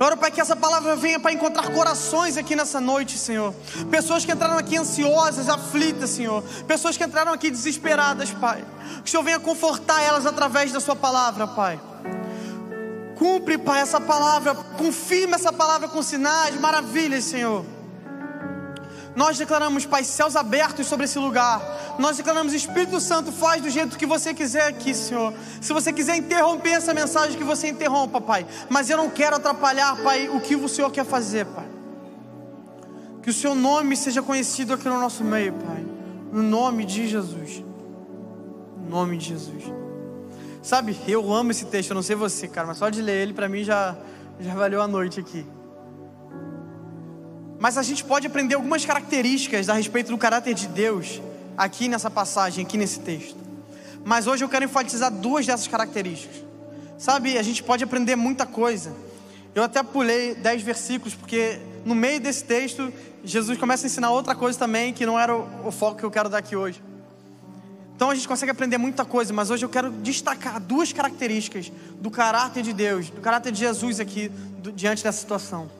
Eu 0.00 0.06
oro, 0.06 0.16
Pai, 0.16 0.30
que 0.30 0.40
essa 0.40 0.56
palavra 0.56 0.96
venha 0.96 1.20
para 1.20 1.30
encontrar 1.30 1.70
corações 1.74 2.38
aqui 2.38 2.56
nessa 2.56 2.80
noite, 2.80 3.18
Senhor. 3.18 3.54
Pessoas 3.90 4.24
que 4.24 4.32
entraram 4.32 4.56
aqui 4.56 4.78
ansiosas, 4.78 5.50
aflitas, 5.50 6.08
Senhor. 6.08 6.42
Pessoas 6.66 6.96
que 6.96 7.04
entraram 7.04 7.34
aqui 7.34 7.50
desesperadas, 7.50 8.30
Pai. 8.30 8.64
Que 9.04 9.08
o 9.08 9.10
Senhor 9.10 9.22
venha 9.22 9.38
confortar 9.40 10.02
elas 10.02 10.24
através 10.24 10.72
da 10.72 10.80
Sua 10.80 10.96
palavra, 10.96 11.46
Pai. 11.46 11.78
Cumpre, 13.14 13.58
Pai, 13.58 13.82
essa 13.82 14.00
palavra. 14.00 14.54
Confirma 14.54 15.36
essa 15.36 15.52
palavra 15.52 15.86
com 15.86 16.02
sinais, 16.02 16.58
maravilhas, 16.58 17.24
Senhor. 17.24 17.81
Nós 19.14 19.36
declaramos, 19.36 19.84
Pai, 19.84 20.04
céus 20.04 20.36
abertos 20.36 20.86
sobre 20.86 21.04
esse 21.04 21.18
lugar. 21.18 21.96
Nós 21.98 22.16
declaramos, 22.16 22.52
Espírito 22.52 22.98
Santo, 22.98 23.30
faz 23.30 23.60
do 23.60 23.68
jeito 23.68 23.98
que 23.98 24.06
você 24.06 24.32
quiser 24.32 24.68
aqui, 24.68 24.94
Senhor. 24.94 25.34
Se 25.60 25.72
você 25.72 25.92
quiser 25.92 26.16
interromper 26.16 26.70
essa 26.70 26.94
mensagem, 26.94 27.36
que 27.36 27.44
você 27.44 27.68
interrompa, 27.68 28.20
Pai. 28.20 28.46
Mas 28.70 28.88
eu 28.88 28.96
não 28.96 29.10
quero 29.10 29.36
atrapalhar, 29.36 29.96
Pai, 30.02 30.28
o 30.28 30.40
que 30.40 30.56
o 30.56 30.68
Senhor 30.68 30.90
quer 30.90 31.04
fazer, 31.04 31.44
Pai. 31.46 31.66
Que 33.22 33.30
o 33.30 33.34
Seu 33.34 33.54
nome 33.54 33.96
seja 33.96 34.22
conhecido 34.22 34.74
aqui 34.74 34.88
no 34.88 34.98
nosso 34.98 35.22
meio, 35.22 35.52
Pai. 35.52 35.84
No 36.32 36.42
nome 36.42 36.84
de 36.86 37.06
Jesus. 37.06 37.62
No 38.78 38.88
nome 38.88 39.18
de 39.18 39.28
Jesus. 39.28 39.64
Sabe, 40.62 40.96
eu 41.06 41.32
amo 41.32 41.50
esse 41.50 41.66
texto, 41.66 41.90
eu 41.90 41.96
não 41.96 42.02
sei 42.02 42.16
você, 42.16 42.46
cara, 42.46 42.68
mas 42.68 42.78
só 42.78 42.88
de 42.88 43.02
ler 43.02 43.20
ele, 43.20 43.32
para 43.34 43.48
mim 43.48 43.64
já, 43.64 43.96
já 44.40 44.54
valeu 44.54 44.80
a 44.80 44.86
noite 44.86 45.18
aqui. 45.18 45.44
Mas 47.62 47.78
a 47.78 47.82
gente 47.84 48.02
pode 48.02 48.26
aprender 48.26 48.56
algumas 48.56 48.84
características 48.84 49.68
a 49.68 49.74
respeito 49.74 50.10
do 50.10 50.18
caráter 50.18 50.52
de 50.52 50.66
Deus 50.66 51.22
aqui 51.56 51.86
nessa 51.86 52.10
passagem, 52.10 52.64
aqui 52.64 52.76
nesse 52.76 52.98
texto. 52.98 53.36
Mas 54.04 54.26
hoje 54.26 54.42
eu 54.42 54.48
quero 54.48 54.64
enfatizar 54.64 55.12
duas 55.12 55.46
dessas 55.46 55.68
características. 55.68 56.42
Sabe, 56.98 57.38
a 57.38 57.42
gente 57.44 57.62
pode 57.62 57.84
aprender 57.84 58.16
muita 58.16 58.44
coisa. 58.46 58.92
Eu 59.54 59.62
até 59.62 59.80
pulei 59.80 60.34
dez 60.34 60.60
versículos, 60.60 61.14
porque 61.14 61.60
no 61.84 61.94
meio 61.94 62.20
desse 62.20 62.42
texto, 62.42 62.92
Jesus 63.22 63.56
começa 63.56 63.86
a 63.86 63.88
ensinar 63.88 64.10
outra 64.10 64.34
coisa 64.34 64.58
também, 64.58 64.92
que 64.92 65.06
não 65.06 65.16
era 65.16 65.32
o, 65.32 65.70
foco 65.70 65.98
que 65.98 66.04
eu 66.04 66.10
quero 66.10 66.28
dar 66.28 66.38
aqui 66.38 66.56
hoje. 66.56 66.82
Então 67.94 68.10
a 68.10 68.14
gente 68.16 68.26
consegue 68.26 68.50
aprender 68.50 68.76
muita 68.76 69.04
coisa, 69.04 69.32
mas 69.32 69.50
hoje 69.50 69.64
eu 69.64 69.68
quero 69.68 69.88
destacar 69.88 70.58
duas 70.58 70.92
características 70.92 71.70
do 72.00 72.10
caráter 72.10 72.64
de 72.64 72.72
Deus, 72.72 73.08
do 73.08 73.20
caráter 73.20 73.52
de 73.52 73.60
Jesus 73.60 74.00
aqui, 74.00 74.28
do, 74.58 74.72
diante 74.72 75.04
dessa 75.04 75.20
situação. 75.20 75.70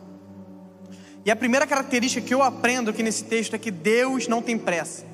E 1.24 1.30
a 1.30 1.36
primeira 1.36 1.66
característica 1.66 2.26
que 2.26 2.34
eu 2.34 2.42
aprendo 2.42 2.90
aqui 2.90 3.02
nesse 3.02 3.24
texto 3.24 3.54
é 3.54 3.58
que 3.58 3.70
Deus 3.70 4.26
não 4.26 4.42
tem 4.42 4.58
pressa. 4.58 5.04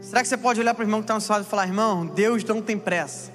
Será 0.00 0.22
que 0.22 0.28
você 0.28 0.36
pode 0.36 0.60
olhar 0.60 0.74
para 0.74 0.82
o 0.82 0.84
irmão 0.84 1.00
que 1.00 1.04
está 1.04 1.14
no 1.14 1.20
seu 1.20 1.32
lado 1.32 1.44
e 1.44 1.48
falar, 1.48 1.66
irmão, 1.66 2.06
Deus 2.06 2.44
não 2.44 2.60
tem 2.60 2.78
pressa? 2.78 3.32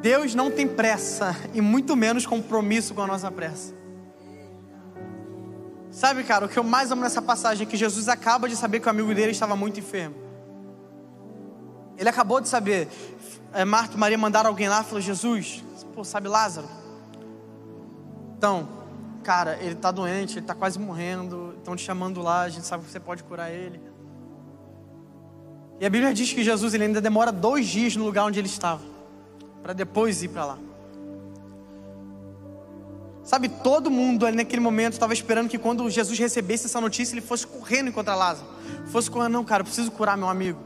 Deus 0.00 0.34
não 0.34 0.50
tem 0.50 0.66
pressa 0.66 1.36
e 1.52 1.60
muito 1.60 1.94
menos 1.94 2.24
compromisso 2.24 2.94
com 2.94 3.02
a 3.02 3.06
nossa 3.06 3.30
pressa. 3.30 3.74
Sabe, 5.90 6.24
cara, 6.24 6.46
o 6.46 6.48
que 6.48 6.58
eu 6.58 6.64
mais 6.64 6.90
amo 6.90 7.02
nessa 7.02 7.20
passagem 7.20 7.66
é 7.66 7.70
que 7.70 7.76
Jesus 7.76 8.08
acaba 8.08 8.48
de 8.48 8.56
saber 8.56 8.80
que 8.80 8.86
o 8.86 8.90
amigo 8.90 9.14
dele 9.14 9.32
estava 9.32 9.56
muito 9.56 9.78
enfermo. 9.78 10.14
Ele 11.98 12.08
acabou 12.08 12.40
de 12.40 12.48
saber. 12.48 12.88
É, 13.52 13.64
Marta 13.64 13.96
e 13.96 14.00
Maria 14.00 14.16
mandaram 14.16 14.48
alguém 14.48 14.68
lá 14.68 14.80
e 14.80 14.84
falou: 14.84 15.00
Jesus, 15.00 15.62
pô, 15.94 16.02
sabe 16.02 16.28
Lázaro? 16.28 16.79
Então, 18.40 18.66
cara, 19.22 19.58
ele 19.60 19.72
está 19.72 19.90
doente, 19.90 20.32
ele 20.32 20.40
está 20.40 20.54
quase 20.54 20.78
morrendo, 20.78 21.52
estão 21.58 21.76
te 21.76 21.82
chamando 21.82 22.22
lá, 22.22 22.40
a 22.40 22.48
gente 22.48 22.66
sabe 22.66 22.86
que 22.86 22.90
você 22.90 22.98
pode 22.98 23.22
curar 23.22 23.50
ele. 23.50 23.78
E 25.78 25.84
a 25.84 25.90
Bíblia 25.90 26.14
diz 26.14 26.32
que 26.32 26.42
Jesus 26.42 26.72
ele 26.72 26.84
ainda 26.84 27.02
demora 27.02 27.30
dois 27.30 27.66
dias 27.66 27.94
no 27.96 28.06
lugar 28.06 28.24
onde 28.24 28.38
ele 28.38 28.48
estava, 28.48 28.80
para 29.62 29.74
depois 29.74 30.22
ir 30.22 30.28
para 30.28 30.46
lá. 30.46 30.58
Sabe, 33.22 33.50
todo 33.50 33.90
mundo 33.90 34.24
ali 34.24 34.38
naquele 34.38 34.62
momento 34.62 34.94
estava 34.94 35.12
esperando 35.12 35.50
que 35.50 35.58
quando 35.58 35.90
Jesus 35.90 36.18
recebesse 36.18 36.64
essa 36.64 36.80
notícia, 36.80 37.12
ele 37.12 37.20
fosse 37.20 37.46
correndo 37.46 37.88
encontrar 37.88 38.14
Lázaro. 38.14 38.48
Fosse 38.86 39.10
correndo, 39.10 39.34
não, 39.34 39.44
cara, 39.44 39.60
eu 39.60 39.66
preciso 39.66 39.90
curar 39.90 40.16
meu 40.16 40.30
amigo. 40.30 40.60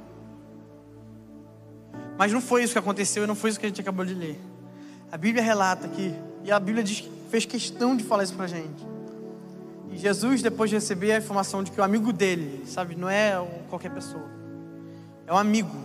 Mas 2.16 2.32
não 2.32 2.40
foi 2.40 2.62
isso 2.62 2.72
que 2.72 2.78
aconteceu 2.78 3.24
e 3.24 3.26
não 3.26 3.34
foi 3.34 3.50
isso 3.50 3.58
que 3.58 3.66
a 3.66 3.68
gente 3.68 3.80
acabou 3.80 4.04
de 4.04 4.14
ler. 4.14 4.40
A 5.10 5.16
Bíblia 5.16 5.42
relata 5.42 5.88
que, 5.88 6.14
e 6.44 6.52
a 6.52 6.60
Bíblia 6.60 6.84
diz 6.84 7.00
que 7.00 7.23
fez 7.34 7.44
questão 7.46 7.96
de 7.96 8.04
falar 8.04 8.22
isso 8.22 8.34
pra 8.34 8.46
gente. 8.46 8.86
E 9.90 9.98
Jesus, 9.98 10.40
depois 10.40 10.70
de 10.70 10.76
receber 10.76 11.10
a 11.10 11.18
informação 11.18 11.64
de 11.64 11.72
que 11.72 11.80
o 11.80 11.82
amigo 11.82 12.12
dele, 12.12 12.62
sabe, 12.64 12.94
não 12.94 13.10
é 13.10 13.34
qualquer 13.68 13.90
pessoa, 13.90 14.22
é 15.26 15.32
um 15.32 15.36
amigo, 15.36 15.76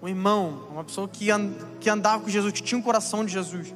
um 0.00 0.06
irmão, 0.06 0.68
uma 0.70 0.84
pessoa 0.84 1.08
que, 1.08 1.26
que 1.80 1.90
andava 1.90 2.22
com 2.22 2.28
Jesus, 2.28 2.52
que 2.52 2.62
tinha 2.62 2.78
um 2.78 2.82
coração 2.82 3.24
de 3.24 3.32
Jesus. 3.32 3.74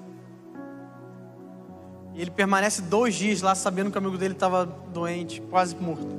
E 2.15 2.23
ele 2.23 2.31
permanece 2.31 2.81
dois 2.83 3.17
dias 3.17 3.43
lá 3.43 3.57
sabendo 3.57 3.91
que 3.91 3.97
o 3.97 4.01
amigo 4.01 4.17
dele 4.17 4.35
estava 4.35 4.65
doente, 4.65 5.43
quase 5.51 5.75
morto. 5.75 6.17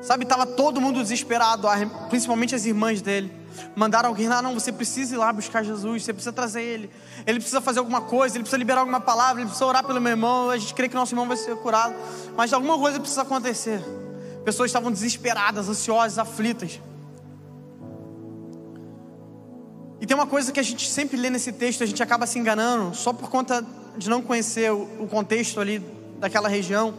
Sabe, 0.00 0.22
estava 0.22 0.46
todo 0.46 0.80
mundo 0.80 1.02
desesperado, 1.02 1.66
principalmente 2.08 2.54
as 2.54 2.64
irmãs 2.64 3.02
dele. 3.02 3.32
Mandaram 3.74 4.08
alguém 4.08 4.28
lá, 4.28 4.42
não, 4.42 4.54
você 4.54 4.72
precisa 4.72 5.14
ir 5.14 5.18
lá 5.18 5.32
buscar 5.32 5.62
Jesus, 5.62 6.02
você 6.02 6.12
precisa 6.12 6.32
trazer 6.32 6.62
ele. 6.62 6.90
Ele 7.26 7.38
precisa 7.38 7.60
fazer 7.60 7.78
alguma 7.78 8.00
coisa, 8.00 8.36
ele 8.36 8.42
precisa 8.42 8.58
liberar 8.58 8.80
alguma 8.80 9.00
palavra, 9.00 9.40
ele 9.40 9.48
precisa 9.48 9.66
orar 9.66 9.84
pelo 9.84 10.00
meu 10.00 10.10
irmão. 10.10 10.50
A 10.50 10.58
gente 10.58 10.74
crê 10.74 10.88
que 10.88 10.94
nosso 10.94 11.12
irmão 11.12 11.26
vai 11.26 11.36
ser 11.36 11.56
curado, 11.56 11.94
mas 12.36 12.52
alguma 12.52 12.78
coisa 12.78 12.98
precisa 12.98 13.22
acontecer. 13.22 13.82
Pessoas 14.44 14.68
estavam 14.68 14.90
desesperadas, 14.90 15.68
ansiosas, 15.68 16.18
aflitas. 16.18 16.80
E 20.00 20.06
tem 20.06 20.16
uma 20.16 20.26
coisa 20.26 20.50
que 20.50 20.58
a 20.58 20.64
gente 20.64 20.90
sempre 20.90 21.16
lê 21.16 21.30
nesse 21.30 21.52
texto, 21.52 21.82
a 21.82 21.86
gente 21.86 22.02
acaba 22.02 22.26
se 22.26 22.38
enganando, 22.38 22.94
só 22.94 23.12
por 23.12 23.30
conta 23.30 23.64
de 23.96 24.10
não 24.10 24.20
conhecer 24.20 24.72
o 24.72 25.06
contexto 25.08 25.60
ali 25.60 25.78
daquela 26.18 26.48
região 26.48 26.94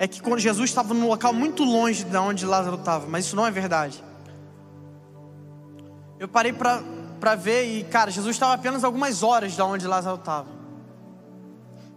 é 0.00 0.08
que 0.08 0.22
quando 0.22 0.40
Jesus 0.40 0.70
estava 0.70 0.94
num 0.94 1.06
local 1.06 1.30
muito 1.30 1.62
longe 1.62 2.04
de 2.04 2.16
onde 2.16 2.46
Lázaro 2.46 2.76
estava, 2.76 3.06
mas 3.06 3.26
isso 3.26 3.36
não 3.36 3.46
é 3.46 3.50
verdade. 3.50 4.02
Eu 6.20 6.28
parei 6.28 6.52
para 6.52 7.34
ver 7.34 7.64
e, 7.64 7.82
cara, 7.82 8.10
Jesus 8.10 8.36
estava 8.36 8.52
apenas 8.52 8.84
algumas 8.84 9.22
horas 9.22 9.54
de 9.54 9.62
onde 9.62 9.86
Lázaro 9.86 10.16
estava. 10.16 10.48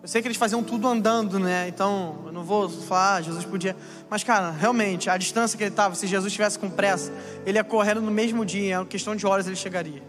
Eu 0.02 0.08
sei 0.08 0.22
que 0.22 0.28
eles 0.30 0.38
faziam 0.38 0.64
tudo 0.64 0.88
andando, 0.88 1.38
né? 1.38 1.68
Então, 1.68 2.24
eu 2.26 2.32
não 2.32 2.42
vou 2.42 2.70
falar, 2.70 3.16
ah, 3.16 3.22
Jesus 3.22 3.44
podia. 3.44 3.76
Mas, 4.10 4.24
cara, 4.24 4.50
realmente, 4.50 5.10
a 5.10 5.18
distância 5.18 5.58
que 5.58 5.64
ele 5.66 5.72
estava, 5.72 5.94
se 5.94 6.08
Jesus 6.08 6.28
estivesse 6.28 6.58
com 6.58 6.70
pressa, 6.70 7.12
ele 7.46 7.58
ia 7.58 7.66
correndo 7.66 8.02
no 8.02 8.12
mesmo 8.12 8.46
dia, 8.46 8.80
em 8.80 8.86
questão 8.86 9.14
de 9.14 9.28
horas 9.28 9.46
ele 9.46 9.58
chegaria. 9.58 10.02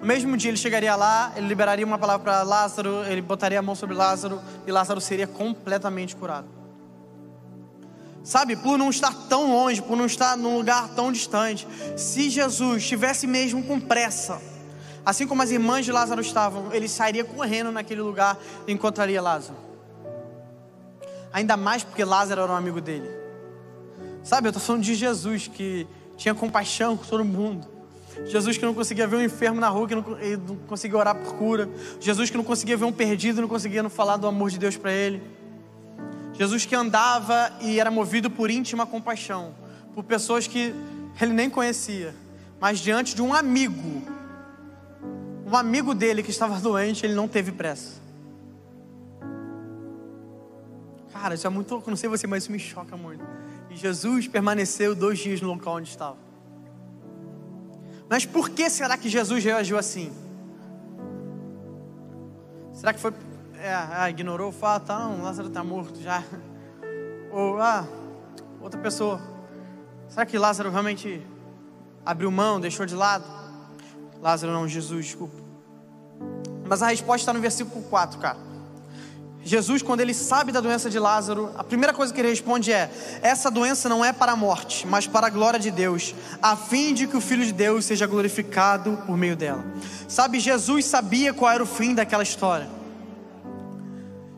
No 0.00 0.06
mesmo 0.06 0.36
dia 0.36 0.50
ele 0.50 0.58
chegaria 0.58 0.96
lá, 0.96 1.32
ele 1.36 1.46
liberaria 1.46 1.86
uma 1.86 1.96
palavra 1.96 2.24
para 2.24 2.42
Lázaro, 2.42 3.04
ele 3.04 3.22
botaria 3.22 3.60
a 3.60 3.62
mão 3.62 3.76
sobre 3.76 3.94
Lázaro 3.94 4.40
e 4.66 4.72
Lázaro 4.72 5.00
seria 5.00 5.28
completamente 5.28 6.16
curado. 6.16 6.63
Sabe, 8.24 8.56
por 8.56 8.78
não 8.78 8.88
estar 8.88 9.12
tão 9.28 9.52
longe, 9.52 9.82
por 9.82 9.98
não 9.98 10.06
estar 10.06 10.34
num 10.34 10.56
lugar 10.56 10.88
tão 10.94 11.12
distante. 11.12 11.68
Se 11.94 12.30
Jesus 12.30 12.82
estivesse 12.82 13.26
mesmo 13.26 13.62
com 13.62 13.78
pressa, 13.78 14.40
assim 15.04 15.26
como 15.26 15.42
as 15.42 15.50
irmãs 15.50 15.84
de 15.84 15.92
Lázaro 15.92 16.22
estavam, 16.22 16.72
ele 16.72 16.88
sairia 16.88 17.22
correndo 17.22 17.70
naquele 17.70 18.00
lugar 18.00 18.38
e 18.66 18.72
encontraria 18.72 19.20
Lázaro. 19.20 19.58
Ainda 21.34 21.54
mais 21.54 21.84
porque 21.84 22.02
Lázaro 22.02 22.40
era 22.40 22.50
um 22.50 22.56
amigo 22.56 22.80
dele. 22.80 23.10
Sabe, 24.22 24.48
eu 24.48 24.50
estou 24.50 24.64
falando 24.64 24.82
de 24.82 24.94
Jesus 24.94 25.46
que 25.46 25.86
tinha 26.16 26.34
compaixão 26.34 26.96
com 26.96 27.04
todo 27.04 27.22
mundo. 27.26 27.68
Jesus 28.24 28.56
que 28.56 28.64
não 28.64 28.72
conseguia 28.72 29.06
ver 29.06 29.16
um 29.16 29.22
enfermo 29.22 29.60
na 29.60 29.68
rua, 29.68 29.86
que 29.86 29.94
não, 29.94 30.02
não 30.02 30.56
conseguia 30.66 30.96
orar 30.96 31.14
por 31.14 31.34
cura. 31.34 31.68
Jesus 32.00 32.30
que 32.30 32.36
não 32.38 32.44
conseguia 32.44 32.76
ver 32.76 32.86
um 32.86 32.92
perdido, 32.92 33.42
não 33.42 33.48
conseguia 33.48 33.82
não 33.82 33.90
falar 33.90 34.16
do 34.16 34.26
amor 34.26 34.50
de 34.50 34.58
Deus 34.58 34.78
para 34.78 34.92
ele. 34.92 35.22
Jesus 36.34 36.66
que 36.66 36.74
andava 36.74 37.52
e 37.60 37.78
era 37.78 37.90
movido 37.90 38.28
por 38.28 38.50
íntima 38.50 38.84
compaixão, 38.84 39.54
por 39.94 40.02
pessoas 40.02 40.46
que 40.46 40.74
ele 41.20 41.32
nem 41.32 41.48
conhecia, 41.48 42.14
mas 42.60 42.80
diante 42.80 43.14
de 43.14 43.22
um 43.22 43.32
amigo, 43.32 44.02
um 45.46 45.56
amigo 45.56 45.94
dele 45.94 46.22
que 46.22 46.30
estava 46.30 46.58
doente, 46.60 47.06
ele 47.06 47.14
não 47.14 47.28
teve 47.28 47.52
pressa. 47.52 48.02
Cara, 51.12 51.36
isso 51.36 51.46
é 51.46 51.50
muito 51.50 51.70
louco, 51.70 51.88
não 51.88 51.96
sei 51.96 52.08
você, 52.08 52.26
mas 52.26 52.42
isso 52.42 52.52
me 52.52 52.58
choca 52.58 52.96
muito. 52.96 53.24
E 53.70 53.76
Jesus 53.76 54.26
permaneceu 54.26 54.94
dois 54.94 55.18
dias 55.18 55.40
no 55.40 55.48
local 55.48 55.76
onde 55.76 55.88
estava. 55.88 56.16
Mas 58.10 58.26
por 58.26 58.50
que 58.50 58.68
será 58.68 58.98
que 58.98 59.08
Jesus 59.08 59.42
reagiu 59.42 59.78
assim? 59.78 60.12
Será 62.74 62.92
que 62.92 63.00
foi 63.00 63.12
é, 63.64 63.74
ah, 63.74 64.10
ignorou 64.10 64.50
o 64.50 64.52
fato, 64.52 64.90
ah, 64.90 64.98
não, 64.98 65.22
Lázaro 65.22 65.48
está 65.48 65.64
morto 65.64 65.98
já. 65.98 66.22
Ou, 67.32 67.58
ah, 67.58 67.86
outra 68.60 68.78
pessoa. 68.78 69.18
Será 70.06 70.26
que 70.26 70.36
Lázaro 70.36 70.70
realmente 70.70 71.26
abriu 72.04 72.30
mão, 72.30 72.60
deixou 72.60 72.84
de 72.84 72.94
lado? 72.94 73.24
Lázaro 74.20 74.52
não, 74.52 74.68
Jesus, 74.68 75.06
desculpa. 75.06 75.34
Mas 76.68 76.82
a 76.82 76.88
resposta 76.88 77.22
está 77.22 77.32
no 77.32 77.40
versículo 77.40 77.82
4, 77.84 78.18
cara. 78.18 78.36
Jesus, 79.42 79.80
quando 79.80 80.00
ele 80.00 80.12
sabe 80.12 80.52
da 80.52 80.60
doença 80.60 80.90
de 80.90 80.98
Lázaro, 80.98 81.50
a 81.56 81.64
primeira 81.64 81.94
coisa 81.94 82.12
que 82.12 82.20
ele 82.20 82.28
responde 82.28 82.70
é: 82.70 82.90
Essa 83.22 83.50
doença 83.50 83.88
não 83.88 84.04
é 84.04 84.12
para 84.12 84.32
a 84.32 84.36
morte, 84.36 84.86
mas 84.86 85.06
para 85.06 85.26
a 85.26 85.30
glória 85.30 85.58
de 85.58 85.70
Deus, 85.70 86.14
a 86.42 86.54
fim 86.54 86.92
de 86.92 87.06
que 87.06 87.16
o 87.16 87.20
Filho 87.20 87.44
de 87.44 87.52
Deus 87.52 87.86
seja 87.86 88.06
glorificado 88.06 88.98
por 89.06 89.16
meio 89.16 89.36
dela. 89.36 89.64
Sabe, 90.06 90.38
Jesus 90.38 90.84
sabia 90.84 91.32
qual 91.32 91.50
era 91.50 91.62
o 91.62 91.66
fim 91.66 91.94
daquela 91.94 92.22
história. 92.22 92.83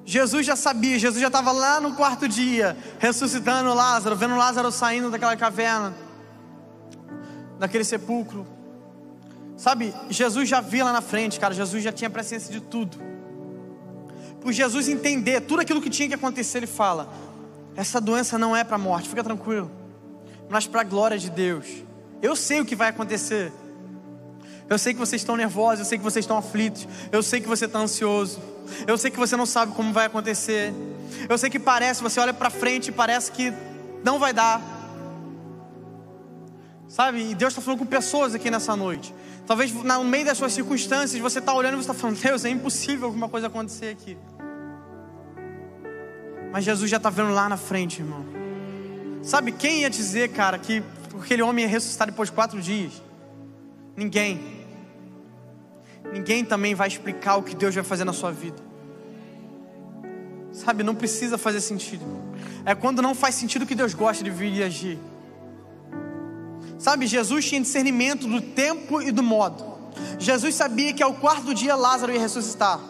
Jesus 0.06 0.46
já 0.46 0.56
sabia, 0.56 0.98
Jesus 0.98 1.20
já 1.20 1.26
estava 1.26 1.52
lá 1.52 1.80
no 1.80 1.92
quarto 1.94 2.26
dia, 2.26 2.74
ressuscitando 2.98 3.74
Lázaro, 3.74 4.16
vendo 4.16 4.36
Lázaro 4.36 4.72
saindo 4.72 5.10
daquela 5.10 5.36
caverna, 5.36 5.94
daquele 7.58 7.84
sepulcro. 7.84 8.46
Sabe, 9.56 9.92
Jesus 10.08 10.48
já 10.48 10.62
via 10.62 10.84
lá 10.84 10.92
na 10.92 11.02
frente, 11.02 11.38
cara, 11.38 11.52
Jesus 11.52 11.82
já 11.82 11.92
tinha 11.92 12.08
presença 12.08 12.50
de 12.50 12.60
tudo 12.60 13.16
por 14.46 14.52
Jesus 14.52 14.86
entender 14.86 15.40
tudo 15.40 15.60
aquilo 15.60 15.82
que 15.82 15.90
tinha 15.90 16.06
que 16.06 16.14
acontecer, 16.14 16.58
ele 16.58 16.68
fala: 16.68 17.12
essa 17.74 18.00
doença 18.00 18.38
não 18.38 18.54
é 18.54 18.62
para 18.62 18.76
a 18.76 18.78
morte, 18.78 19.08
fica 19.08 19.24
tranquilo, 19.24 19.68
mas 20.48 20.68
para 20.68 20.82
a 20.82 20.84
glória 20.84 21.18
de 21.18 21.28
Deus. 21.28 21.66
Eu 22.22 22.36
sei 22.36 22.60
o 22.60 22.64
que 22.64 22.76
vai 22.76 22.90
acontecer. 22.90 23.52
Eu 24.70 24.78
sei 24.78 24.94
que 24.94 25.00
vocês 25.00 25.20
estão 25.20 25.36
nervosos, 25.36 25.80
eu 25.80 25.84
sei 25.84 25.98
que 25.98 26.04
vocês 26.04 26.24
estão 26.24 26.38
aflitos, 26.38 26.86
eu 27.10 27.24
sei 27.24 27.40
que 27.40 27.48
você 27.48 27.64
está 27.64 27.80
ansioso, 27.80 28.40
eu 28.86 28.96
sei 28.98 29.10
que 29.10 29.18
você 29.18 29.36
não 29.36 29.46
sabe 29.46 29.72
como 29.72 29.92
vai 29.92 30.06
acontecer, 30.06 30.72
eu 31.28 31.36
sei 31.38 31.50
que 31.50 31.58
parece, 31.58 32.02
você 32.02 32.20
olha 32.20 32.32
para 32.32 32.50
frente 32.50 32.88
e 32.88 32.92
parece 32.92 33.32
que 33.32 33.52
não 34.04 34.18
vai 34.18 34.32
dar. 34.32 34.60
Sabe? 36.88 37.30
E 37.30 37.34
Deus 37.34 37.52
está 37.52 37.60
falando 37.60 37.80
com 37.80 37.86
pessoas 37.86 38.34
aqui 38.34 38.50
nessa 38.50 38.76
noite. 38.76 39.14
Talvez 39.46 39.72
no 39.72 40.04
meio 40.04 40.24
das 40.24 40.38
suas 40.38 40.52
circunstâncias 40.52 41.20
você 41.20 41.38
está 41.38 41.52
olhando 41.54 41.74
e 41.74 41.76
você 41.76 41.90
está 41.90 41.94
falando, 41.94 42.18
Deus, 42.18 42.44
é 42.44 42.48
impossível 42.48 43.06
alguma 43.06 43.28
coisa 43.28 43.48
acontecer 43.48 43.90
aqui. 43.90 44.16
Mas 46.52 46.64
Jesus 46.64 46.90
já 46.90 46.96
está 46.96 47.10
vendo 47.10 47.32
lá 47.32 47.48
na 47.48 47.56
frente, 47.56 48.00
irmão. 48.00 48.24
Sabe 49.22 49.52
quem 49.52 49.82
ia 49.82 49.90
dizer, 49.90 50.28
cara, 50.30 50.58
que 50.58 50.82
aquele 51.20 51.42
homem 51.42 51.64
ia 51.64 51.70
ressuscitar 51.70 52.06
depois 52.06 52.28
de 52.28 52.34
quatro 52.34 52.60
dias? 52.60 52.92
Ninguém. 53.96 54.55
Ninguém 56.12 56.44
também 56.44 56.74
vai 56.74 56.88
explicar 56.88 57.36
o 57.36 57.42
que 57.42 57.54
Deus 57.54 57.74
vai 57.74 57.84
fazer 57.84 58.04
na 58.04 58.12
sua 58.12 58.32
vida. 58.32 58.62
Sabe, 60.52 60.82
não 60.82 60.94
precisa 60.94 61.36
fazer 61.36 61.60
sentido. 61.60 62.04
É 62.64 62.74
quando 62.74 63.02
não 63.02 63.14
faz 63.14 63.34
sentido 63.34 63.66
que 63.66 63.74
Deus 63.74 63.92
gosta 63.92 64.24
de 64.24 64.30
vir 64.30 64.52
e 64.54 64.62
agir. 64.62 64.98
Sabe, 66.78 67.06
Jesus 67.06 67.44
tinha 67.44 67.60
discernimento 67.60 68.26
do 68.26 68.40
tempo 68.40 69.02
e 69.02 69.10
do 69.10 69.22
modo. 69.22 69.76
Jesus 70.18 70.54
sabia 70.54 70.92
que 70.92 71.02
ao 71.02 71.14
quarto 71.14 71.54
dia 71.54 71.74
Lázaro 71.74 72.12
ia 72.12 72.20
ressuscitar. 72.20 72.80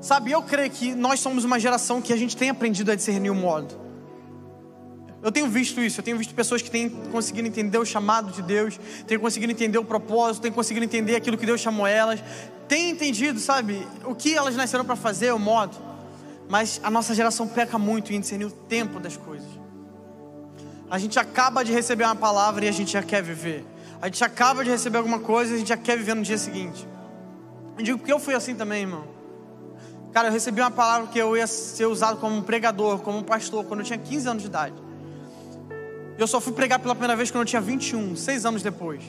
Sabe, 0.00 0.30
eu 0.30 0.42
creio 0.42 0.70
que 0.70 0.94
nós 0.94 1.20
somos 1.20 1.44
uma 1.44 1.58
geração 1.58 2.00
que 2.00 2.12
a 2.12 2.16
gente 2.16 2.36
tem 2.36 2.50
aprendido 2.50 2.90
a 2.90 2.94
discernir 2.94 3.30
o 3.30 3.34
modo. 3.34 3.87
Eu 5.22 5.32
tenho 5.32 5.48
visto 5.48 5.80
isso, 5.80 5.98
eu 5.98 6.04
tenho 6.04 6.16
visto 6.16 6.32
pessoas 6.32 6.62
que 6.62 6.70
têm 6.70 6.88
conseguido 6.88 7.48
entender 7.48 7.76
o 7.78 7.84
chamado 7.84 8.30
de 8.30 8.40
Deus, 8.40 8.78
têm 9.06 9.18
conseguido 9.18 9.52
entender 9.52 9.78
o 9.78 9.84
propósito, 9.84 10.42
têm 10.42 10.52
conseguido 10.52 10.84
entender 10.84 11.16
aquilo 11.16 11.36
que 11.36 11.44
Deus 11.44 11.60
chamou 11.60 11.86
elas, 11.86 12.22
têm 12.68 12.90
entendido, 12.90 13.40
sabe, 13.40 13.84
o 14.04 14.14
que 14.14 14.34
elas 14.34 14.54
nasceram 14.54 14.84
para 14.84 14.94
fazer, 14.94 15.32
o 15.32 15.38
modo. 15.38 15.76
Mas 16.48 16.80
a 16.84 16.90
nossa 16.90 17.14
geração 17.14 17.48
peca 17.48 17.78
muito 17.78 18.12
em 18.12 18.20
discernir 18.20 18.46
o 18.46 18.50
tempo 18.50 19.00
das 19.00 19.16
coisas. 19.16 19.48
A 20.88 20.98
gente 20.98 21.18
acaba 21.18 21.64
de 21.64 21.72
receber 21.72 22.04
uma 22.04 22.16
palavra 22.16 22.64
e 22.64 22.68
a 22.68 22.72
gente 22.72 22.92
já 22.92 23.02
quer 23.02 23.22
viver. 23.22 23.66
A 24.00 24.06
gente 24.06 24.22
acaba 24.22 24.64
de 24.64 24.70
receber 24.70 24.98
alguma 24.98 25.18
coisa 25.18 25.52
e 25.52 25.54
a 25.56 25.58
gente 25.58 25.68
já 25.68 25.76
quer 25.76 25.98
viver 25.98 26.14
no 26.14 26.22
dia 26.22 26.38
seguinte. 26.38 26.86
Eu 27.76 27.84
digo 27.84 27.98
porque 27.98 28.12
eu 28.12 28.20
fui 28.20 28.34
assim 28.34 28.54
também, 28.54 28.82
irmão. 28.82 29.04
Cara, 30.12 30.28
eu 30.28 30.32
recebi 30.32 30.60
uma 30.60 30.70
palavra 30.70 31.08
que 31.08 31.18
eu 31.18 31.36
ia 31.36 31.46
ser 31.46 31.86
usado 31.86 32.18
como 32.18 32.34
um 32.34 32.42
pregador, 32.42 33.00
como 33.00 33.18
um 33.18 33.22
pastor, 33.22 33.64
quando 33.64 33.80
eu 33.80 33.86
tinha 33.86 33.98
15 33.98 34.28
anos 34.28 34.42
de 34.42 34.48
idade. 34.48 34.87
Eu 36.18 36.26
só 36.26 36.40
fui 36.40 36.52
pregar 36.52 36.80
pela 36.80 36.94
primeira 36.96 37.14
vez 37.14 37.30
quando 37.30 37.42
eu 37.42 37.46
tinha 37.46 37.62
21, 37.62 38.16
seis 38.16 38.44
anos 38.44 38.60
depois. 38.60 39.02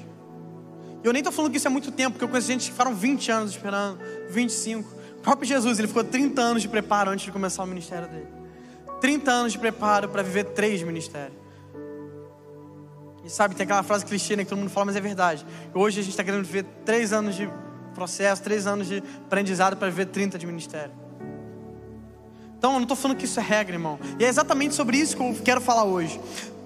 E 1.03 1.07
eu 1.07 1.12
nem 1.12 1.22
estou 1.22 1.34
falando 1.34 1.51
que 1.51 1.57
isso 1.57 1.68
é 1.68 1.70
muito 1.70 1.91
tempo, 1.91 2.12
porque 2.12 2.24
eu 2.24 2.30
conheço 2.30 2.47
gente 2.47 2.66
que 2.66 2.72
ficaram 2.72 2.93
20 2.93 3.32
anos 3.32 3.51
esperando, 3.51 3.99
25. 4.30 4.88
O 5.18 5.22
próprio 5.22 5.47
Jesus, 5.47 5.80
ele 5.80 5.88
ficou 5.88 6.03
30 6.03 6.39
anos 6.39 6.62
de 6.62 6.68
preparo 6.68 7.10
antes 7.10 7.26
de 7.26 7.32
começar 7.32 7.64
o 7.64 7.66
ministério 7.66 8.07
dele. 8.07 8.28
30 9.01 9.32
anos 9.32 9.53
de 9.53 9.60
preparo 9.60 10.07
para 10.10 10.22
viver 10.22 10.43
três 10.45 10.84
ministérios. 10.84 11.38
E 13.26 13.30
sabe, 13.30 13.55
tem 13.55 13.64
aquela 13.64 13.84
frase 13.84 14.05
clichê 14.05 14.36
né, 14.36 14.43
que 14.43 14.49
todo 14.49 14.60
mundo 14.60 14.70
fala, 14.70 14.86
mas 14.86 14.95
é 14.95 15.01
verdade. 15.01 15.45
Hoje 15.74 15.99
a 15.99 16.03
gente 16.03 16.12
está 16.12 16.24
querendo 16.24 16.43
viver 16.43 16.66
três 16.86 17.12
anos 17.12 17.36
de 17.36 17.49
processo, 17.95 18.41
três 18.43 18.68
anos 18.68 18.88
de 18.88 19.03
aprendizado 19.26 19.76
para 19.78 19.89
viver 19.89 20.05
30 20.05 20.38
de 20.38 20.45
ministério. 20.45 20.91
Então, 22.57 22.72
eu 22.72 22.76
não 22.76 22.84
estou 22.84 22.95
falando 22.95 23.18
que 23.18 23.26
isso 23.26 23.39
é 23.39 23.43
regra, 23.43 23.76
irmão. 23.76 23.97
E 24.20 24.26
é 24.26 24.28
exatamente 24.28 24.76
sobre 24.76 24.97
isso 24.97 25.16
que 25.16 25.24
eu 25.24 25.34
quero 25.43 25.62
falar 25.62 25.86
hoje. 25.86 26.20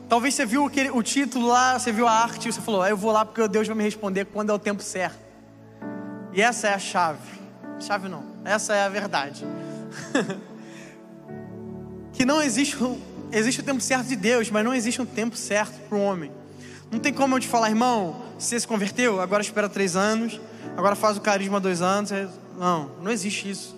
Talvez 0.08 0.34
você 0.34 0.46
viu 0.46 0.66
aquele, 0.66 0.92
o 0.92 1.02
título 1.02 1.48
lá, 1.48 1.80
você 1.80 1.92
viu 1.92 2.08
a 2.08 2.12
arte, 2.12 2.52
você 2.52 2.62
falou, 2.62 2.82
ah, 2.82 2.90
eu 2.90 2.98
vou 2.98 3.12
lá 3.12 3.26
porque 3.26 3.48
Deus 3.48 3.68
vai 3.68 3.76
me 3.76 3.84
responder 3.84 4.26
quando 4.26 4.50
é 4.50 4.54
o 4.54 4.60
tempo 4.60 4.84
certo. 4.84 5.18
E 6.34 6.42
essa 6.42 6.68
é 6.68 6.74
a 6.74 6.80
chave. 6.80 7.42
Chave 7.80 8.08
não, 8.08 8.24
essa 8.46 8.74
é 8.74 8.86
a 8.86 8.90
verdade. 8.90 9.46
que 12.14 12.26
não 12.26 12.42
existe, 12.42 12.78
existe 13.32 13.62
o 13.62 13.64
tempo 13.64 13.82
certo 13.82 14.08
de 14.08 14.16
Deus, 14.16 14.50
mas 14.52 14.64
não 14.64 14.74
existe 14.74 15.02
um 15.02 15.06
tempo 15.06 15.36
certo 15.36 15.80
para 15.88 15.98
o 15.98 16.02
homem. 16.02 16.32
Não 16.92 17.00
tem 17.00 17.14
como 17.14 17.36
eu 17.36 17.40
te 17.40 17.48
falar, 17.48 17.70
irmão, 17.70 18.22
você 18.38 18.60
se 18.60 18.68
converteu, 18.68 19.20
agora 19.20 19.42
espera 19.42 19.68
três 19.68 19.96
anos 19.96 20.40
agora 20.76 20.96
faz 20.96 21.18
o 21.18 21.22
carisma 21.22 21.60
dois 21.60 21.82
anos. 21.82 22.12
É, 22.12 22.28
não, 22.58 22.92
não 23.02 23.12
existe 23.12 23.50
isso. 23.50 23.76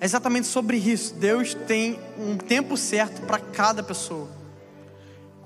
É 0.00 0.04
exatamente 0.04 0.46
sobre 0.46 0.76
isso. 0.76 1.14
Deus 1.14 1.54
tem 1.54 1.98
um 2.18 2.36
tempo 2.36 2.76
certo 2.76 3.22
para 3.22 3.38
cada 3.38 3.82
pessoa. 3.82 4.28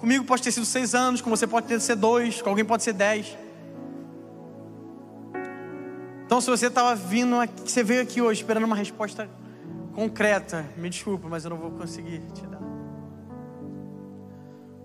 Comigo 0.05 0.23
pode 0.23 0.43
ter 0.43 0.53
sido 0.53 0.67
seis 0.67 0.95
anos, 0.95 1.23
com 1.23 1.31
você 1.31 1.47
pode 1.47 1.67
ter 1.67 1.81
sido 1.81 1.99
dois, 1.99 2.43
com 2.43 2.51
alguém 2.51 2.63
pode 2.63 2.83
ser 2.83 2.93
dez. 2.93 3.39
Então, 6.27 6.43
se 6.43 6.51
você 6.51 6.67
estava 6.67 6.95
vindo, 6.95 7.41
aqui, 7.41 7.63
você 7.65 7.83
veio 7.83 8.03
aqui 8.03 8.21
hoje 8.21 8.43
esperando 8.43 8.65
uma 8.65 8.77
resposta 8.77 9.27
concreta, 9.95 10.67
me 10.77 10.91
desculpa, 10.91 11.27
mas 11.27 11.45
eu 11.45 11.49
não 11.49 11.57
vou 11.57 11.71
conseguir 11.71 12.21
te 12.35 12.47
dar. 12.47 12.61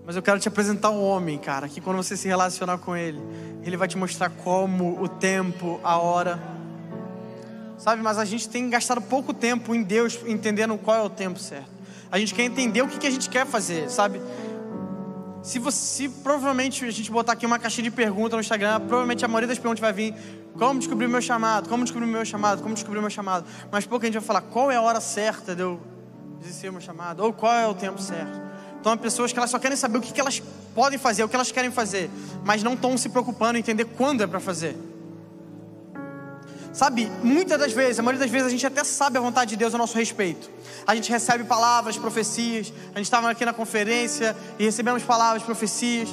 Mas 0.06 0.16
eu 0.16 0.22
quero 0.22 0.40
te 0.40 0.48
apresentar 0.48 0.88
um 0.88 1.04
homem, 1.04 1.36
cara, 1.36 1.68
que 1.68 1.82
quando 1.82 1.98
você 1.98 2.16
se 2.16 2.26
relacionar 2.26 2.78
com 2.78 2.96
ele, 2.96 3.20
ele 3.62 3.76
vai 3.76 3.86
te 3.86 3.98
mostrar 3.98 4.30
como, 4.30 5.02
o 5.02 5.06
tempo, 5.06 5.78
a 5.84 5.98
hora. 5.98 6.40
Sabe, 7.76 8.00
mas 8.00 8.16
a 8.16 8.24
gente 8.24 8.48
tem 8.48 8.70
gastado 8.70 9.02
pouco 9.02 9.34
tempo 9.34 9.74
em 9.74 9.82
Deus 9.82 10.18
entendendo 10.26 10.78
qual 10.78 10.96
é 10.96 11.02
o 11.02 11.10
tempo 11.10 11.38
certo. 11.38 11.68
A 12.10 12.18
gente 12.18 12.34
quer 12.34 12.44
entender 12.44 12.80
o 12.80 12.88
que, 12.88 12.98
que 12.98 13.06
a 13.06 13.10
gente 13.10 13.28
quer 13.28 13.46
fazer, 13.46 13.90
sabe? 13.90 14.18
Se 15.42 15.58
você, 15.58 15.78
se 15.78 16.08
provavelmente 16.08 16.84
a 16.84 16.90
gente 16.90 17.10
botar 17.10 17.32
aqui 17.32 17.46
uma 17.46 17.58
caixinha 17.58 17.84
de 17.84 17.90
perguntas 17.90 18.32
no 18.32 18.40
Instagram, 18.40 18.80
provavelmente 18.80 19.24
a 19.24 19.28
maioria 19.28 19.48
das 19.48 19.58
perguntas 19.58 19.80
vai 19.80 19.92
vir: 19.92 20.14
como 20.58 20.78
descobrir 20.78 21.08
meu 21.08 21.22
chamado? 21.22 21.68
Como 21.68 21.82
descobrir 21.82 22.06
meu 22.06 22.24
chamado? 22.24 22.62
Como 22.62 22.74
descobrir 22.74 23.00
meu 23.00 23.10
chamado? 23.10 23.46
Mas 23.70 23.86
pouco 23.86 24.04
a 24.04 24.06
gente 24.06 24.18
vai 24.18 24.22
falar 24.22 24.42
qual 24.42 24.70
é 24.70 24.76
a 24.76 24.82
hora 24.82 25.00
certa 25.00 25.54
de 25.54 25.62
eu 25.62 25.80
exercer 26.42 26.68
o 26.68 26.72
meu 26.74 26.82
chamado, 26.82 27.22
ou 27.22 27.32
qual 27.32 27.54
é 27.54 27.66
o 27.66 27.74
tempo 27.74 28.00
certo. 28.00 28.40
Então, 28.80 28.92
há 28.92 28.96
pessoas 28.96 29.32
que 29.32 29.38
elas 29.38 29.50
só 29.50 29.58
querem 29.58 29.76
saber 29.76 29.98
o 29.98 30.00
que, 30.00 30.12
que 30.12 30.20
elas 30.20 30.42
podem 30.74 30.98
fazer, 30.98 31.22
o 31.22 31.28
que 31.28 31.36
elas 31.36 31.52
querem 31.52 31.70
fazer, 31.70 32.10
mas 32.44 32.62
não 32.62 32.74
estão 32.74 32.96
se 32.96 33.08
preocupando 33.10 33.56
em 33.58 33.60
entender 33.60 33.84
quando 33.84 34.22
é 34.22 34.26
para 34.26 34.40
fazer. 34.40 34.74
Sabe, 36.72 37.10
muitas 37.22 37.58
das 37.58 37.72
vezes, 37.72 37.98
a 37.98 38.02
maioria 38.02 38.20
das 38.20 38.30
vezes, 38.30 38.46
a 38.46 38.50
gente 38.50 38.66
até 38.66 38.84
sabe 38.84 39.18
a 39.18 39.20
vontade 39.20 39.50
de 39.50 39.56
Deus 39.56 39.74
a 39.74 39.78
nosso 39.78 39.96
respeito. 39.96 40.48
A 40.86 40.94
gente 40.94 41.10
recebe 41.10 41.42
palavras, 41.44 41.96
profecias. 41.96 42.72
A 42.94 42.98
gente 42.98 43.06
estava 43.06 43.28
aqui 43.28 43.44
na 43.44 43.52
conferência 43.52 44.36
e 44.58 44.64
recebemos 44.64 45.02
palavras, 45.02 45.42
profecias. 45.42 46.08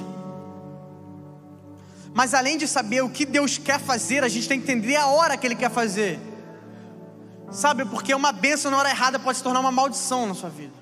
Mas 2.14 2.34
além 2.34 2.58
de 2.58 2.68
saber 2.68 3.04
o 3.04 3.10
que 3.10 3.26
Deus 3.26 3.60
quer 3.60 3.80
fazer, 3.80 4.24
a 4.24 4.28
gente 4.28 4.50
tem 4.50 4.60
que 4.60 4.72
entender 4.72 4.96
a 4.96 5.06
hora 5.06 5.38
que 5.38 5.46
Ele 5.46 5.56
quer 5.56 5.70
fazer. 5.70 6.20
Sabe, 7.52 7.86
porque 7.86 8.14
uma 8.14 8.32
bênção 8.32 8.72
na 8.72 8.78
hora 8.78 8.90
errada 8.90 9.20
pode 9.20 9.38
se 9.38 9.44
tornar 9.44 9.60
uma 9.60 9.72
maldição 9.72 10.26
na 10.26 10.34
sua 10.34 10.50
vida. 10.50 10.74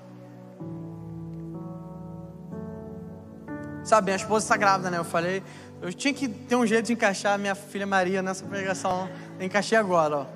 Sabe, 3.84 4.06
minha 4.06 4.16
esposa 4.16 4.46
está 4.46 4.56
grávida, 4.56 4.90
né? 4.90 4.98
Eu 4.98 5.04
falei, 5.04 5.44
eu 5.86 5.92
tinha 5.92 6.12
que 6.12 6.26
ter 6.26 6.56
um 6.56 6.66
jeito 6.66 6.86
de 6.86 6.94
encaixar 6.94 7.34
a 7.34 7.38
minha 7.38 7.54
filha 7.54 7.86
Maria 7.86 8.20
nessa 8.20 8.44
pregação. 8.44 9.08
Encaixei 9.40 9.78
agora, 9.78 10.16
ó. 10.18 10.26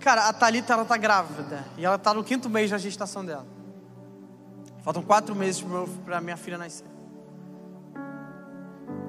Cara, 0.00 0.28
a 0.28 0.32
Thalita, 0.32 0.72
ela 0.72 0.84
tá 0.84 0.96
grávida. 0.96 1.64
E 1.78 1.84
ela 1.84 1.96
tá 1.96 2.12
no 2.12 2.24
quinto 2.24 2.50
mês 2.50 2.72
da 2.72 2.76
gestação 2.76 3.24
dela. 3.24 3.46
Faltam 4.82 5.00
quatro 5.00 5.32
meses 5.32 5.64
para 6.04 6.20
minha 6.20 6.36
filha 6.36 6.58
nascer. 6.58 6.86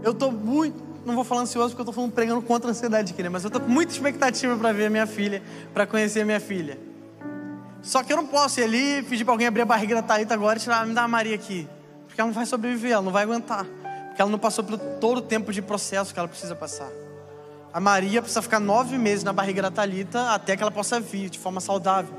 Eu 0.04 0.14
tô 0.14 0.30
muito, 0.30 0.84
não 1.04 1.16
vou 1.16 1.24
falar 1.24 1.42
ansioso 1.42 1.70
porque 1.70 1.82
eu 1.82 1.86
tô 1.86 1.92
falando 1.92 2.12
pregando 2.12 2.44
contra 2.44 2.70
a 2.70 2.72
ansiedade 2.72 3.14
aqui, 3.14 3.24
né? 3.24 3.30
Mas 3.30 3.44
eu 3.44 3.50
tô 3.50 3.60
com 3.60 3.70
muita 3.70 3.92
expectativa 3.92 4.56
para 4.56 4.72
ver 4.72 4.86
a 4.86 4.90
minha 4.92 5.08
filha, 5.08 5.42
para 5.74 5.88
conhecer 5.88 6.22
a 6.22 6.26
minha 6.26 6.40
filha. 6.40 6.78
Só 7.82 8.04
que 8.04 8.14
eu 8.14 8.18
não 8.18 8.28
posso 8.28 8.60
ir 8.60 8.66
ali 8.66 9.02
pedir 9.02 9.24
para 9.24 9.34
alguém 9.34 9.48
abrir 9.48 9.62
a 9.62 9.66
barriga 9.66 9.96
da 9.96 10.04
Thalita 10.04 10.36
agora 10.36 10.60
e 10.60 10.62
tirar, 10.62 10.86
me 10.86 10.94
dá 10.94 11.02
a 11.02 11.08
Maria 11.08 11.34
aqui. 11.34 11.68
Porque 12.06 12.22
ela 12.22 12.28
não 12.28 12.36
vai 12.36 12.46
sobreviver, 12.46 12.92
ela 12.92 13.02
não 13.02 13.12
vai 13.12 13.24
aguentar. 13.24 13.66
Porque 14.12 14.22
ela 14.22 14.30
não 14.30 14.38
passou 14.38 14.62
por 14.62 14.78
todo 14.78 15.20
o 15.20 15.22
tempo 15.22 15.54
de 15.54 15.62
processo 15.62 16.14
que 16.14 16.20
ela 16.20 16.28
precisa 16.28 16.54
passar. 16.54 16.92
A 17.72 17.80
Maria 17.80 18.22
precisa 18.22 18.42
ficar 18.42 18.60
nove 18.60 18.98
meses 18.98 19.24
na 19.24 19.32
barriga 19.32 19.62
da 19.62 19.72
Talita 19.72 20.32
até 20.32 20.58
que 20.58 20.62
ela 20.62 20.70
possa 20.70 21.00
vir 21.00 21.30
de 21.30 21.40
forma 21.40 21.62
saudável. 21.62 22.14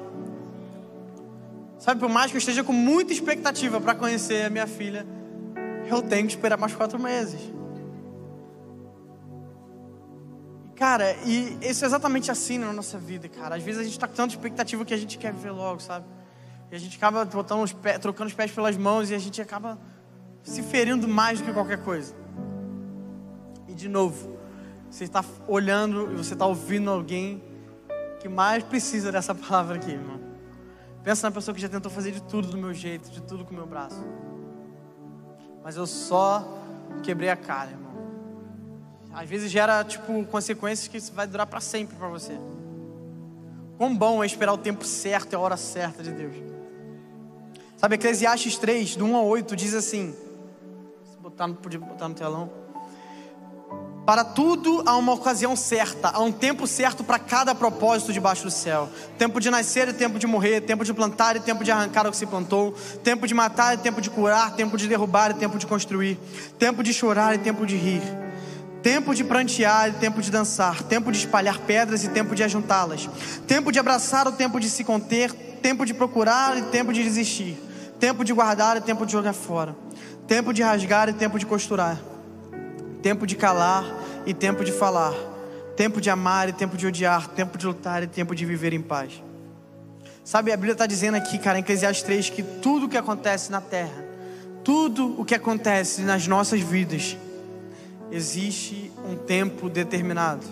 Sabe, 1.79 2.01
por 2.01 2.09
mais 2.09 2.31
que 2.31 2.37
eu 2.37 2.39
esteja 2.39 2.65
com 2.65 2.73
muita 2.73 3.13
expectativa 3.13 3.79
para 3.79 3.95
conhecer 3.95 4.47
a 4.47 4.51
minha 4.51 4.67
filha, 4.67 5.07
eu 5.87 6.01
tenho 6.01 6.27
que 6.27 6.33
esperar 6.33 6.57
mais 6.57 6.75
quatro 6.75 6.99
meses. 6.99 7.41
Cara, 10.75 11.15
e 11.27 11.59
isso 11.61 11.85
é 11.85 11.87
exatamente 11.89 12.31
assim 12.31 12.57
na 12.57 12.73
nossa 12.73 12.97
vida, 12.97 13.29
cara. 13.29 13.57
Às 13.57 13.63
vezes 13.63 13.81
a 13.83 13.85
gente 13.85 13.93
está 13.93 14.09
com 14.09 14.15
tanta 14.15 14.33
expectativa 14.35 14.83
que 14.83 14.95
a 14.95 14.97
gente 14.97 15.19
quer 15.19 15.35
ver 15.35 15.51
logo, 15.51 15.81
sabe? 15.81 16.07
E 16.71 16.75
a 16.75 16.79
gente 16.79 16.97
acaba 16.97 17.27
botando 17.27 17.63
os 17.63 17.73
pés, 17.75 17.99
trocando 17.99 18.29
os 18.29 18.35
pés 18.35 18.51
pelas 18.51 18.79
mãos 18.79 19.11
e 19.11 19.15
a 19.15 19.19
gente 19.19 19.43
acaba 19.43 19.79
se 20.43 20.63
ferindo 20.63 21.07
mais 21.07 21.41
do 21.41 21.45
que 21.47 21.53
qualquer 21.53 21.83
coisa. 21.83 22.15
E 23.69 23.75
de 23.75 23.89
novo, 23.89 24.39
você 24.91 25.05
está 25.05 25.25
olhando 25.47 26.13
e 26.13 26.17
você 26.17 26.35
está 26.35 26.47
ouvindo 26.47 26.91
alguém 26.91 27.43
que 28.21 28.29
mais 28.29 28.63
precisa 28.63 29.11
dessa 29.11 29.35
palavra 29.37 29.77
aqui, 29.77 29.91
irmão. 29.91 30.21
Pensa 31.03 31.29
na 31.29 31.33
pessoa 31.33 31.55
que 31.55 31.61
já 31.61 31.69
tentou 31.69 31.91
fazer 31.91 32.13
de 32.13 32.23
tudo 32.23 32.49
do 32.49 32.57
meu 32.57 32.73
jeito, 32.73 33.11
de 33.11 33.21
tudo 33.23 33.45
com 33.45 33.53
o 33.53 33.57
meu 33.57 33.67
braço. 33.67 34.05
Mas 35.65 35.77
eu 35.77 35.87
só 35.87 36.47
quebrei 37.03 37.29
a 37.29 37.37
cara, 37.37 37.71
irmão 37.71 37.83
às 39.13 39.29
vezes 39.29 39.51
gera 39.51 39.85
tipo 39.85 40.25
consequências 40.27 40.89
que 40.89 40.99
vai 41.13 41.27
durar 41.27 41.47
para 41.47 41.61
sempre 41.61 41.97
para 41.97 42.09
você. 42.09 42.33
Quão 43.77 43.95
bom 43.95 44.23
é 44.23 44.27
esperar 44.27 44.53
o 44.53 44.59
tempo 44.59 44.85
certo 44.85 45.33
e 45.33 45.37
a 45.37 45.39
hora 45.39 45.57
certa 45.57 46.03
de 46.03 46.11
Deus. 46.11 46.35
Sabe, 47.77 47.97
Eclesiastes 47.97 48.57
3, 48.57 48.97
do 48.97 49.05
1 49.05 49.17
ao 49.17 49.27
8, 49.27 49.57
diz 49.57 49.75
assim: 49.75 50.15
botar, 51.23 51.49
podia 51.49 51.79
botar 51.79 52.09
no 52.09 52.15
telão. 52.15 52.51
Para 54.05 54.25
tudo 54.25 54.83
há 54.85 54.97
uma 54.97 55.13
ocasião 55.13 55.55
certa, 55.55 56.09
há 56.09 56.21
um 56.21 56.33
tempo 56.33 56.67
certo 56.67 57.05
para 57.05 57.21
cada 57.21 57.55
propósito 57.55 58.13
debaixo 58.13 58.43
do 58.43 58.51
céu. 58.51 58.89
Tempo 59.17 59.39
de 59.39 59.49
nascer 59.49 59.89
e 59.89 59.93
tempo 59.93 60.19
de 60.19 60.27
morrer, 60.27 60.63
tempo 60.63 60.85
de 60.85 60.93
plantar 60.93 61.37
e 61.37 61.41
tempo 61.41 61.63
de 61.63 61.71
arrancar 61.71 62.07
o 62.09 62.11
que 62.11 62.17
se 62.17 62.27
plantou, 62.27 62.73
tempo 63.05 63.29
de 63.29 63.35
matar 63.35 63.75
e 63.75 63.79
tempo 63.79 64.01
de 64.01 64.11
curar, 64.11 64.57
tempo 64.57 64.77
de 64.77 64.89
derrubar 64.89 65.31
e 65.31 65.35
tempo 65.35 65.57
de 65.57 65.67
construir, 65.67 66.19
tempo 66.59 66.83
de 66.83 66.93
chorar 66.93 67.37
e 67.37 67.39
tempo 67.39 67.65
de 67.65 67.77
rir 67.77 68.03
Tempo 68.83 69.15
de 69.15 69.23
prantear 69.23 69.91
e 69.91 69.93
tempo 69.93 70.21
de 70.21 70.29
dançar, 70.29 70.83
tempo 70.83 71.13
de 71.13 71.19
espalhar 71.19 71.61
pedras 71.61 72.03
e 72.03 72.09
tempo 72.09 72.35
de 72.35 72.43
ajuntá-las, 72.43 73.09
tempo 73.47 73.71
de 73.71 73.79
abraçar 73.79 74.27
o 74.27 74.33
tempo 74.33 74.59
de 74.59 74.69
se 74.69 74.83
conter, 74.83 75.33
tempo 75.63 75.87
de 75.87 75.95
procurar 75.95 76.59
e 76.59 76.63
tempo 76.63 76.93
de 76.93 77.01
desistir, 77.01 77.57
tempo 78.01 78.25
de 78.25 78.33
guardar 78.33 78.77
e 78.77 78.81
tempo 78.81 79.07
de 79.07 79.13
jogar 79.13 79.35
fora, 79.35 79.77
tempo 80.33 80.55
de 80.55 80.63
rasgar 80.63 81.11
e 81.11 81.13
tempo 81.13 81.39
de 81.39 81.45
costurar, 81.45 82.01
tempo 83.03 83.27
de 83.27 83.37
calar 83.37 83.85
e 84.25 84.33
tempo 84.33 84.65
de 84.65 84.73
falar, 84.73 85.13
tempo 85.77 86.01
de 86.01 86.09
amar 86.09 86.49
e 86.49 86.55
tempo 86.55 86.75
de 86.75 86.87
odiar, 86.87 87.29
tempo 87.29 87.59
de 87.59 87.67
lutar 87.67 88.03
e 88.03 88.07
tempo 88.07 88.35
de 88.35 88.47
viver 88.47 88.73
em 88.73 88.81
paz. 88.81 89.23
Sabe, 90.25 90.51
a 90.51 90.57
Bíblia 90.57 90.73
está 90.73 90.87
dizendo 90.87 91.17
aqui, 91.17 91.39
cara, 91.39 91.59
em 91.59 91.61
Eclesiastes 91.61 92.03
3, 92.05 92.31
que 92.31 92.43
tudo 92.43 92.87
o 92.87 92.89
que 92.89 92.97
acontece 92.97 93.53
na 93.53 93.61
terra, 93.61 94.07
tudo 94.65 95.21
o 95.21 95.23
que 95.23 95.35
acontece 95.35 96.01
nas 96.01 96.27
nossas 96.27 96.63
vidas, 96.63 97.15
existe 98.11 98.91
um 99.05 99.15
tempo 99.15 99.69
determinado. 99.69 100.47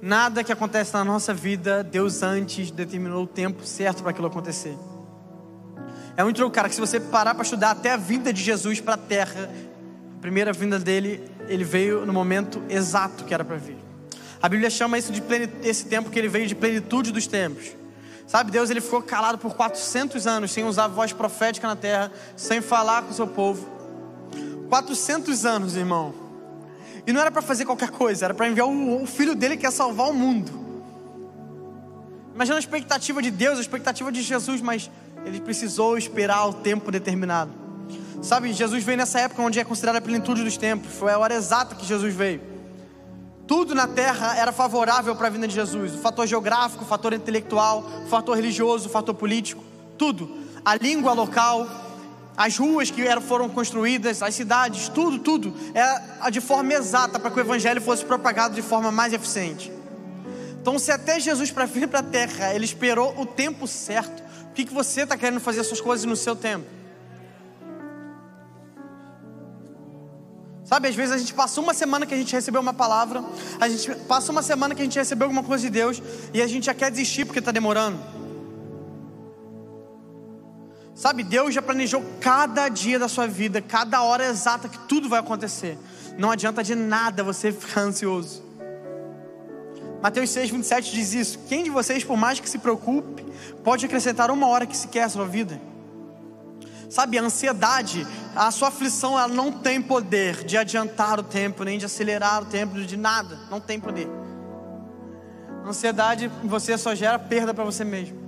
Nada 0.00 0.44
que 0.44 0.52
acontece 0.52 0.94
na 0.94 1.04
nossa 1.04 1.34
vida, 1.34 1.82
Deus 1.82 2.22
antes 2.22 2.70
determinou 2.70 3.24
o 3.24 3.26
tempo 3.26 3.66
certo 3.66 4.02
para 4.02 4.12
aquilo 4.12 4.28
acontecer. 4.28 4.76
É 6.20 6.22
muito 6.22 6.38
louco, 6.38 6.54
cara, 6.54 6.68
que 6.68 6.74
se 6.74 6.80
você 6.82 7.00
parar 7.00 7.34
para 7.34 7.44
estudar 7.44 7.70
até 7.70 7.92
a 7.92 7.96
vinda 7.96 8.30
de 8.30 8.42
Jesus 8.42 8.78
para 8.78 8.92
a 8.92 8.98
terra, 8.98 9.48
a 10.18 10.20
primeira 10.20 10.52
vinda 10.52 10.78
dele, 10.78 11.24
ele 11.48 11.64
veio 11.64 12.04
no 12.04 12.12
momento 12.12 12.62
exato 12.68 13.24
que 13.24 13.32
era 13.32 13.42
para 13.42 13.56
vir. 13.56 13.78
A 14.42 14.46
Bíblia 14.46 14.68
chama 14.68 14.98
isso 14.98 15.10
de 15.10 15.22
esse 15.62 15.86
tempo 15.86 16.10
que 16.10 16.18
ele 16.18 16.28
veio 16.28 16.46
de 16.46 16.54
plenitude 16.54 17.10
dos 17.10 17.26
tempos. 17.26 17.74
Sabe, 18.26 18.50
Deus 18.50 18.68
ele 18.68 18.82
ficou 18.82 19.00
calado 19.00 19.38
por 19.38 19.54
400 19.54 20.26
anos 20.26 20.52
sem 20.52 20.62
usar 20.62 20.88
voz 20.88 21.10
profética 21.10 21.66
na 21.66 21.74
terra, 21.74 22.12
sem 22.36 22.60
falar 22.60 23.00
com 23.00 23.12
o 23.12 23.14
seu 23.14 23.26
povo. 23.26 23.66
400 24.68 25.46
anos, 25.46 25.74
irmão. 25.74 26.12
E 27.06 27.14
não 27.14 27.22
era 27.22 27.30
para 27.30 27.40
fazer 27.40 27.64
qualquer 27.64 27.88
coisa, 27.88 28.26
era 28.26 28.34
para 28.34 28.46
enviar 28.46 28.68
o, 28.68 29.06
filho 29.06 29.34
dele 29.34 29.56
que 29.56 29.64
ia 29.64 29.70
salvar 29.70 30.10
o 30.10 30.12
mundo. 30.12 30.52
Imagina 32.34 32.56
a 32.56 32.60
expectativa 32.60 33.22
de 33.22 33.30
Deus, 33.30 33.56
a 33.56 33.62
expectativa 33.62 34.12
de 34.12 34.20
Jesus, 34.20 34.60
mas 34.60 34.90
ele 35.24 35.40
precisou 35.40 35.96
esperar 35.98 36.46
o 36.46 36.52
tempo 36.52 36.90
determinado. 36.90 37.52
Sabe, 38.22 38.52
Jesus 38.52 38.84
veio 38.84 38.98
nessa 38.98 39.20
época 39.20 39.42
onde 39.42 39.58
é 39.58 39.64
considerada 39.64 39.98
a 39.98 40.02
plenitude 40.02 40.44
dos 40.44 40.56
tempos, 40.56 40.92
foi 40.92 41.12
a 41.12 41.18
hora 41.18 41.34
exata 41.34 41.74
que 41.74 41.86
Jesus 41.86 42.14
veio. 42.14 42.42
Tudo 43.46 43.74
na 43.74 43.88
terra 43.88 44.36
era 44.36 44.52
favorável 44.52 45.16
para 45.16 45.26
a 45.26 45.30
vinda 45.30 45.48
de 45.48 45.54
Jesus: 45.54 45.94
o 45.94 45.98
fator 45.98 46.26
geográfico, 46.26 46.84
o 46.84 46.86
fator 46.86 47.12
intelectual, 47.12 47.84
o 48.04 48.08
fator 48.08 48.36
religioso, 48.36 48.88
o 48.88 48.90
fator 48.90 49.14
político, 49.14 49.64
tudo. 49.98 50.38
A 50.64 50.76
língua 50.76 51.12
local, 51.14 51.66
as 52.36 52.56
ruas 52.56 52.90
que 52.90 53.02
eram, 53.02 53.20
foram 53.20 53.48
construídas, 53.48 54.22
as 54.22 54.34
cidades, 54.34 54.88
tudo, 54.88 55.18
tudo, 55.18 55.54
é 55.74 56.30
de 56.30 56.40
forma 56.40 56.74
exata 56.74 57.18
para 57.18 57.30
que 57.30 57.38
o 57.38 57.40
evangelho 57.40 57.80
fosse 57.80 58.04
propagado 58.04 58.54
de 58.54 58.62
forma 58.62 58.92
mais 58.92 59.12
eficiente. 59.12 59.72
Então, 60.60 60.78
se 60.78 60.92
até 60.92 61.18
Jesus 61.18 61.50
para 61.50 61.64
vir 61.64 61.88
para 61.88 62.00
a 62.00 62.02
terra, 62.02 62.54
ele 62.54 62.66
esperou 62.66 63.18
o 63.18 63.26
tempo 63.26 63.66
certo, 63.66 64.22
que, 64.60 64.66
que 64.66 64.74
você 64.74 65.02
está 65.02 65.16
querendo 65.16 65.40
fazer 65.40 65.60
as 65.60 65.66
suas 65.66 65.80
coisas 65.80 66.04
no 66.04 66.16
seu 66.16 66.36
tempo? 66.36 66.66
Sabe, 70.64 70.86
às 70.86 70.94
vezes 70.94 71.12
a 71.12 71.18
gente 71.18 71.34
passa 71.34 71.60
uma 71.60 71.74
semana 71.74 72.06
que 72.06 72.14
a 72.14 72.16
gente 72.16 72.32
recebeu 72.32 72.60
uma 72.60 72.72
palavra, 72.72 73.24
a 73.60 73.68
gente 73.68 73.92
passa 74.06 74.30
uma 74.30 74.42
semana 74.42 74.74
que 74.74 74.80
a 74.80 74.84
gente 74.84 74.98
recebeu 74.98 75.26
alguma 75.26 75.42
coisa 75.42 75.64
de 75.64 75.70
Deus 75.70 76.00
e 76.32 76.40
a 76.40 76.46
gente 76.46 76.66
já 76.66 76.74
quer 76.74 76.90
desistir 76.90 77.24
porque 77.24 77.40
está 77.40 77.50
demorando. 77.50 77.98
Sabe, 80.94 81.24
Deus 81.24 81.54
já 81.54 81.62
planejou 81.62 82.04
cada 82.20 82.68
dia 82.68 82.98
da 82.98 83.08
sua 83.08 83.26
vida, 83.26 83.62
cada 83.62 84.02
hora 84.02 84.26
exata 84.26 84.68
que 84.68 84.78
tudo 84.80 85.08
vai 85.08 85.18
acontecer. 85.18 85.78
Não 86.18 86.30
adianta 86.30 86.62
de 86.62 86.74
nada 86.74 87.24
você 87.24 87.50
ficar 87.52 87.80
ansioso. 87.80 88.49
Mateus 90.02 90.30
6, 90.30 90.50
27 90.50 90.92
diz 90.92 91.12
isso: 91.12 91.38
Quem 91.48 91.62
de 91.62 91.70
vocês, 91.70 92.02
por 92.02 92.16
mais 92.16 92.40
que 92.40 92.48
se 92.48 92.58
preocupe, 92.58 93.24
pode 93.62 93.84
acrescentar 93.84 94.30
uma 94.30 94.46
hora 94.46 94.66
que 94.66 94.76
se 94.76 94.88
quer 94.88 95.04
a 95.04 95.08
sua 95.08 95.26
vida? 95.26 95.60
Sabe, 96.88 97.18
a 97.18 97.22
ansiedade, 97.22 98.04
a 98.34 98.50
sua 98.50 98.68
aflição, 98.68 99.16
ela 99.16 99.28
não 99.28 99.52
tem 99.52 99.80
poder 99.80 100.42
de 100.44 100.56
adiantar 100.56 101.20
o 101.20 101.22
tempo, 101.22 101.62
nem 101.62 101.78
de 101.78 101.84
acelerar 101.84 102.42
o 102.42 102.46
tempo, 102.46 102.80
de 102.80 102.96
nada. 102.96 103.38
Não 103.48 103.60
tem 103.60 103.78
poder. 103.78 104.08
A 105.64 105.68
ansiedade 105.68 106.28
você 106.42 106.76
só 106.76 106.94
gera 106.94 107.18
perda 107.18 107.54
para 107.54 107.62
você 107.62 107.84
mesmo. 107.84 108.18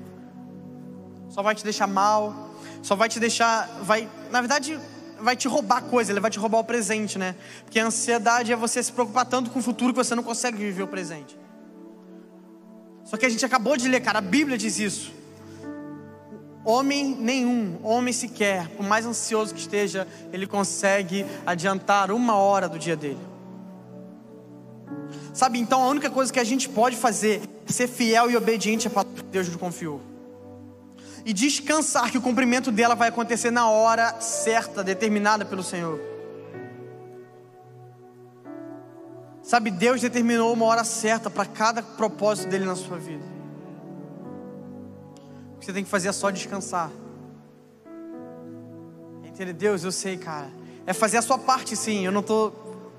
Só 1.29 1.43
vai 1.43 1.55
te 1.55 1.65
deixar 1.65 1.89
mal, 1.89 2.51
só 2.83 2.95
vai 2.95 3.09
te 3.09 3.19
deixar, 3.19 3.67
vai, 3.83 4.09
na 4.31 4.41
verdade, 4.41 4.79
vai 5.19 5.35
te 5.35 5.49
roubar 5.49 5.83
coisa, 5.83 6.13
ele 6.13 6.21
vai 6.21 6.31
te 6.31 6.39
roubar 6.39 6.59
o 6.59 6.65
presente, 6.65 7.19
né? 7.19 7.35
Porque 7.65 7.81
a 7.81 7.87
ansiedade 7.87 8.53
é 8.53 8.57
você 8.57 8.81
se 8.83 8.93
preocupar 8.93 9.25
tanto 9.25 9.51
com 9.51 9.59
o 9.59 9.63
futuro 9.63 9.93
que 9.93 9.97
você 9.97 10.15
não 10.15 10.23
consegue 10.23 10.59
viver 10.59 10.83
o 10.83 10.89
presente. 10.89 11.42
Só 13.13 13.19
que 13.19 13.27
a 13.27 13.29
gente 13.29 13.45
acabou 13.45 13.77
de 13.77 13.87
ler, 13.91 14.01
cara, 14.01 14.21
a 14.21 14.23
Bíblia 14.23 14.57
diz 14.57 14.79
isso. 14.79 15.13
Homem 16.65 17.15
nenhum, 17.15 17.79
homem 17.83 18.11
sequer, 18.11 18.67
por 18.69 18.87
mais 18.87 19.05
ansioso 19.05 19.53
que 19.53 19.61
esteja, 19.61 20.09
ele 20.33 20.47
consegue 20.47 21.27
adiantar 21.45 22.11
uma 22.11 22.37
hora 22.37 22.71
do 22.71 22.79
dia 22.79 22.97
dele. 22.97 23.19
Sabe, 25.35 25.59
então 25.59 25.83
a 25.83 25.89
única 25.89 26.09
coisa 26.09 26.33
que 26.33 26.41
a 26.41 26.45
gente 26.45 26.71
pode 26.71 26.97
fazer 26.97 27.43
é 27.69 27.71
ser 27.71 27.87
fiel 27.87 28.31
e 28.31 28.37
obediente 28.37 28.87
à 28.87 28.91
palavra 28.91 29.23
que 29.23 29.29
Deus 29.29 29.47
nos 29.47 29.57
confiou 29.57 30.01
e 31.23 31.35
descansar 31.35 32.11
que 32.11 32.17
o 32.17 32.23
cumprimento 32.23 32.73
dela 32.73 32.95
vai 32.95 33.11
acontecer 33.11 33.51
na 33.51 33.69
hora 33.69 34.23
certa, 34.23 34.83
determinada 34.83 35.45
pelo 35.45 35.63
Senhor. 35.63 36.12
Sabe, 39.43 39.71
Deus 39.71 40.01
determinou 40.01 40.53
uma 40.53 40.65
hora 40.67 40.85
certa 40.85 41.29
para 41.29 41.45
cada 41.45 41.83
propósito 41.83 42.49
dele 42.49 42.65
na 42.65 42.77
sua 42.77 42.97
vida. 42.97 43.25
O 45.57 45.59
que 45.59 45.67
você 45.67 45.73
tem 45.73 45.83
que 45.83 45.91
fazer 45.91 46.09
é 46.09 46.13
só 46.13 46.31
descansar. 46.31 46.91
Entender, 49.25 49.53
Deus, 49.53 49.83
eu 49.83 49.91
sei, 49.91 50.17
cara. 50.17 50.51
É 50.87 50.93
fazer 50.93 51.17
a 51.17 51.23
sua 51.23 51.39
parte, 51.39 51.75
sim. 51.75 52.05
Eu 52.07 52.13
não 52.13 52.21
estou 52.21 52.53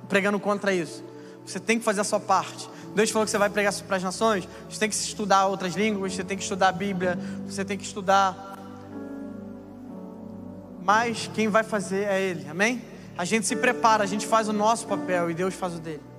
pregando 0.10 0.40
contra 0.40 0.74
isso. 0.74 1.04
Você 1.46 1.60
tem 1.60 1.80
que 1.80 1.86
fazer 1.86 2.02
a 2.02 2.04
sua 2.04 2.20
parte. 2.20 2.70
Deus 2.94 3.10
falou 3.10 3.26
que 3.26 3.32
você 3.32 3.38
vai 3.38 3.50
pregar 3.50 3.74
para 3.74 3.98
as 3.98 4.04
nações, 4.04 4.48
você 4.70 4.80
tem 4.80 4.88
que 4.88 4.96
estudar 4.96 5.48
outras 5.48 5.74
línguas, 5.74 6.14
você 6.14 6.24
tem 6.24 6.38
que 6.38 6.44
estudar 6.44 6.70
a 6.70 6.72
Bíblia, 6.72 7.18
você 7.48 7.66
tem 7.66 7.78
que 7.78 7.84
estudar. 7.84 8.56
Mas 10.84 11.30
quem 11.34 11.48
vai 11.48 11.64
fazer 11.64 12.04
é 12.04 12.22
Ele, 12.22 12.48
amém? 12.48 12.84
A 13.18 13.26
gente 13.26 13.48
se 13.48 13.56
prepara, 13.56 14.04
a 14.04 14.08
gente 14.08 14.28
faz 14.28 14.48
o 14.48 14.54
nosso 14.54 14.86
papel 14.86 15.32
e 15.32 15.34
Deus 15.34 15.56
faz 15.56 15.74
o 15.76 15.80
dele. 15.80 16.13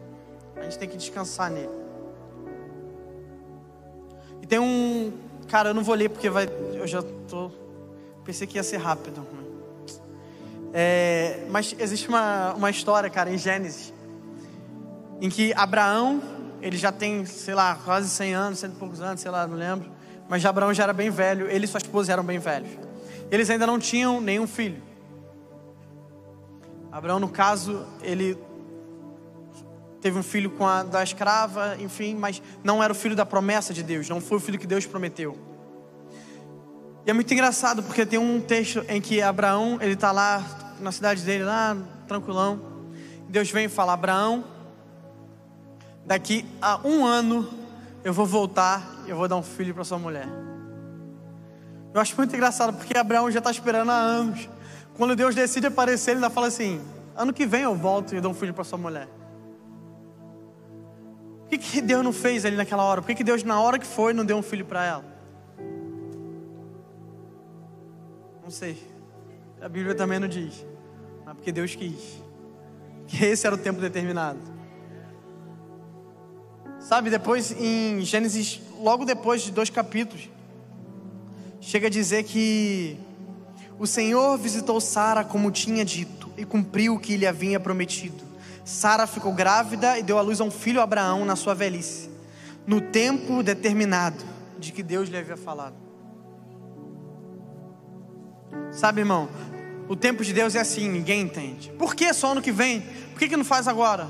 A 0.65 0.67
gente 0.67 0.79
tem 0.79 0.89
que 0.89 0.97
descansar 0.97 1.51
nele. 1.51 1.69
E 4.41 4.47
tem 4.47 4.59
um. 4.59 5.13
Cara, 5.47 5.71
eu 5.71 5.75
não 5.75 5.85
vou 5.85 5.95
ler 5.95 6.09
porque 6.09 6.31
vai. 6.31 6.49
Eu 6.73 6.87
já 6.87 7.03
tô. 7.29 7.51
Pensei 8.25 8.47
que 8.47 8.57
ia 8.57 8.63
ser 8.63 8.79
rápido. 8.79 9.27
É, 10.73 11.47
mas 11.51 11.77
existe 11.79 12.09
uma, 12.09 12.55
uma 12.55 12.71
história, 12.71 13.11
cara, 13.11 13.31
em 13.31 13.37
Gênesis, 13.37 13.93
em 15.21 15.29
que 15.29 15.53
Abraão 15.53 16.23
ele 16.63 16.79
já 16.79 16.91
tem, 16.91 17.27
sei 17.27 17.55
lá, 17.55 17.79
quase 17.85 18.09
100 18.09 18.35
anos, 18.35 18.59
cento 18.59 18.73
e 18.73 18.79
poucos 18.79 19.03
anos, 19.03 19.21
sei 19.21 19.31
lá, 19.31 19.47
não 19.47 19.57
lembro. 19.57 19.91
mas 20.31 20.45
Abraão 20.47 20.73
já 20.73 20.85
era 20.85 20.95
bem 20.95 21.11
velho, 21.11 21.47
ele 21.47 21.67
e 21.67 21.69
sua 21.69 21.77
esposa 21.77 22.11
eram 22.11 22.25
bem 22.25 22.39
velhos. 22.39 22.71
Eles 23.31 23.51
ainda 23.51 23.67
não 23.67 23.79
tinham 23.79 24.19
nenhum 24.19 24.47
filho. 24.47 24.83
Abraão, 26.91 27.21
no 27.21 27.29
caso, 27.29 27.87
ele 28.03 28.39
teve 30.05 30.19
um 30.19 30.23
filho 30.23 30.51
com 30.51 30.67
a 30.67 30.83
da 30.83 31.03
escrava, 31.03 31.79
enfim, 31.81 32.15
mas 32.15 32.43
não 32.63 32.83
era 32.83 32.93
o 32.93 32.95
filho 32.95 33.17
da 33.17 33.25
promessa 33.25 33.73
de 33.73 33.83
Deus, 33.83 34.07
não 34.07 34.21
foi 34.21 34.37
o 34.37 34.41
filho 34.41 34.59
que 34.59 34.67
Deus 34.67 34.85
prometeu. 34.85 35.35
E 37.07 37.11
é 37.11 37.15
muito 37.15 37.33
engraçado 37.33 37.83
porque 37.83 38.05
tem 38.05 38.19
um 38.19 38.39
texto 38.39 38.85
em 38.87 39.01
que 39.01 39.23
Abraão, 39.23 39.79
ele 39.81 39.95
está 39.95 40.13
lá 40.13 40.45
na 40.79 40.93
cidade 40.93 41.23
dele, 41.23 41.45
lá 41.45 41.75
tranquilão. 42.07 42.61
Deus 43.31 43.51
vem 43.51 43.65
e 43.65 43.69
fala: 43.71 43.95
Abraão, 43.95 44.45
daqui 46.05 46.45
a 46.61 46.87
um 46.87 47.07
ano 47.07 47.49
eu 48.05 48.13
vou 48.13 48.27
voltar 48.27 49.05
e 49.07 49.11
eu 49.11 49.17
vou 49.17 49.27
dar 49.27 49.37
um 49.37 49.43
filho 49.43 49.73
para 49.73 49.85
sua 49.85 49.99
mulher. 49.99 50.29
Eu 51.95 52.01
acho 52.03 52.15
muito 52.15 52.37
engraçado 52.37 52.77
porque 52.77 52.95
Abraão 52.95 53.31
já 53.31 53.39
está 53.39 53.51
esperando 53.51 53.91
há 53.91 53.97
anos. 53.97 54.51
Quando 54.99 55.17
Deus 55.17 55.35
decide 55.35 55.67
aparecer, 55.67 56.11
ele 56.11 56.19
ainda 56.19 56.29
fala 56.29 56.49
assim: 56.49 56.79
ano 57.17 57.33
que 57.33 57.47
vem 57.47 57.63
eu 57.63 57.75
volto 57.75 58.15
e 58.15 58.21
dou 58.21 58.33
um 58.33 58.35
filho 58.35 58.53
para 58.53 58.65
sua 58.65 58.77
mulher. 58.77 59.09
Que, 61.55 61.59
que 61.59 61.81
Deus 61.81 62.03
não 62.03 62.13
fez 62.13 62.45
ali 62.45 62.57
naquela 62.57 62.83
hora? 62.83 63.01
Por 63.01 63.07
que, 63.07 63.15
que 63.15 63.25
Deus, 63.25 63.45
na 63.45 63.61
hora 63.61 63.79
que 63.79 63.87
foi, 63.87 64.13
não 64.13 64.25
deu 64.25 64.37
um 64.37 64.43
filho 64.43 64.65
para 64.65 64.85
ela? 64.85 65.05
Não 68.43 68.51
sei. 68.51 68.77
A 69.63 69.69
Bíblia 69.69 69.95
também 69.95 70.19
não 70.19 70.27
diz. 70.27 70.67
Mas 71.25 71.35
porque 71.37 71.53
Deus 71.53 71.75
quis. 71.75 72.23
Que 73.07 73.25
esse 73.27 73.47
era 73.47 73.55
o 73.55 73.59
tempo 73.59 73.81
determinado. 73.81 74.41
Sabe, 76.81 77.09
depois 77.09 77.53
em 77.53 78.01
Gênesis, 78.01 78.61
logo 78.81 79.05
depois 79.05 79.43
de 79.43 79.53
dois 79.53 79.71
capítulos, 79.71 80.29
chega 81.61 81.87
a 81.87 81.91
dizer 81.91 82.25
que 82.25 82.99
o 83.79 83.87
Senhor 83.87 84.37
visitou 84.39 84.81
Sara 84.81 85.23
como 85.23 85.51
tinha 85.51 85.85
dito 85.85 86.31
e 86.37 86.45
cumpriu 86.45 86.95
o 86.95 86.99
que 86.99 87.17
lhe 87.17 87.27
havia 87.27 87.61
prometido. 87.61 88.24
Sara 88.65 89.07
ficou 89.07 89.33
grávida 89.33 89.99
e 89.99 90.03
deu 90.03 90.19
à 90.19 90.23
luz 90.23 90.41
a 90.41 90.45
um 90.45 90.51
filho 90.51 90.81
a 90.81 90.85
Abraão 90.85 91.25
na 91.25 91.37
sua 91.37 91.55
velhice, 91.55 92.11
no 92.67 92.81
tempo 92.81 93.43
determinado 93.43 94.25
de 94.59 94.73
que 94.73 94.83
Deus 94.83 95.09
lhe 95.09 95.17
havia 95.17 95.37
falado. 95.37 95.77
Sabe, 98.73 99.03
irmão, 99.03 99.29
o 99.87 99.95
tempo 99.95 100.25
de 100.25 100.33
Deus 100.33 100.55
é 100.55 100.61
assim, 100.61 100.89
ninguém 100.89 101.21
entende. 101.21 101.71
Por 101.79 101.95
que 101.95 102.13
só 102.15 102.33
ano 102.33 102.41
que 102.41 102.51
vem? 102.51 102.81
Por 103.11 103.19
que, 103.19 103.29
que 103.29 103.37
não 103.37 103.45
faz 103.45 103.69
agora? 103.69 104.09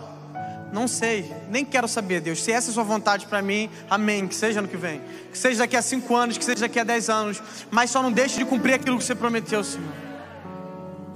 Não 0.73 0.89
sei, 0.89 1.33
nem 1.51 1.65
quero 1.65 1.87
saber, 1.87 2.21
Deus. 2.21 2.43
Se 2.43 2.51
essa 2.51 2.69
é 2.69 2.71
a 2.71 2.75
sua 2.75 2.83
vontade 2.83 3.27
para 3.27 3.41
mim, 3.41 3.71
amém. 3.89 4.27
Que 4.27 4.35
seja 4.35 4.59
ano 4.59 4.69
que 4.69 4.77
vem. 4.77 5.01
Que 5.31 5.39
seja 5.39 5.61
daqui 5.61 5.77
a 5.77 5.83
cinco 5.83 6.17
anos, 6.17 6.37
que 6.37 6.45
seja 6.45 6.63
daqui 6.63 6.81
a 6.81 6.85
dez 6.85 7.09
anos. 7.09 7.41
Mas 7.71 7.91
só 7.91 8.03
não 8.03 8.11
deixe 8.11 8.39
de 8.39 8.45
cumprir 8.45 8.75
aquilo 8.75 8.99
que 8.99 9.05
você 9.05 9.15
prometeu, 9.15 9.63
Senhor. 9.63 9.93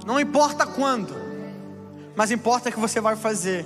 Não 0.05 0.17
importa 0.17 0.65
quando, 0.65 1.13
mas 2.19 2.31
importa 2.31 2.69
que 2.69 2.77
você 2.77 2.99
vai 2.99 3.15
fazer. 3.15 3.65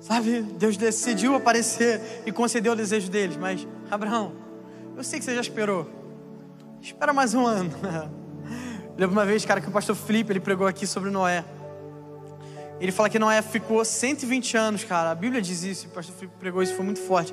Sabe, 0.00 0.42
Deus 0.42 0.76
decidiu 0.76 1.36
aparecer 1.36 2.00
e 2.26 2.32
concedeu 2.32 2.72
o 2.72 2.74
desejo 2.74 3.08
deles, 3.08 3.36
mas 3.36 3.64
Abraão, 3.88 4.32
eu 4.96 5.04
sei 5.04 5.20
que 5.20 5.24
você 5.24 5.36
já 5.36 5.40
esperou. 5.40 5.88
Espera 6.80 7.12
mais 7.12 7.32
um 7.32 7.46
ano. 7.46 7.70
Lembro 8.98 9.12
uma 9.12 9.24
vez, 9.24 9.44
cara, 9.44 9.60
que 9.60 9.68
o 9.68 9.70
pastor 9.70 9.94
Felipe, 9.94 10.32
ele 10.32 10.40
pregou 10.40 10.66
aqui 10.66 10.84
sobre 10.84 11.10
Noé. 11.10 11.44
Ele 12.80 12.90
fala 12.90 13.08
que 13.08 13.20
Noé 13.20 13.40
ficou 13.40 13.84
120 13.84 14.56
anos, 14.56 14.82
cara. 14.82 15.12
A 15.12 15.14
Bíblia 15.14 15.40
diz 15.40 15.62
isso, 15.62 15.86
o 15.86 15.90
pastor 15.90 16.12
Felipe 16.16 16.34
pregou 16.40 16.60
isso, 16.60 16.74
foi 16.74 16.84
muito 16.84 17.00
forte. 17.02 17.32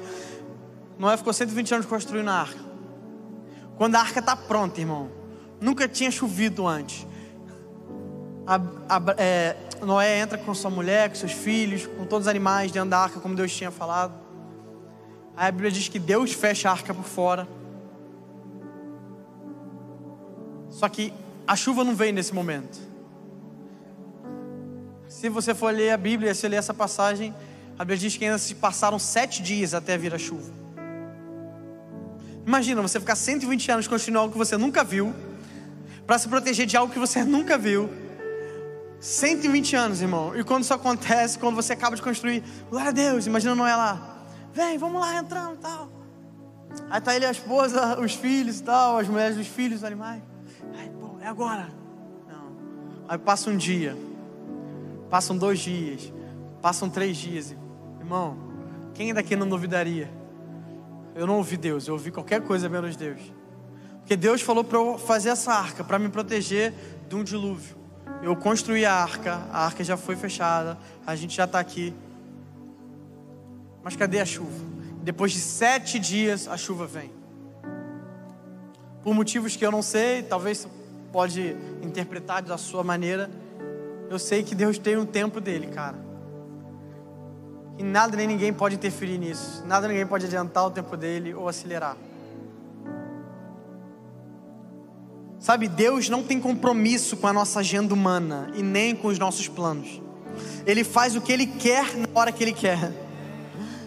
Noé 0.99 1.17
ficou 1.17 1.33
120 1.33 1.73
anos 1.73 1.87
construindo 1.87 2.29
a 2.29 2.41
arca. 2.41 2.59
Quando 3.75 3.95
a 3.95 4.01
arca 4.01 4.19
está 4.19 4.35
pronta, 4.35 4.79
irmão, 4.79 5.09
nunca 5.59 5.87
tinha 5.87 6.11
chovido 6.11 6.67
antes. 6.67 7.08
A, 8.49 8.55
a, 8.55 9.03
é, 9.15 9.55
Noé 9.85 10.17
entra 10.17 10.35
com 10.35 10.55
sua 10.55 10.71
mulher, 10.71 11.09
com 11.09 11.13
seus 11.13 11.33
filhos, 11.33 11.85
com 11.85 12.03
todos 12.03 12.25
os 12.25 12.27
animais 12.27 12.71
dentro 12.71 12.89
da 12.89 12.97
arca, 12.97 13.19
como 13.19 13.35
Deus 13.35 13.55
tinha 13.55 13.69
falado. 13.69 14.11
Aí 15.37 15.49
a 15.49 15.51
Bíblia 15.51 15.69
diz 15.69 15.87
que 15.87 15.99
Deus 15.99 16.33
fecha 16.33 16.67
a 16.67 16.71
arca 16.71 16.91
por 16.91 17.05
fora. 17.05 17.47
Só 20.71 20.89
que 20.89 21.13
a 21.45 21.55
chuva 21.55 21.83
não 21.83 21.95
veio 21.95 22.11
nesse 22.11 22.33
momento. 22.33 22.79
Se 25.07 25.29
você 25.29 25.53
for 25.53 25.71
ler 25.71 25.91
a 25.91 25.97
Bíblia, 25.97 26.33
se 26.33 26.47
ler 26.47 26.57
essa 26.57 26.73
passagem, 26.73 27.35
a 27.77 27.83
Bíblia 27.83 27.97
diz 27.99 28.17
que 28.17 28.25
ainda 28.25 28.39
se 28.39 28.55
passaram 28.55 28.97
sete 28.97 29.43
dias 29.43 29.75
até 29.75 29.95
vir 29.95 30.15
a 30.15 30.17
chuva. 30.17 30.51
Imagina 32.47 32.81
você 32.81 32.99
ficar 32.99 33.15
120 33.15 33.71
anos 33.73 33.87
construindo 33.87 34.17
algo 34.17 34.31
que 34.31 34.37
você 34.39 34.57
nunca 34.57 34.83
viu, 34.83 35.13
para 36.07 36.17
se 36.17 36.27
proteger 36.27 36.65
de 36.65 36.75
algo 36.75 36.91
que 36.91 36.97
você 36.97 37.21
nunca 37.25 37.55
viu. 37.55 38.08
120 38.99 39.75
anos, 39.75 40.01
irmão. 40.01 40.35
E 40.35 40.43
quando 40.43 40.63
isso 40.63 40.73
acontece, 40.73 41.39
quando 41.39 41.55
você 41.55 41.73
acaba 41.73 41.95
de 41.95 42.01
construir, 42.01 42.43
glória 42.69 42.89
a 42.89 42.91
Deus, 42.93 43.27
imagina 43.27 43.55
Noé 43.55 43.75
lá. 43.75 44.25
Vem, 44.53 44.77
vamos 44.77 44.99
lá, 44.99 45.17
entrando 45.17 45.55
e 45.55 45.57
tal. 45.57 45.89
Aí 46.89 47.01
tá 47.01 47.15
ele, 47.15 47.25
a 47.25 47.31
esposa, 47.31 47.99
os 47.99 48.13
filhos 48.13 48.59
e 48.59 48.63
tal, 48.63 48.97
as 48.97 49.07
mulheres 49.07 49.37
dos 49.37 49.47
filhos, 49.47 49.79
os 49.79 49.83
animais 49.83 50.21
é 51.21 51.27
agora. 51.27 51.69
Não. 52.27 52.51
Aí 53.07 53.17
passa 53.17 53.49
um 53.49 53.57
dia, 53.57 53.97
passam 55.09 55.37
dois 55.37 55.59
dias, 55.59 56.11
passam 56.61 56.89
três 56.89 57.17
dias. 57.17 57.55
Irmão, 57.99 58.37
quem 58.93 59.13
daqui 59.13 59.35
não 59.35 59.47
duvidaria? 59.47 60.09
Eu 61.15 61.27
não 61.27 61.37
ouvi 61.37 61.57
Deus, 61.57 61.87
eu 61.87 61.93
ouvi 61.93 62.11
qualquer 62.11 62.41
coisa 62.41 62.69
menos 62.69 62.95
Deus. 62.95 63.21
Porque 63.99 64.15
Deus 64.15 64.41
falou 64.41 64.63
para 64.63 64.77
eu 64.77 64.97
fazer 64.97 65.29
essa 65.29 65.53
arca 65.53 65.83
para 65.83 65.99
me 65.99 66.09
proteger 66.09 66.73
de 67.07 67.15
um 67.15 67.23
dilúvio. 67.23 67.77
Eu 68.21 68.35
construí 68.35 68.85
a 68.85 68.93
arca, 68.93 69.39
a 69.51 69.65
arca 69.65 69.83
já 69.83 69.95
foi 69.95 70.15
fechada, 70.15 70.77
a 71.07 71.15
gente 71.15 71.35
já 71.35 71.45
está 71.45 71.59
aqui. 71.59 71.93
Mas 73.81 73.95
cadê 73.95 74.19
a 74.19 74.25
chuva? 74.25 74.65
Depois 75.01 75.31
de 75.31 75.39
sete 75.39 75.97
dias 75.97 76.47
a 76.47 76.57
chuva 76.57 76.85
vem. 76.85 77.11
Por 79.01 79.13
motivos 79.13 79.55
que 79.55 79.65
eu 79.65 79.71
não 79.71 79.81
sei, 79.81 80.21
talvez 80.21 80.67
pode 81.11 81.55
interpretar 81.81 82.41
da 82.41 82.57
sua 82.57 82.83
maneira. 82.83 83.29
Eu 84.09 84.19
sei 84.19 84.43
que 84.43 84.53
Deus 84.53 84.77
tem 84.77 84.97
um 84.97 85.05
tempo 85.05 85.39
dele, 85.39 85.67
cara. 85.67 85.97
E 87.77 87.83
nada 87.83 88.17
nem 88.17 88.27
ninguém 88.27 88.51
pode 88.51 88.75
interferir 88.75 89.17
nisso. 89.17 89.63
Nada 89.65 89.87
ninguém 89.87 90.05
pode 90.05 90.25
adiantar 90.25 90.65
o 90.65 90.71
tempo 90.71 90.97
dele 90.97 91.33
ou 91.33 91.47
acelerar. 91.47 91.95
Sabe, 95.39 95.69
Deus 95.69 96.09
não 96.09 96.21
tem 96.21 96.39
compromisso 96.39 97.15
com 97.15 97.25
a 97.25 97.31
nossa 97.31 97.61
agenda 97.61 97.93
humana 97.93 98.51
e 98.55 98.61
nem 98.61 98.93
com 98.93 99.07
os 99.07 99.17
nossos 99.17 99.47
planos. 99.47 100.01
Ele 100.65 100.83
faz 100.83 101.15
o 101.15 101.21
que 101.21 101.31
ele 101.31 101.47
quer 101.47 101.95
na 101.95 102.07
hora 102.13 102.31
que 102.31 102.43
ele 102.43 102.51
quer. 102.51 102.91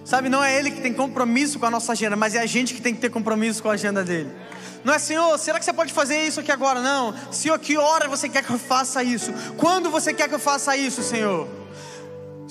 Sabe, 0.04 0.28
não 0.28 0.42
é 0.42 0.58
ele 0.58 0.70
que 0.70 0.80
tem 0.80 0.92
compromisso 0.92 1.58
com 1.58 1.66
a 1.66 1.70
nossa 1.70 1.92
agenda, 1.92 2.16
mas 2.16 2.34
é 2.34 2.40
a 2.40 2.46
gente 2.46 2.74
que 2.74 2.80
tem 2.80 2.94
que 2.94 3.00
ter 3.00 3.10
compromisso 3.10 3.62
com 3.62 3.68
a 3.68 3.74
agenda 3.74 4.02
dele. 4.02 4.30
Não 4.82 4.94
é, 4.94 4.98
Senhor, 4.98 5.38
será 5.38 5.58
que 5.58 5.64
você 5.64 5.72
pode 5.72 5.92
fazer 5.92 6.26
isso 6.26 6.40
aqui 6.40 6.50
agora? 6.50 6.80
Não. 6.80 7.14
Senhor, 7.30 7.58
que 7.58 7.76
hora 7.76 8.08
você 8.08 8.28
quer 8.28 8.42
que 8.42 8.50
eu 8.50 8.58
faça 8.58 9.02
isso? 9.04 9.32
Quando 9.56 9.90
você 9.90 10.12
quer 10.12 10.28
que 10.28 10.34
eu 10.34 10.40
faça 10.40 10.76
isso, 10.76 11.02
Senhor? 11.02 11.61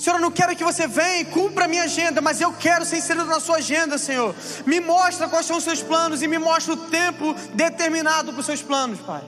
Senhor, 0.02 0.16
eu 0.16 0.22
não 0.22 0.32
quero 0.32 0.56
que 0.56 0.64
você 0.64 0.88
venha 0.88 1.22
e 1.22 1.26
cumpra 1.26 1.66
a 1.66 1.68
minha 1.68 1.84
agenda, 1.84 2.22
mas 2.22 2.42
eu 2.42 2.52
quero 2.52 2.84
ser 2.84 2.98
inserido 2.98 3.28
na 3.28 3.40
sua 3.40 3.58
agenda, 3.58 4.00
Senhor. 4.00 4.34
Me 4.66 4.80
mostra 4.80 5.30
quais 5.30 5.46
são 5.46 5.58
os 5.58 5.64
seus 5.64 5.84
planos 5.84 6.24
e 6.24 6.28
me 6.28 6.40
mostra 6.40 6.74
o 6.74 6.78
tempo 6.90 7.36
determinado 7.54 8.32
para 8.32 8.40
os 8.40 8.46
seus 8.48 8.64
planos, 8.64 9.00
Pai. 9.00 9.24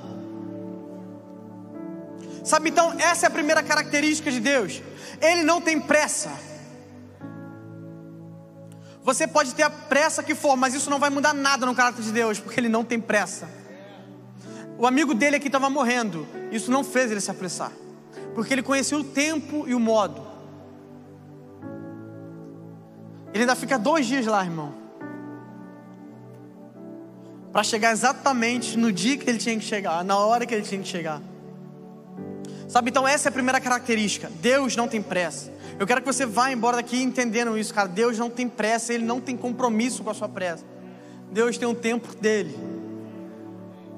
Sabe, 2.44 2.72
então, 2.72 2.96
essa 2.98 3.28
é 3.28 3.28
a 3.28 3.30
primeira 3.30 3.62
característica 3.62 4.32
de 4.32 4.40
Deus. 4.40 4.82
Ele 5.22 5.44
não 5.44 5.62
tem 5.62 5.80
pressa. 5.80 6.32
Você 9.04 9.28
pode 9.28 9.54
ter 9.54 9.62
a 9.62 9.70
pressa 9.70 10.24
que 10.24 10.34
for, 10.34 10.56
mas 10.56 10.74
isso 10.74 10.90
não 10.90 10.98
vai 10.98 11.12
mudar 11.12 11.36
nada 11.36 11.68
no 11.68 11.76
caráter 11.76 12.02
de 12.02 12.12
Deus, 12.12 12.40
porque 12.40 12.60
ele 12.60 12.70
não 12.70 12.84
tem 12.84 13.00
pressa. 13.00 13.48
O 14.80 14.88
amigo 14.88 15.14
dele 15.14 15.36
aqui 15.36 15.50
estava 15.50 15.70
morrendo, 15.70 16.28
isso 16.52 16.72
não 16.72 16.84
fez 16.84 17.12
ele 17.12 17.22
se 17.22 17.30
apressar, 17.30 17.72
porque 18.34 18.52
ele 18.52 18.64
conhecia 18.64 18.98
o 18.98 19.04
tempo 19.04 19.66
e 19.68 19.76
o 19.76 19.80
modo. 19.80 20.33
Ele 23.34 23.44
ainda 23.44 23.56
fica 23.56 23.80
dois 23.80 24.06
dias 24.06 24.26
lá, 24.26 24.44
irmão, 24.44 24.74
para 27.52 27.64
chegar 27.64 27.92
exatamente 27.92 28.78
no 28.78 28.92
dia 28.92 29.18
que 29.18 29.30
ele 29.30 29.40
tinha 29.40 29.58
que 29.58 29.66
chegar, 29.66 30.04
na 30.04 30.18
hora 30.18 30.46
que 30.46 30.54
ele 30.54 30.64
tinha 30.64 30.82
que 30.82 30.88
chegar. 30.88 31.22
Sabe, 32.68 32.90
então 32.90 33.08
essa 33.08 33.28
é 33.28 33.30
a 33.30 33.32
primeira 33.32 33.60
característica: 33.60 34.32
Deus 34.42 34.76
não 34.76 34.88
tem 34.88 35.02
pressa. 35.02 35.52
Eu 35.80 35.88
quero 35.88 36.02
que 36.02 36.08
você 36.08 36.26
vá 36.26 36.52
embora 36.52 36.78
daqui 36.78 37.02
entendendo 37.02 37.58
isso, 37.58 37.74
cara. 37.74 37.88
Deus 37.88 38.18
não 38.18 38.30
tem 38.30 38.48
pressa, 38.48 38.94
Ele 38.94 39.04
não 39.04 39.20
tem 39.20 39.36
compromisso 39.36 40.04
com 40.04 40.10
a 40.10 40.14
sua 40.14 40.30
pressa. 40.30 40.64
Deus 41.32 41.58
tem 41.58 41.68
um 41.68 41.76
tempo 41.76 42.16
dele. 42.16 42.58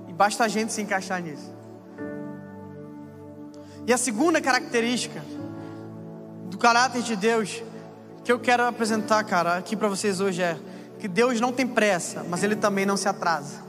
E 0.08 0.14
basta 0.14 0.44
a 0.44 0.48
gente 0.48 0.72
se 0.72 0.82
encaixar 0.82 1.22
nisso. 1.22 1.54
E 3.86 3.94
a 3.94 3.98
segunda 3.98 4.42
característica 4.42 5.22
do 6.50 6.58
caráter 6.58 7.02
de 7.02 7.16
Deus, 7.16 7.62
que 8.26 8.32
eu 8.32 8.40
quero 8.40 8.64
apresentar, 8.64 9.24
cara, 9.24 9.56
aqui 9.56 9.76
para 9.76 9.88
vocês 9.88 10.20
hoje 10.20 10.42
é 10.42 10.58
que 11.00 11.08
Deus 11.08 11.40
não 11.40 11.54
tem 11.54 11.68
pressa, 11.68 12.26
mas 12.28 12.44
Ele 12.44 12.56
também 12.56 12.84
não 12.84 12.98
se 12.98 13.08
atrasa. 13.08 13.64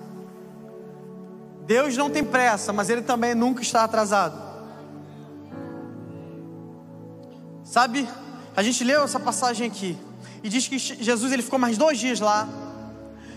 Deus 1.66 1.94
não 1.94 2.08
tem 2.08 2.24
pressa, 2.24 2.72
mas 2.72 2.88
Ele 2.88 3.02
também 3.02 3.34
nunca 3.34 3.60
está 3.60 3.84
atrasado. 3.84 4.34
Sabe, 7.62 8.08
a 8.56 8.62
gente 8.62 8.82
leu 8.82 9.02
essa 9.04 9.20
passagem 9.20 9.66
aqui 9.66 9.98
e 10.42 10.48
diz 10.48 10.66
que 10.66 10.78
Jesus 10.78 11.32
ele 11.32 11.42
ficou 11.42 11.58
mais 11.58 11.76
dois 11.76 11.98
dias 11.98 12.20
lá 12.20 12.48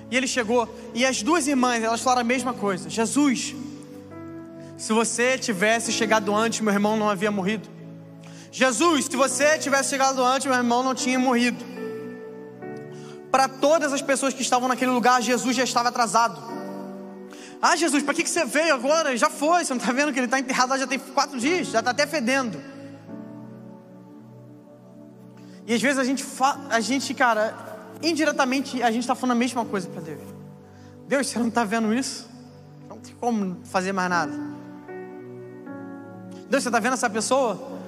e 0.09 0.15
ele 0.15 0.27
chegou 0.27 0.73
e 0.93 1.05
as 1.05 1.21
duas 1.21 1.47
irmãs 1.47 1.83
elas 1.83 1.99
falaram 1.99 2.21
a 2.21 2.23
mesma 2.23 2.53
coisa: 2.53 2.89
Jesus, 2.89 3.53
se 4.77 4.93
você 4.93 5.37
tivesse 5.37 5.91
chegado 5.91 6.33
antes, 6.33 6.61
meu 6.61 6.73
irmão 6.73 6.95
não 6.95 7.09
havia 7.09 7.29
morrido. 7.29 7.78
Jesus, 8.51 9.05
se 9.05 9.15
você 9.15 9.57
tivesse 9.57 9.89
chegado 9.89 10.23
antes, 10.23 10.45
meu 10.47 10.55
irmão 10.55 10.81
não 10.81 10.95
tinha 10.95 11.19
morrido. 11.19 11.63
Para 13.31 13.47
todas 13.47 13.93
as 13.93 14.01
pessoas 14.01 14.33
que 14.33 14.41
estavam 14.41 14.67
naquele 14.67 14.91
lugar, 14.91 15.21
Jesus 15.21 15.55
já 15.55 15.63
estava 15.63 15.89
atrasado. 15.89 16.41
Ah, 17.61 17.75
Jesus, 17.75 18.01
para 18.01 18.13
que, 18.13 18.23
que 18.23 18.29
você 18.29 18.45
veio 18.45 18.73
agora? 18.73 19.15
Já 19.15 19.29
foi, 19.29 19.63
você 19.63 19.73
não 19.73 19.79
está 19.81 19.91
vendo 19.91 20.11
que 20.11 20.19
ele 20.19 20.25
está 20.25 20.39
enterrado 20.39 20.69
lá 20.69 20.77
já 20.77 20.87
tem 20.87 20.97
quatro 20.97 21.39
dias, 21.39 21.67
já 21.67 21.79
está 21.79 21.91
até 21.91 22.07
fedendo. 22.07 22.59
E 25.67 25.73
às 25.73 25.81
vezes 25.81 25.99
a 25.99 26.03
gente, 26.03 26.25
a 26.69 26.79
gente 26.79 27.13
cara, 27.13 27.53
indiretamente 28.01 28.81
a 28.81 28.89
gente 28.89 29.01
está 29.01 29.13
falando 29.13 29.35
a 29.35 29.39
mesma 29.39 29.63
coisa 29.65 29.87
para 29.87 30.01
Deus. 30.01 30.21
Deus, 31.07 31.27
você 31.27 31.37
não 31.37 31.49
está 31.49 31.63
vendo 31.63 31.93
isso? 31.93 32.27
Não 32.87 32.97
tem 32.97 33.13
como 33.15 33.57
fazer 33.65 33.91
mais 33.91 34.09
nada. 34.09 34.33
Deus, 36.49 36.63
você 36.63 36.69
está 36.69 36.79
vendo 36.79 36.93
essa 36.93 37.09
pessoa? 37.09 37.78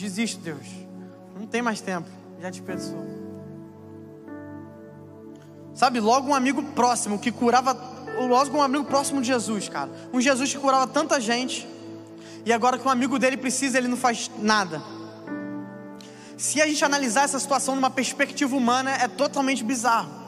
Desiste, 0.00 0.38
Deus. 0.38 0.66
Não 1.38 1.46
tem 1.46 1.60
mais 1.60 1.82
tempo. 1.82 2.08
Já 2.40 2.48
desperdiçou. 2.48 3.06
Sabe, 5.74 6.00
logo 6.00 6.28
um 6.28 6.34
amigo 6.34 6.62
próximo 6.62 7.18
que 7.18 7.30
curava, 7.30 7.76
logo 8.18 8.56
um 8.56 8.62
amigo 8.62 8.84
próximo 8.84 9.20
de 9.20 9.26
Jesus, 9.26 9.68
cara. 9.68 9.90
Um 10.10 10.18
Jesus 10.18 10.52
que 10.52 10.58
curava 10.58 10.86
tanta 10.86 11.20
gente. 11.20 11.68
E 12.46 12.52
agora 12.52 12.78
que 12.78 12.88
um 12.88 12.90
amigo 12.90 13.18
dele 13.18 13.36
precisa, 13.36 13.76
ele 13.76 13.88
não 13.88 13.96
faz 13.96 14.30
nada. 14.38 14.82
Se 16.38 16.62
a 16.62 16.66
gente 16.66 16.82
analisar 16.82 17.24
essa 17.24 17.38
situação 17.38 17.74
numa 17.74 17.90
perspectiva 17.90 18.56
humana, 18.56 18.92
é 18.92 19.06
totalmente 19.06 19.62
bizarro. 19.62 20.18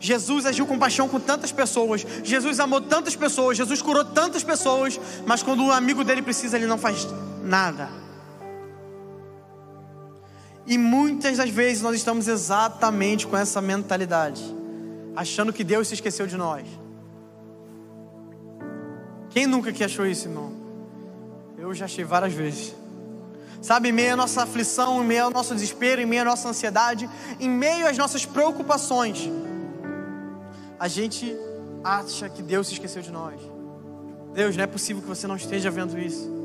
Jesus 0.00 0.46
agiu 0.46 0.66
com 0.66 0.78
paixão 0.78 1.06
com 1.06 1.20
tantas 1.20 1.52
pessoas, 1.52 2.04
Jesus 2.24 2.58
amou 2.58 2.80
tantas 2.80 3.14
pessoas, 3.14 3.58
Jesus 3.58 3.82
curou 3.82 4.04
tantas 4.04 4.42
pessoas, 4.42 4.98
mas 5.26 5.42
quando 5.42 5.64
o 5.64 5.70
amigo 5.70 6.02
dele 6.02 6.22
precisa, 6.22 6.56
ele 6.56 6.66
não 6.66 6.78
faz 6.78 7.06
nada. 7.44 8.01
E 10.66 10.78
muitas 10.78 11.38
das 11.38 11.50
vezes 11.50 11.82
nós 11.82 11.96
estamos 11.96 12.28
exatamente 12.28 13.26
com 13.26 13.36
essa 13.36 13.60
mentalidade, 13.60 14.42
achando 15.16 15.52
que 15.52 15.64
Deus 15.64 15.88
se 15.88 15.94
esqueceu 15.94 16.26
de 16.26 16.36
nós. 16.36 16.66
Quem 19.30 19.46
nunca 19.46 19.72
que 19.72 19.82
achou 19.82 20.06
isso, 20.06 20.28
irmão? 20.28 20.52
Eu 21.58 21.72
já 21.74 21.86
achei 21.86 22.04
várias 22.04 22.32
vezes. 22.32 22.74
Sabe, 23.60 23.88
em 23.88 23.92
meio 23.92 24.14
à 24.14 24.16
nossa 24.16 24.42
aflição, 24.42 25.02
em 25.02 25.06
meio 25.06 25.24
ao 25.24 25.30
nosso 25.30 25.54
desespero, 25.54 26.00
em 26.00 26.06
meio 26.06 26.22
à 26.22 26.24
nossa 26.24 26.48
ansiedade, 26.48 27.08
em 27.38 27.48
meio 27.48 27.86
às 27.86 27.96
nossas 27.96 28.26
preocupações, 28.26 29.30
a 30.78 30.88
gente 30.88 31.36
acha 31.84 32.28
que 32.28 32.42
Deus 32.42 32.66
se 32.66 32.74
esqueceu 32.74 33.02
de 33.02 33.12
nós. 33.12 33.40
Deus, 34.34 34.56
não 34.56 34.64
é 34.64 34.66
possível 34.66 35.00
que 35.00 35.08
você 35.08 35.26
não 35.26 35.36
esteja 35.36 35.70
vendo 35.70 35.98
isso. 35.98 36.41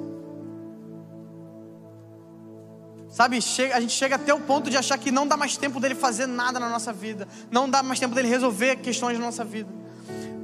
Sabe, 3.10 3.38
a 3.74 3.80
gente 3.80 3.93
chega 3.93 4.16
até 4.16 4.34
o 4.34 4.39
ponto 4.39 4.70
de 4.70 4.78
achar 4.78 4.97
que 4.97 5.12
não 5.12 5.26
dá 5.26 5.38
mais 5.38 5.55
tempo 5.55 5.80
dele 5.80 5.95
fazer 5.95 6.28
nada 6.28 6.60
na 6.60 6.70
nossa 6.70 6.91
vida, 6.91 7.28
não 7.49 7.70
dá 7.70 7.82
mais 7.82 7.99
tempo 7.99 8.14
dele 8.14 8.28
resolver 8.28 8.76
questões 8.78 9.18
na 9.18 9.26
nossa 9.26 9.45
vida. 9.45 9.70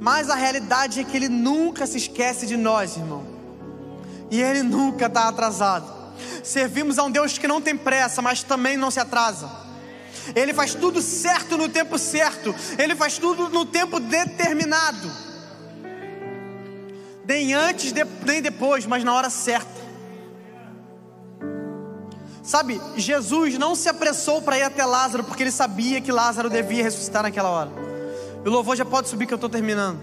Mas 0.00 0.30
a 0.30 0.34
realidade 0.34 1.00
é 1.00 1.04
que 1.04 1.16
ele 1.16 1.28
nunca 1.28 1.86
se 1.86 1.98
esquece 1.98 2.46
de 2.46 2.56
nós, 2.56 2.96
irmão. 2.96 3.24
E 4.30 4.40
ele 4.40 4.62
nunca 4.62 5.06
está 5.06 5.28
atrasado. 5.28 5.92
Servimos 6.42 6.98
a 6.98 7.04
um 7.04 7.10
Deus 7.10 7.38
que 7.38 7.46
não 7.46 7.60
tem 7.60 7.76
pressa, 7.76 8.20
mas 8.20 8.42
também 8.42 8.76
não 8.76 8.90
se 8.90 9.00
atrasa. 9.00 9.50
Ele 10.34 10.54
faz 10.54 10.74
tudo 10.74 11.02
certo 11.02 11.56
no 11.56 11.68
tempo 11.68 11.98
certo. 11.98 12.54
Ele 12.78 12.94
faz 12.94 13.18
tudo 13.18 13.48
no 13.48 13.64
tempo 13.64 14.00
determinado. 14.00 15.10
Nem 17.26 17.54
antes, 17.54 17.92
nem 18.24 18.42
depois, 18.42 18.86
mas 18.86 19.04
na 19.04 19.14
hora 19.14 19.30
certa. 19.30 19.83
Sabe, 22.44 22.78
Jesus 22.94 23.56
não 23.56 23.74
se 23.74 23.88
apressou 23.88 24.42
para 24.42 24.58
ir 24.58 24.62
até 24.62 24.84
Lázaro 24.84 25.24
porque 25.24 25.42
ele 25.42 25.50
sabia 25.50 25.98
que 25.98 26.12
Lázaro 26.12 26.50
devia 26.50 26.82
ressuscitar 26.82 27.22
naquela 27.22 27.48
hora. 27.48 27.70
O 28.44 28.50
louvor 28.50 28.76
já 28.76 28.84
pode 28.84 29.08
subir 29.08 29.26
que 29.26 29.32
eu 29.32 29.36
estou 29.36 29.48
terminando. 29.48 29.98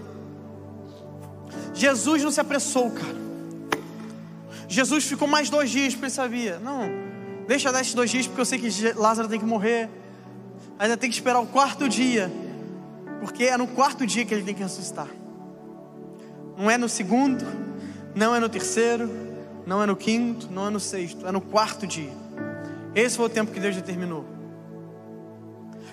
Jesus 1.72 2.20
não 2.24 2.32
se 2.32 2.40
apressou, 2.40 2.90
cara. 2.90 3.22
Jesus 4.66 5.04
ficou 5.04 5.28
mais 5.28 5.48
dois 5.48 5.70
dias 5.70 5.94
porque 5.94 6.06
ele 6.06 6.12
sabia. 6.12 6.58
Não, 6.58 6.90
deixa 7.46 7.70
dar 7.70 7.80
esses 7.80 7.94
dois 7.94 8.10
dias 8.10 8.26
porque 8.26 8.40
eu 8.40 8.44
sei 8.44 8.58
que 8.58 8.92
Lázaro 8.96 9.28
tem 9.28 9.38
que 9.38 9.46
morrer. 9.46 9.88
Ainda 10.80 10.96
tem 10.96 11.08
que 11.08 11.14
esperar 11.14 11.38
o 11.38 11.46
quarto 11.46 11.88
dia, 11.88 12.28
porque 13.20 13.44
é 13.44 13.56
no 13.56 13.68
quarto 13.68 14.04
dia 14.04 14.24
que 14.24 14.34
ele 14.34 14.42
tem 14.42 14.52
que 14.52 14.64
ressuscitar. 14.64 15.06
Não 16.58 16.68
é 16.68 16.76
no 16.76 16.88
segundo, 16.88 17.44
não 18.16 18.34
é 18.34 18.40
no 18.40 18.48
terceiro, 18.48 19.08
não 19.64 19.80
é 19.80 19.86
no 19.86 19.94
quinto, 19.94 20.48
não 20.50 20.66
é 20.66 20.70
no 20.70 20.80
sexto, 20.80 21.24
é 21.24 21.30
no 21.30 21.40
quarto 21.40 21.86
dia. 21.86 22.21
Esse 22.94 23.16
foi 23.16 23.26
o 23.26 23.28
tempo 23.28 23.52
que 23.52 23.60
Deus 23.60 23.74
determinou. 23.74 24.24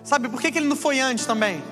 Sabe 0.03 0.27
por 0.27 0.41
que, 0.41 0.51
que 0.51 0.57
ele 0.57 0.67
não 0.67 0.75
foi 0.75 0.99
antes 0.99 1.25
também? 1.25 1.63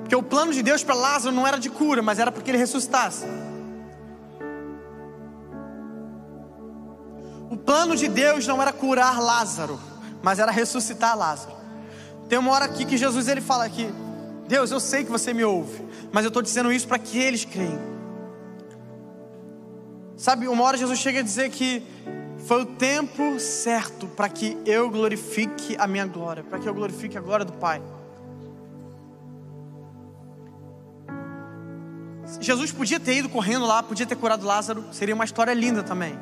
Porque 0.00 0.16
o 0.16 0.22
plano 0.22 0.52
de 0.52 0.62
Deus 0.62 0.82
para 0.82 0.94
Lázaro 0.94 1.34
não 1.34 1.46
era 1.46 1.58
de 1.58 1.70
cura, 1.70 2.02
mas 2.02 2.18
era 2.18 2.32
para 2.32 2.42
que 2.42 2.50
ele 2.50 2.58
ressuscitasse. 2.58 3.24
O 7.50 7.56
plano 7.56 7.96
de 7.96 8.08
Deus 8.08 8.46
não 8.46 8.60
era 8.60 8.72
curar 8.72 9.20
Lázaro, 9.20 9.78
mas 10.22 10.38
era 10.38 10.50
ressuscitar 10.50 11.16
Lázaro. 11.16 11.54
Tem 12.28 12.38
uma 12.38 12.52
hora 12.52 12.64
aqui 12.64 12.84
que 12.84 12.96
Jesus 12.96 13.28
ele 13.28 13.40
fala 13.40 13.64
aqui: 13.64 13.88
Deus, 14.46 14.70
eu 14.70 14.80
sei 14.80 15.04
que 15.04 15.10
você 15.10 15.32
me 15.32 15.44
ouve, 15.44 15.84
mas 16.12 16.24
eu 16.24 16.28
estou 16.28 16.42
dizendo 16.42 16.72
isso 16.72 16.86
para 16.86 16.98
que 16.98 17.18
eles 17.18 17.44
creem. 17.44 17.78
Sabe, 20.16 20.48
uma 20.48 20.62
hora 20.64 20.76
Jesus 20.76 20.98
chega 20.98 21.20
a 21.20 21.22
dizer 21.22 21.50
que 21.50 21.82
foi 22.50 22.62
o 22.62 22.66
tempo 22.66 23.38
certo 23.38 24.08
para 24.08 24.28
que 24.28 24.58
eu 24.66 24.90
glorifique 24.90 25.76
a 25.78 25.86
minha 25.86 26.04
glória, 26.04 26.42
para 26.42 26.58
que 26.58 26.68
eu 26.68 26.74
glorifique 26.74 27.16
a 27.16 27.20
glória 27.20 27.44
do 27.44 27.52
Pai. 27.52 27.80
Jesus 32.40 32.72
podia 32.72 32.98
ter 32.98 33.18
ido 33.18 33.28
correndo 33.28 33.64
lá, 33.64 33.84
podia 33.84 34.04
ter 34.04 34.16
curado 34.16 34.44
Lázaro, 34.44 34.84
seria 34.90 35.14
uma 35.14 35.24
história 35.24 35.54
linda 35.54 35.84
também. 35.84 36.18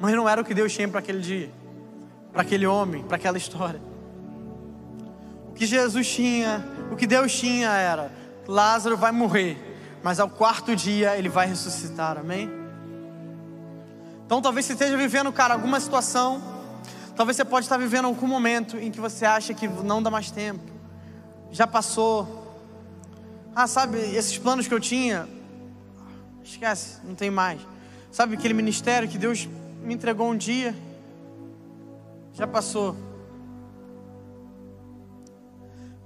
Mas 0.00 0.12
não 0.12 0.28
era 0.28 0.40
o 0.40 0.44
que 0.44 0.54
Deus 0.54 0.72
tinha 0.72 0.88
para 0.88 0.98
aquele 0.98 1.20
dia, 1.20 1.52
para 2.32 2.42
aquele 2.42 2.66
homem, 2.66 3.04
para 3.04 3.16
aquela 3.16 3.38
história. 3.38 3.80
O 5.50 5.52
que 5.52 5.66
Jesus 5.66 6.08
tinha, 6.08 6.64
o 6.90 6.96
que 6.96 7.06
Deus 7.06 7.32
tinha 7.32 7.70
era: 7.70 8.10
Lázaro 8.44 8.96
vai 8.96 9.12
morrer, 9.12 9.56
mas 10.02 10.18
ao 10.18 10.28
quarto 10.28 10.74
dia 10.74 11.16
ele 11.16 11.28
vai 11.28 11.46
ressuscitar, 11.46 12.18
amém? 12.18 12.59
Então 14.30 14.40
talvez 14.40 14.64
você 14.64 14.74
esteja 14.74 14.96
vivendo, 14.96 15.32
cara, 15.32 15.54
alguma 15.54 15.80
situação. 15.80 16.40
Talvez 17.16 17.36
você 17.36 17.44
pode 17.44 17.66
estar 17.66 17.76
vivendo 17.76 18.04
algum 18.04 18.28
momento 18.28 18.76
em 18.76 18.88
que 18.88 19.00
você 19.00 19.26
acha 19.26 19.52
que 19.52 19.66
não 19.66 20.00
dá 20.00 20.08
mais 20.08 20.30
tempo. 20.30 20.62
Já 21.50 21.66
passou. 21.66 22.54
Ah, 23.52 23.66
sabe, 23.66 23.98
esses 23.98 24.38
planos 24.38 24.68
que 24.68 24.72
eu 24.72 24.78
tinha, 24.78 25.28
esquece, 26.44 26.98
não 27.02 27.16
tem 27.16 27.28
mais. 27.28 27.60
Sabe 28.12 28.36
aquele 28.36 28.54
ministério 28.54 29.08
que 29.08 29.18
Deus 29.18 29.48
me 29.82 29.94
entregou 29.94 30.30
um 30.30 30.36
dia? 30.36 30.76
Já 32.32 32.46
passou. 32.46 32.96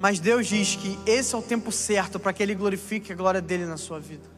Mas 0.01 0.18
Deus 0.18 0.47
diz 0.47 0.77
que 0.77 0.99
esse 1.05 1.35
é 1.35 1.37
o 1.37 1.43
tempo 1.43 1.70
certo 1.70 2.18
para 2.18 2.33
que 2.33 2.43
Ele 2.43 2.55
glorifique 2.55 3.12
a 3.12 3.14
glória 3.14 3.43
dele 3.43 3.66
na 3.66 3.77
sua 3.77 4.01
vida. 4.01 4.34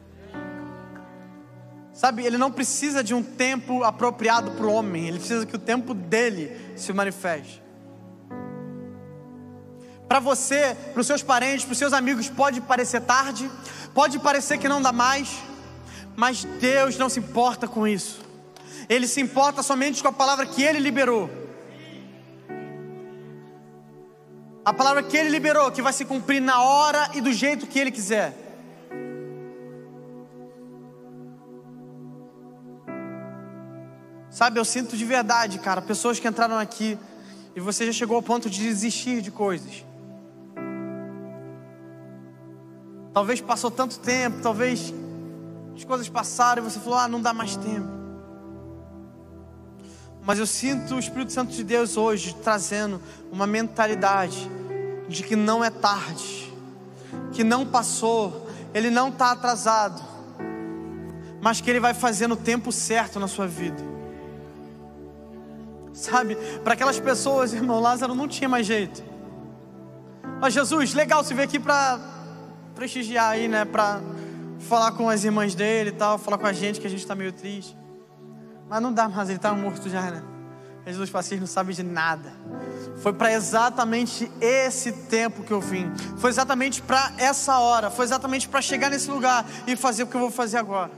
Sabe, 1.97 2.23
ele 2.23 2.37
não 2.37 2.51
precisa 2.51 3.03
de 3.03 3.15
um 3.15 3.23
tempo 3.23 3.83
apropriado 3.83 4.51
para 4.51 4.67
o 4.67 4.71
homem, 4.71 5.07
ele 5.07 5.17
precisa 5.17 5.47
que 5.47 5.55
o 5.55 5.59
tempo 5.59 5.95
dele 5.95 6.55
se 6.75 6.93
manifeste. 6.93 7.59
Para 10.07 10.19
você, 10.19 10.77
para 10.93 11.01
os 11.01 11.07
seus 11.07 11.23
parentes, 11.23 11.65
para 11.65 11.71
os 11.71 11.77
seus 11.79 11.93
amigos, 11.93 12.29
pode 12.29 12.61
parecer 12.61 13.01
tarde, 13.01 13.49
pode 13.95 14.19
parecer 14.19 14.59
que 14.59 14.69
não 14.69 14.79
dá 14.79 14.91
mais, 14.91 15.39
mas 16.15 16.43
Deus 16.43 16.99
não 16.99 17.09
se 17.09 17.17
importa 17.17 17.67
com 17.67 17.87
isso. 17.87 18.21
Ele 18.87 19.07
se 19.07 19.19
importa 19.19 19.63
somente 19.63 20.03
com 20.03 20.09
a 20.09 20.13
palavra 20.13 20.45
que 20.45 20.61
ele 20.61 20.77
liberou. 20.77 21.27
A 24.63 24.71
palavra 24.71 25.01
que 25.01 25.17
ele 25.17 25.29
liberou, 25.29 25.71
que 25.71 25.81
vai 25.81 25.93
se 25.93 26.05
cumprir 26.05 26.43
na 26.43 26.61
hora 26.61 27.09
e 27.15 27.21
do 27.21 27.33
jeito 27.33 27.65
que 27.65 27.79
ele 27.79 27.89
quiser. 27.89 28.46
Sabe, 34.37 34.59
eu 34.59 34.65
sinto 34.65 34.95
de 34.95 35.03
verdade, 35.03 35.57
cara, 35.57 35.81
pessoas 35.81 36.19
que 36.19 36.27
entraram 36.27 36.59
aqui 36.59 36.95
E 37.55 37.59
você 37.59 37.87
já 37.87 37.91
chegou 37.91 38.17
ao 38.17 38.21
ponto 38.21 38.47
de 38.47 38.61
desistir 38.61 39.19
de 39.19 39.31
coisas. 39.31 39.83
Talvez 43.11 43.41
passou 43.41 43.71
tanto 43.71 43.97
tempo, 43.97 44.39
talvez 44.43 44.93
as 45.75 45.83
coisas 45.83 46.07
passaram 46.07 46.61
e 46.61 46.69
você 46.69 46.79
falou: 46.79 46.99
ah, 46.99 47.07
não 47.07 47.19
dá 47.19 47.33
mais 47.33 47.55
tempo. 47.55 47.87
Mas 50.21 50.37
eu 50.37 50.45
sinto 50.45 50.93
o 50.93 50.99
Espírito 50.99 51.33
Santo 51.33 51.51
de 51.51 51.63
Deus 51.63 51.97
hoje 51.97 52.35
trazendo 52.43 53.01
uma 53.31 53.47
mentalidade 53.47 54.47
de 55.09 55.23
que 55.23 55.35
não 55.35 55.63
é 55.65 55.71
tarde, 55.71 56.53
que 57.31 57.43
não 57.43 57.65
passou, 57.65 58.47
ele 58.71 58.91
não 58.91 59.09
está 59.09 59.31
atrasado, 59.31 59.99
mas 61.41 61.59
que 61.59 61.71
ele 61.71 61.79
vai 61.79 61.95
fazer 61.95 62.27
no 62.27 62.35
tempo 62.35 62.71
certo 62.71 63.19
na 63.19 63.27
sua 63.27 63.47
vida. 63.47 63.97
Sabe, 65.97 66.35
para 66.63 66.73
aquelas 66.73 66.99
pessoas, 66.99 67.53
irmão, 67.55 67.79
Lázaro 67.79 68.13
não 68.13 68.27
tinha 68.27 68.47
mais 68.47 68.67
jeito. 68.67 69.03
Ó 70.39 70.47
Jesus, 70.47 70.93
legal 70.93 71.23
você 71.23 71.33
vir 71.33 71.41
aqui 71.41 71.59
para 71.59 71.99
prestigiar 72.75 73.31
aí, 73.31 73.47
né? 73.47 73.65
Para 73.65 73.99
falar 74.59 74.91
com 74.91 75.09
as 75.09 75.23
irmãs 75.23 75.55
dele 75.55 75.89
e 75.89 75.93
tal, 75.93 76.19
falar 76.19 76.37
com 76.37 76.45
a 76.45 76.53
gente 76.53 76.79
que 76.79 76.85
a 76.85 76.89
gente 76.89 76.99
está 76.99 77.15
meio 77.15 77.33
triste. 77.33 77.75
Mas 78.69 78.79
não 78.79 78.93
dá 78.93 79.09
mais, 79.09 79.27
ele 79.27 79.37
está 79.37 79.51
morto 79.53 79.89
já, 79.89 80.11
né? 80.11 80.23
Jesus 80.85 81.09
fala, 81.09 81.23
vocês 81.23 81.39
não 81.39 81.47
sabem 81.47 81.75
de 81.75 81.83
nada. 81.83 82.31
Foi 83.01 83.11
para 83.11 83.33
exatamente 83.33 84.31
esse 84.39 84.91
tempo 84.91 85.43
que 85.43 85.51
eu 85.51 85.59
vim. 85.59 85.91
Foi 86.17 86.29
exatamente 86.29 86.81
para 86.81 87.11
essa 87.17 87.57
hora. 87.57 87.89
Foi 87.89 88.05
exatamente 88.05 88.47
para 88.47 88.61
chegar 88.61 88.91
nesse 88.91 89.09
lugar 89.09 89.45
e 89.65 89.75
fazer 89.75 90.03
o 90.03 90.07
que 90.07 90.15
eu 90.15 90.21
vou 90.21 90.31
fazer 90.31 90.57
agora. 90.57 90.91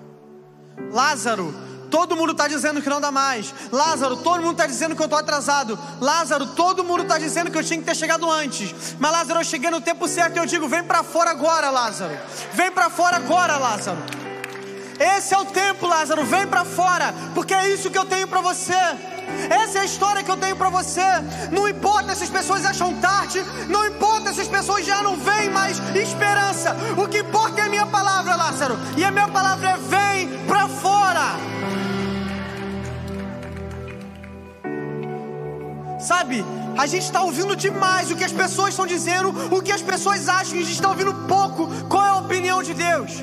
Lázaro, 0.91 1.54
todo 1.90 2.16
mundo 2.16 2.32
está 2.32 2.48
dizendo 2.48 2.82
que 2.82 2.90
não 2.90 3.02
dá 3.02 3.12
mais. 3.12 3.54
Lázaro, 3.72 4.18
todo 4.18 4.42
mundo 4.42 4.52
está 4.52 4.68
dizendo 4.68 4.96
que 4.96 5.02
eu 5.02 5.06
estou 5.06 5.20
atrasado. 5.20 5.78
Lázaro, 6.00 6.48
todo 6.48 6.84
mundo 6.84 7.04
está 7.04 7.18
dizendo 7.18 7.52
que 7.52 7.58
eu 7.58 7.64
tinha 7.64 7.80
que 7.80 7.86
ter 7.86 7.96
chegado 7.96 8.30
antes. 8.30 8.96
Mas 9.00 9.12
Lázaro, 9.12 9.40
eu 9.40 9.44
cheguei 9.44 9.70
no 9.70 9.82
tempo 9.82 10.08
certo 10.08 10.38
e 10.38 10.40
eu 10.40 10.46
digo: 10.46 10.68
vem 10.68 10.84
para 10.84 11.04
fora 11.04 11.32
agora, 11.32 11.70
Lázaro. 11.70 12.18
Vem 12.54 12.72
para 12.72 12.90
fora 12.90 13.18
agora, 13.18 13.58
Lázaro. 13.58 13.98
Esse 15.00 15.34
é 15.34 15.38
o 15.38 15.46
tempo, 15.46 15.88
Lázaro. 15.88 16.26
Vem 16.26 16.46
para 16.46 16.66
fora, 16.66 17.14
porque 17.34 17.54
é 17.54 17.70
isso 17.70 17.90
que 17.90 17.98
eu 17.98 18.06
tenho 18.06 18.28
para 18.28 18.42
você. 18.42 18.74
Essa 19.50 19.78
é 19.78 19.82
a 19.82 19.86
história 19.86 20.24
que 20.24 20.30
eu 20.30 20.38
tenho 20.38 20.56
para 20.56 20.70
você. 20.70 21.06
Não 21.52 21.68
importa 21.68 22.16
se 22.16 22.24
as 22.24 22.30
pessoas 22.30 22.66
acham 22.66 23.00
tarde, 23.00 23.42
não 23.70 23.86
importa 23.86 24.34
se 24.34 24.42
as 24.42 24.48
pessoas 24.48 24.86
já 24.86 25.02
não 25.02 25.16
veem 25.16 25.50
mais 25.50 25.80
esperança. 25.96 26.76
O 26.98 27.08
que 27.08 27.20
importa 27.20 27.62
é 27.62 27.64
a 27.66 27.70
minha 27.70 27.86
palavra, 27.86 28.36
Lázaro. 28.36 28.78
E 28.98 29.04
a 29.06 29.12
minha 29.12 29.28
palavra 29.30 29.70
é: 29.70 29.78
vem 29.78 30.46
para 30.46 30.68
fora. 30.68 31.59
Sabe, 36.00 36.45
a 36.78 36.86
gente 36.88 37.04
está 37.04 37.22
ouvindo 37.22 37.56
demais 37.56 38.10
o 38.10 38.16
que 38.16 38.24
as 38.24 38.32
pessoas 38.32 38.70
estão 38.70 38.88
dizendo, 38.88 39.34
o 39.54 39.62
que 39.62 39.72
as 39.72 39.82
pessoas 39.82 40.30
acham, 40.30 40.56
e 40.56 40.60
a 40.60 40.64
gente 40.64 40.74
está 40.74 40.89
ouvindo 40.89 41.14
pouco 41.28 41.68
qual 41.89 42.06
é 42.06 42.10
a 42.10 42.16
opinião 42.16 42.64
de 42.64 42.74
Deus. 42.74 43.22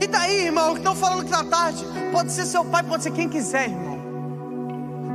E 0.00 0.06
daí, 0.06 0.46
irmão, 0.46 0.72
que 0.72 0.78
estão 0.78 0.96
falando 0.96 1.20
que 1.20 1.30
está 1.30 1.44
tarde, 1.44 1.84
pode 2.10 2.32
ser 2.32 2.46
seu 2.46 2.64
pai, 2.64 2.82
pode 2.82 3.02
ser 3.02 3.10
quem 3.10 3.28
quiser, 3.28 3.68
irmão. 3.68 3.94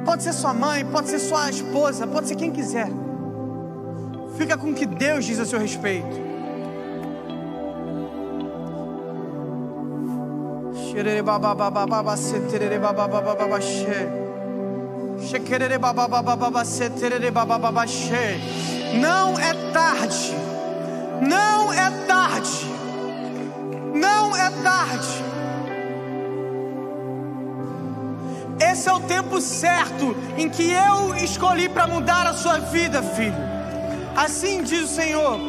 Pode 0.05 0.23
ser 0.23 0.33
sua 0.33 0.53
mãe, 0.53 0.85
pode 0.85 1.09
ser 1.09 1.19
sua 1.19 1.49
esposa, 1.49 2.05
pode 2.05 2.27
ser 2.27 2.35
quem 2.35 2.51
quiser. 2.51 2.87
Fica 4.37 4.57
com 4.57 4.69
o 4.69 4.73
que 4.73 4.85
Deus 4.85 5.25
diz 5.25 5.39
a 5.39 5.45
seu 5.45 5.59
respeito. 5.59 6.29
Não 18.99 19.39
é 19.39 19.53
tarde. 19.71 20.33
Não 21.21 21.73
é 21.73 21.89
tarde. 22.07 22.65
Não 23.93 24.35
é 24.35 24.49
tarde. 24.63 25.29
Esse 28.59 28.89
é 28.89 28.93
o 28.93 28.99
tempo 28.99 29.39
certo 29.39 30.15
em 30.37 30.49
que 30.49 30.69
eu 30.71 31.15
escolhi 31.15 31.69
para 31.69 31.87
mudar 31.87 32.27
a 32.27 32.33
sua 32.33 32.59
vida, 32.59 33.01
filho. 33.01 33.35
Assim 34.15 34.63
diz 34.63 34.83
o 34.83 34.95
Senhor. 34.95 35.39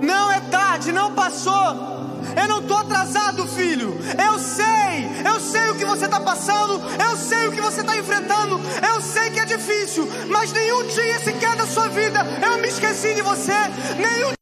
Não 0.00 0.30
é 0.30 0.40
tarde, 0.40 0.92
não 0.92 1.12
passou. 1.12 2.09
Eu 2.40 2.48
não 2.48 2.60
estou 2.60 2.76
atrasado, 2.78 3.46
filho. 3.46 3.96
Eu 4.30 4.38
sei, 4.38 5.08
eu 5.24 5.40
sei 5.40 5.68
o 5.70 5.76
que 5.76 5.84
você 5.84 6.04
está 6.06 6.20
passando, 6.20 6.80
eu 6.98 7.16
sei 7.16 7.48
o 7.48 7.52
que 7.52 7.60
você 7.60 7.80
está 7.80 7.96
enfrentando, 7.96 8.60
eu 8.92 9.00
sei 9.00 9.30
que 9.30 9.40
é 9.40 9.44
difícil, 9.44 10.06
mas 10.28 10.52
nenhum 10.52 10.86
dia 10.86 11.18
sequer 11.20 11.56
da 11.56 11.66
sua 11.66 11.88
vida 11.88 12.20
eu 12.42 12.58
me 12.58 12.68
esqueci 12.68 13.14
de 13.14 13.22
você. 13.22 13.52
Nenhum 13.96 14.32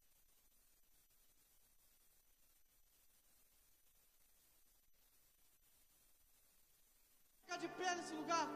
de 7.60 7.68
pé 7.68 7.94
nesse 7.96 8.14
lugar. 8.14 8.46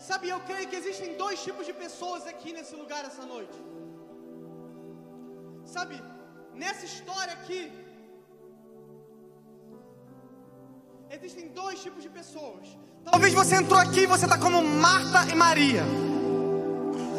Sabe, 0.00 0.28
eu 0.28 0.40
creio 0.40 0.68
que 0.68 0.76
existem 0.76 1.16
dois 1.16 1.42
tipos 1.42 1.64
de 1.64 1.72
pessoas 1.72 2.26
aqui 2.26 2.52
nesse 2.52 2.74
lugar 2.74 3.04
essa 3.04 3.24
noite. 3.24 3.56
Sabe, 5.76 6.02
nessa 6.54 6.86
história 6.86 7.34
aqui, 7.34 7.70
existem 11.10 11.48
dois 11.48 11.82
tipos 11.82 12.02
de 12.02 12.08
pessoas. 12.08 12.66
Talvez 13.04 13.34
você 13.34 13.56
entrou 13.56 13.78
aqui 13.78 14.00
e 14.04 14.06
você 14.06 14.24
está 14.24 14.38
como 14.38 14.62
Marta 14.62 15.30
e 15.30 15.34
Maria. 15.34 15.84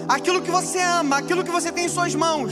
Aquilo 0.10 0.42
que 0.42 0.50
você 0.50 0.80
ama, 0.80 1.18
aquilo 1.18 1.44
que 1.44 1.52
você 1.52 1.72
tem 1.72 1.86
em 1.86 1.90
suas 1.98 2.16
mãos 2.16 2.52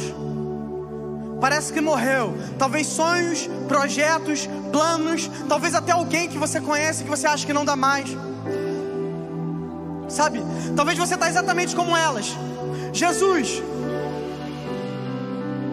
parece 1.41 1.74
que 1.74 1.82
morreu. 1.82 2.36
Talvez 2.60 2.86
sonhos, 2.86 3.49
projetos, 3.68 4.47
planos, 4.72 5.28
talvez 5.49 5.74
até 5.74 5.91
alguém 5.91 6.30
que 6.30 6.38
você 6.38 6.62
conhece 6.62 7.03
que 7.03 7.10
você 7.10 7.26
acha 7.26 7.47
que 7.47 7.53
não 7.60 7.66
dá 7.66 7.76
mais. 7.76 8.10
Sabe? 10.08 10.39
Talvez 10.76 10.99
você 10.99 11.16
está 11.16 11.28
exatamente 11.28 11.76
como 11.76 11.97
elas. 11.97 12.28
Jesus, 12.93 13.64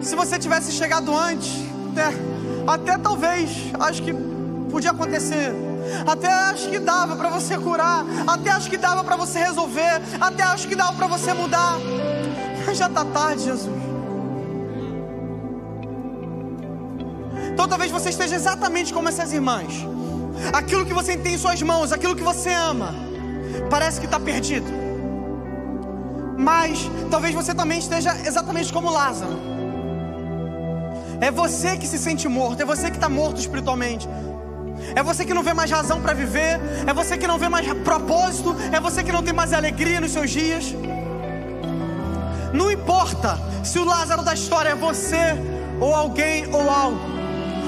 se 0.03 0.15
você 0.15 0.37
tivesse 0.37 0.71
chegado 0.71 1.15
antes, 1.15 1.51
até, 1.91 2.13
até 2.67 2.97
talvez, 2.97 3.49
acho 3.79 4.01
que 4.01 4.13
podia 4.69 4.91
acontecer. 4.91 5.53
Até 6.07 6.31
acho 6.31 6.69
que 6.69 6.79
dava 6.79 7.15
para 7.15 7.29
você 7.29 7.57
curar, 7.57 8.05
até 8.25 8.51
acho 8.51 8.69
que 8.69 8.77
dava 8.77 9.03
para 9.03 9.15
você 9.15 9.39
resolver, 9.39 10.01
até 10.19 10.43
acho 10.43 10.67
que 10.67 10.75
dava 10.75 10.93
para 10.93 11.07
você 11.07 11.33
mudar. 11.33 11.77
Mas 12.65 12.77
já 12.77 12.87
está 12.87 13.03
tarde, 13.05 13.43
Jesus. 13.43 13.83
Então 17.51 17.67
talvez 17.67 17.91
você 17.91 18.09
esteja 18.09 18.35
exatamente 18.35 18.93
como 18.93 19.09
essas 19.09 19.31
irmãs. 19.31 19.85
Aquilo 20.51 20.85
que 20.85 20.93
você 20.93 21.15
tem 21.17 21.35
em 21.35 21.37
suas 21.37 21.61
mãos, 21.61 21.91
aquilo 21.91 22.15
que 22.15 22.23
você 22.23 22.51
ama, 22.51 22.93
parece 23.69 23.99
que 23.99 24.05
está 24.05 24.19
perdido. 24.19 24.65
Mas 26.37 26.89
talvez 27.11 27.35
você 27.35 27.53
também 27.53 27.79
esteja 27.79 28.17
exatamente 28.25 28.73
como 28.73 28.89
Lázaro. 28.89 29.52
É 31.23 31.31
você 31.31 31.77
que 31.77 31.87
se 31.87 31.97
sente 31.97 32.27
morto, 32.27 32.61
é 32.61 32.65
você 32.65 32.91
que 32.91 32.97
está 32.97 33.07
morto 33.07 33.39
espiritualmente. 33.39 34.09
É 34.93 35.01
você 35.01 35.23
que 35.23 35.33
não 35.33 35.41
vê 35.41 35.53
mais 35.53 35.71
razão 35.71 36.01
para 36.01 36.13
viver, 36.13 36.59
é 36.85 36.93
você 36.93 37.17
que 37.17 37.25
não 37.25 37.39
vê 37.39 37.47
mais 37.47 37.65
propósito, 37.75 38.53
é 38.73 38.77
você 38.77 39.01
que 39.05 39.11
não 39.11 39.23
tem 39.23 39.33
mais 39.33 39.53
alegria 39.53 40.01
nos 40.01 40.11
seus 40.11 40.29
dias. 40.29 40.75
Não 42.51 42.69
importa 42.69 43.39
se 43.63 43.79
o 43.79 43.85
Lázaro 43.85 44.21
da 44.21 44.33
história 44.33 44.71
é 44.71 44.75
você, 44.75 45.33
ou 45.79 45.95
alguém, 45.95 46.53
ou 46.53 46.69
algo. 46.69 46.99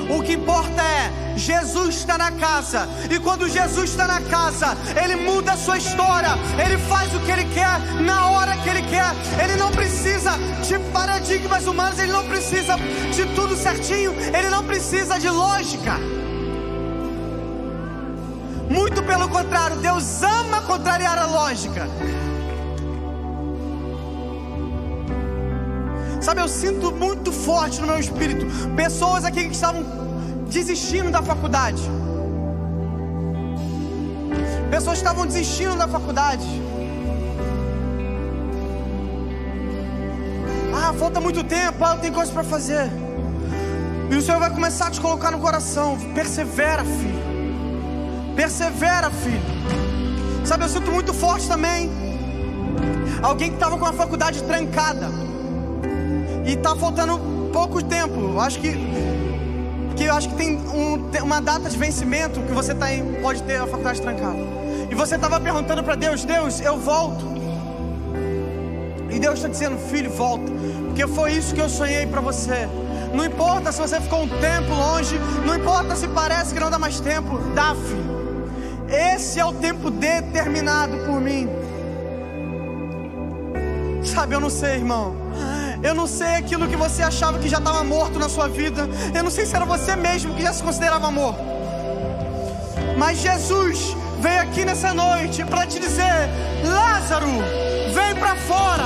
O 0.10 0.22
que 0.22 0.34
importa 0.34 0.82
é 0.82 1.38
Jesus 1.38 1.96
está 1.96 2.18
na 2.18 2.32
casa. 2.32 2.88
E 3.10 3.20
quando 3.20 3.50
Jesus 3.50 3.90
está 3.90 4.08
na 4.08 4.22
casa, 4.22 4.78
Ele 5.02 5.16
muda 5.16 5.54
a 5.54 5.58
sua 5.58 5.78
história. 5.78 6.30
Ele 6.64 6.78
faz 6.78 7.14
o 7.14 7.20
que 7.20 7.32
Ele 7.32 7.46
quer 7.46 7.80
na 8.02 8.30
hora 8.30 8.56
que 8.58 8.70
Ele 8.70 8.84
quer. 8.84 9.12
Ele 9.44 9.56
não 9.58 9.72
precisa 9.72 10.32
de 10.68 10.80
paradigmas 10.92 11.66
humanos. 11.66 12.00
Ele 12.00 12.12
não 12.12 12.26
precisa 12.26 12.76
de 13.14 13.26
tudo 13.36 13.56
certinho. 13.56 14.14
Ele 14.36 14.50
não 14.50 14.64
precisa 14.64 15.20
de 15.20 15.30
lógica. 15.30 16.00
Muito 18.70 19.04
pelo 19.04 19.30
contrário, 19.30 19.78
Deus 19.78 20.24
ama 20.24 20.62
contrariar 20.62 21.18
a 21.18 21.26
lógica. 21.26 21.88
Sabe, 26.26 26.42
eu 26.42 26.48
sinto 26.48 26.92
muito 26.92 27.32
forte 27.32 27.80
no 27.80 27.86
meu 27.86 28.00
espírito 28.00 28.48
pessoas 28.76 29.24
aqui 29.24 29.44
que 29.44 29.54
estavam 29.54 29.86
desistindo 30.50 31.12
da 31.12 31.22
faculdade. 31.22 31.84
Pessoas 34.72 34.98
estavam 34.98 35.28
desistindo 35.28 35.76
da 35.78 35.88
faculdade. 35.88 36.48
Ah, 40.74 40.92
falta 40.94 41.22
muito 41.22 41.44
tempo, 41.44 41.86
ah, 41.86 41.94
eu 41.94 42.02
tenho 42.02 42.14
coisas 42.16 42.34
para 42.34 42.44
fazer. 42.44 42.90
E 44.10 44.16
o 44.16 44.22
Senhor 44.24 44.40
vai 44.40 44.50
começar 44.50 44.88
a 44.88 44.90
te 44.90 45.00
colocar 45.00 45.30
no 45.30 45.38
coração. 45.38 45.96
Persevera, 46.16 46.84
filho. 46.84 47.24
Persevera, 48.36 49.12
filho. 49.12 49.46
Sabe, 50.44 50.64
eu 50.64 50.70
sinto 50.70 50.90
muito 50.92 51.14
forte 51.14 51.48
também. 51.48 51.92
Alguém 53.22 53.50
que 53.50 53.58
estava 53.58 53.78
com 53.78 53.86
a 53.86 53.94
faculdade 53.94 54.42
trancada. 54.42 55.35
E 56.46 56.54
está 56.54 56.76
faltando 56.76 57.20
pouco 57.52 57.84
tempo. 57.84 58.40
Acho 58.40 58.60
que 58.60 58.76
que 59.96 60.04
eu 60.04 60.14
acho 60.14 60.28
que 60.30 60.36
tem 60.36 60.58
um, 60.58 61.10
uma 61.24 61.40
data 61.42 61.70
de 61.70 61.78
vencimento 61.78 62.42
que 62.42 62.52
você 62.52 62.76
tá 62.76 62.94
em, 62.94 63.14
pode 63.22 63.42
ter 63.44 63.56
a 63.56 63.66
faculdade 63.66 64.02
trancada. 64.02 64.38
E 64.92 64.94
você 64.94 65.16
estava 65.16 65.40
perguntando 65.40 65.84
para 65.84 65.96
Deus, 65.96 66.26
Deus, 66.26 66.60
eu 66.60 66.78
volto. 66.78 67.26
E 69.10 69.18
Deus 69.18 69.36
está 69.36 69.48
dizendo, 69.48 69.78
filho, 69.78 70.10
volta, 70.10 70.52
porque 70.88 71.08
foi 71.08 71.32
isso 71.32 71.56
que 71.56 71.62
eu 71.62 71.70
sonhei 71.70 72.06
para 72.06 72.20
você. 72.20 72.68
Não 73.14 73.24
importa 73.24 73.72
se 73.72 73.80
você 73.80 74.02
ficou 74.02 74.24
um 74.24 74.28
tempo 74.28 74.74
longe, 74.74 75.18
não 75.46 75.56
importa 75.56 75.96
se 75.96 76.08
parece 76.10 76.54
que 76.54 76.60
não 76.60 76.70
dá 76.70 76.78
mais 76.78 77.00
tempo, 77.00 77.38
dá, 77.56 77.74
filho. 77.74 78.16
Esse 78.90 79.40
é 79.40 79.46
o 79.46 79.54
tempo 79.54 79.90
determinado 79.90 80.98
por 81.06 81.22
mim. 81.22 81.48
Sabe, 84.04 84.36
eu 84.36 84.40
não 84.42 84.50
sei, 84.50 84.76
irmão. 84.76 85.16
Eu 85.82 85.94
não 85.94 86.08
sei 86.08 86.36
aquilo 86.36 86.68
que 86.68 86.76
você 86.76 87.04
achava 87.04 87.40
que 87.40 87.50
já 87.50 87.58
estava 87.58 87.84
morto 87.84 88.20
na 88.20 88.30
sua 88.30 88.48
vida. 88.48 88.88
Eu 89.14 89.24
não 89.24 89.32
sei 89.32 89.46
se 89.46 89.56
era 89.56 89.66
você 89.66 89.96
mesmo 89.96 90.34
que 90.34 90.42
já 90.42 90.54
se 90.54 90.64
considerava 90.64 91.12
morto. 91.12 91.40
Mas 92.98 93.20
Jesus 93.20 93.96
veio 94.20 94.42
aqui 94.42 94.66
nessa 94.66 94.94
noite 94.94 95.44
para 95.46 95.66
te 95.66 95.80
dizer: 95.80 96.30
Lázaro, 96.64 97.28
vem 97.94 98.16
para 98.16 98.36
fora. 98.36 98.86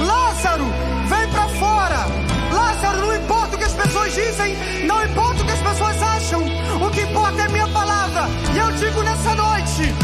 Lázaro, 0.00 0.64
vem 1.08 1.28
para 1.30 1.48
fora. 1.48 2.24
Lázaro, 2.52 3.00
não 3.00 3.16
importa 3.16 3.56
o 3.56 3.58
que 3.58 3.64
as 3.64 3.72
pessoas 3.72 4.14
dizem, 4.14 4.86
não 4.86 5.04
importa 5.04 5.42
o 5.42 5.46
que 5.46 5.52
as 5.52 5.62
pessoas 5.62 6.02
acham. 6.02 6.42
O 6.80 6.90
que 6.90 7.00
importa 7.00 7.42
é 7.42 7.44
a 7.46 7.48
minha 7.48 7.68
palavra. 7.68 8.22
E 8.54 8.58
eu 8.58 8.70
digo 8.72 9.02
nessa 9.02 9.34
noite: 9.34 9.94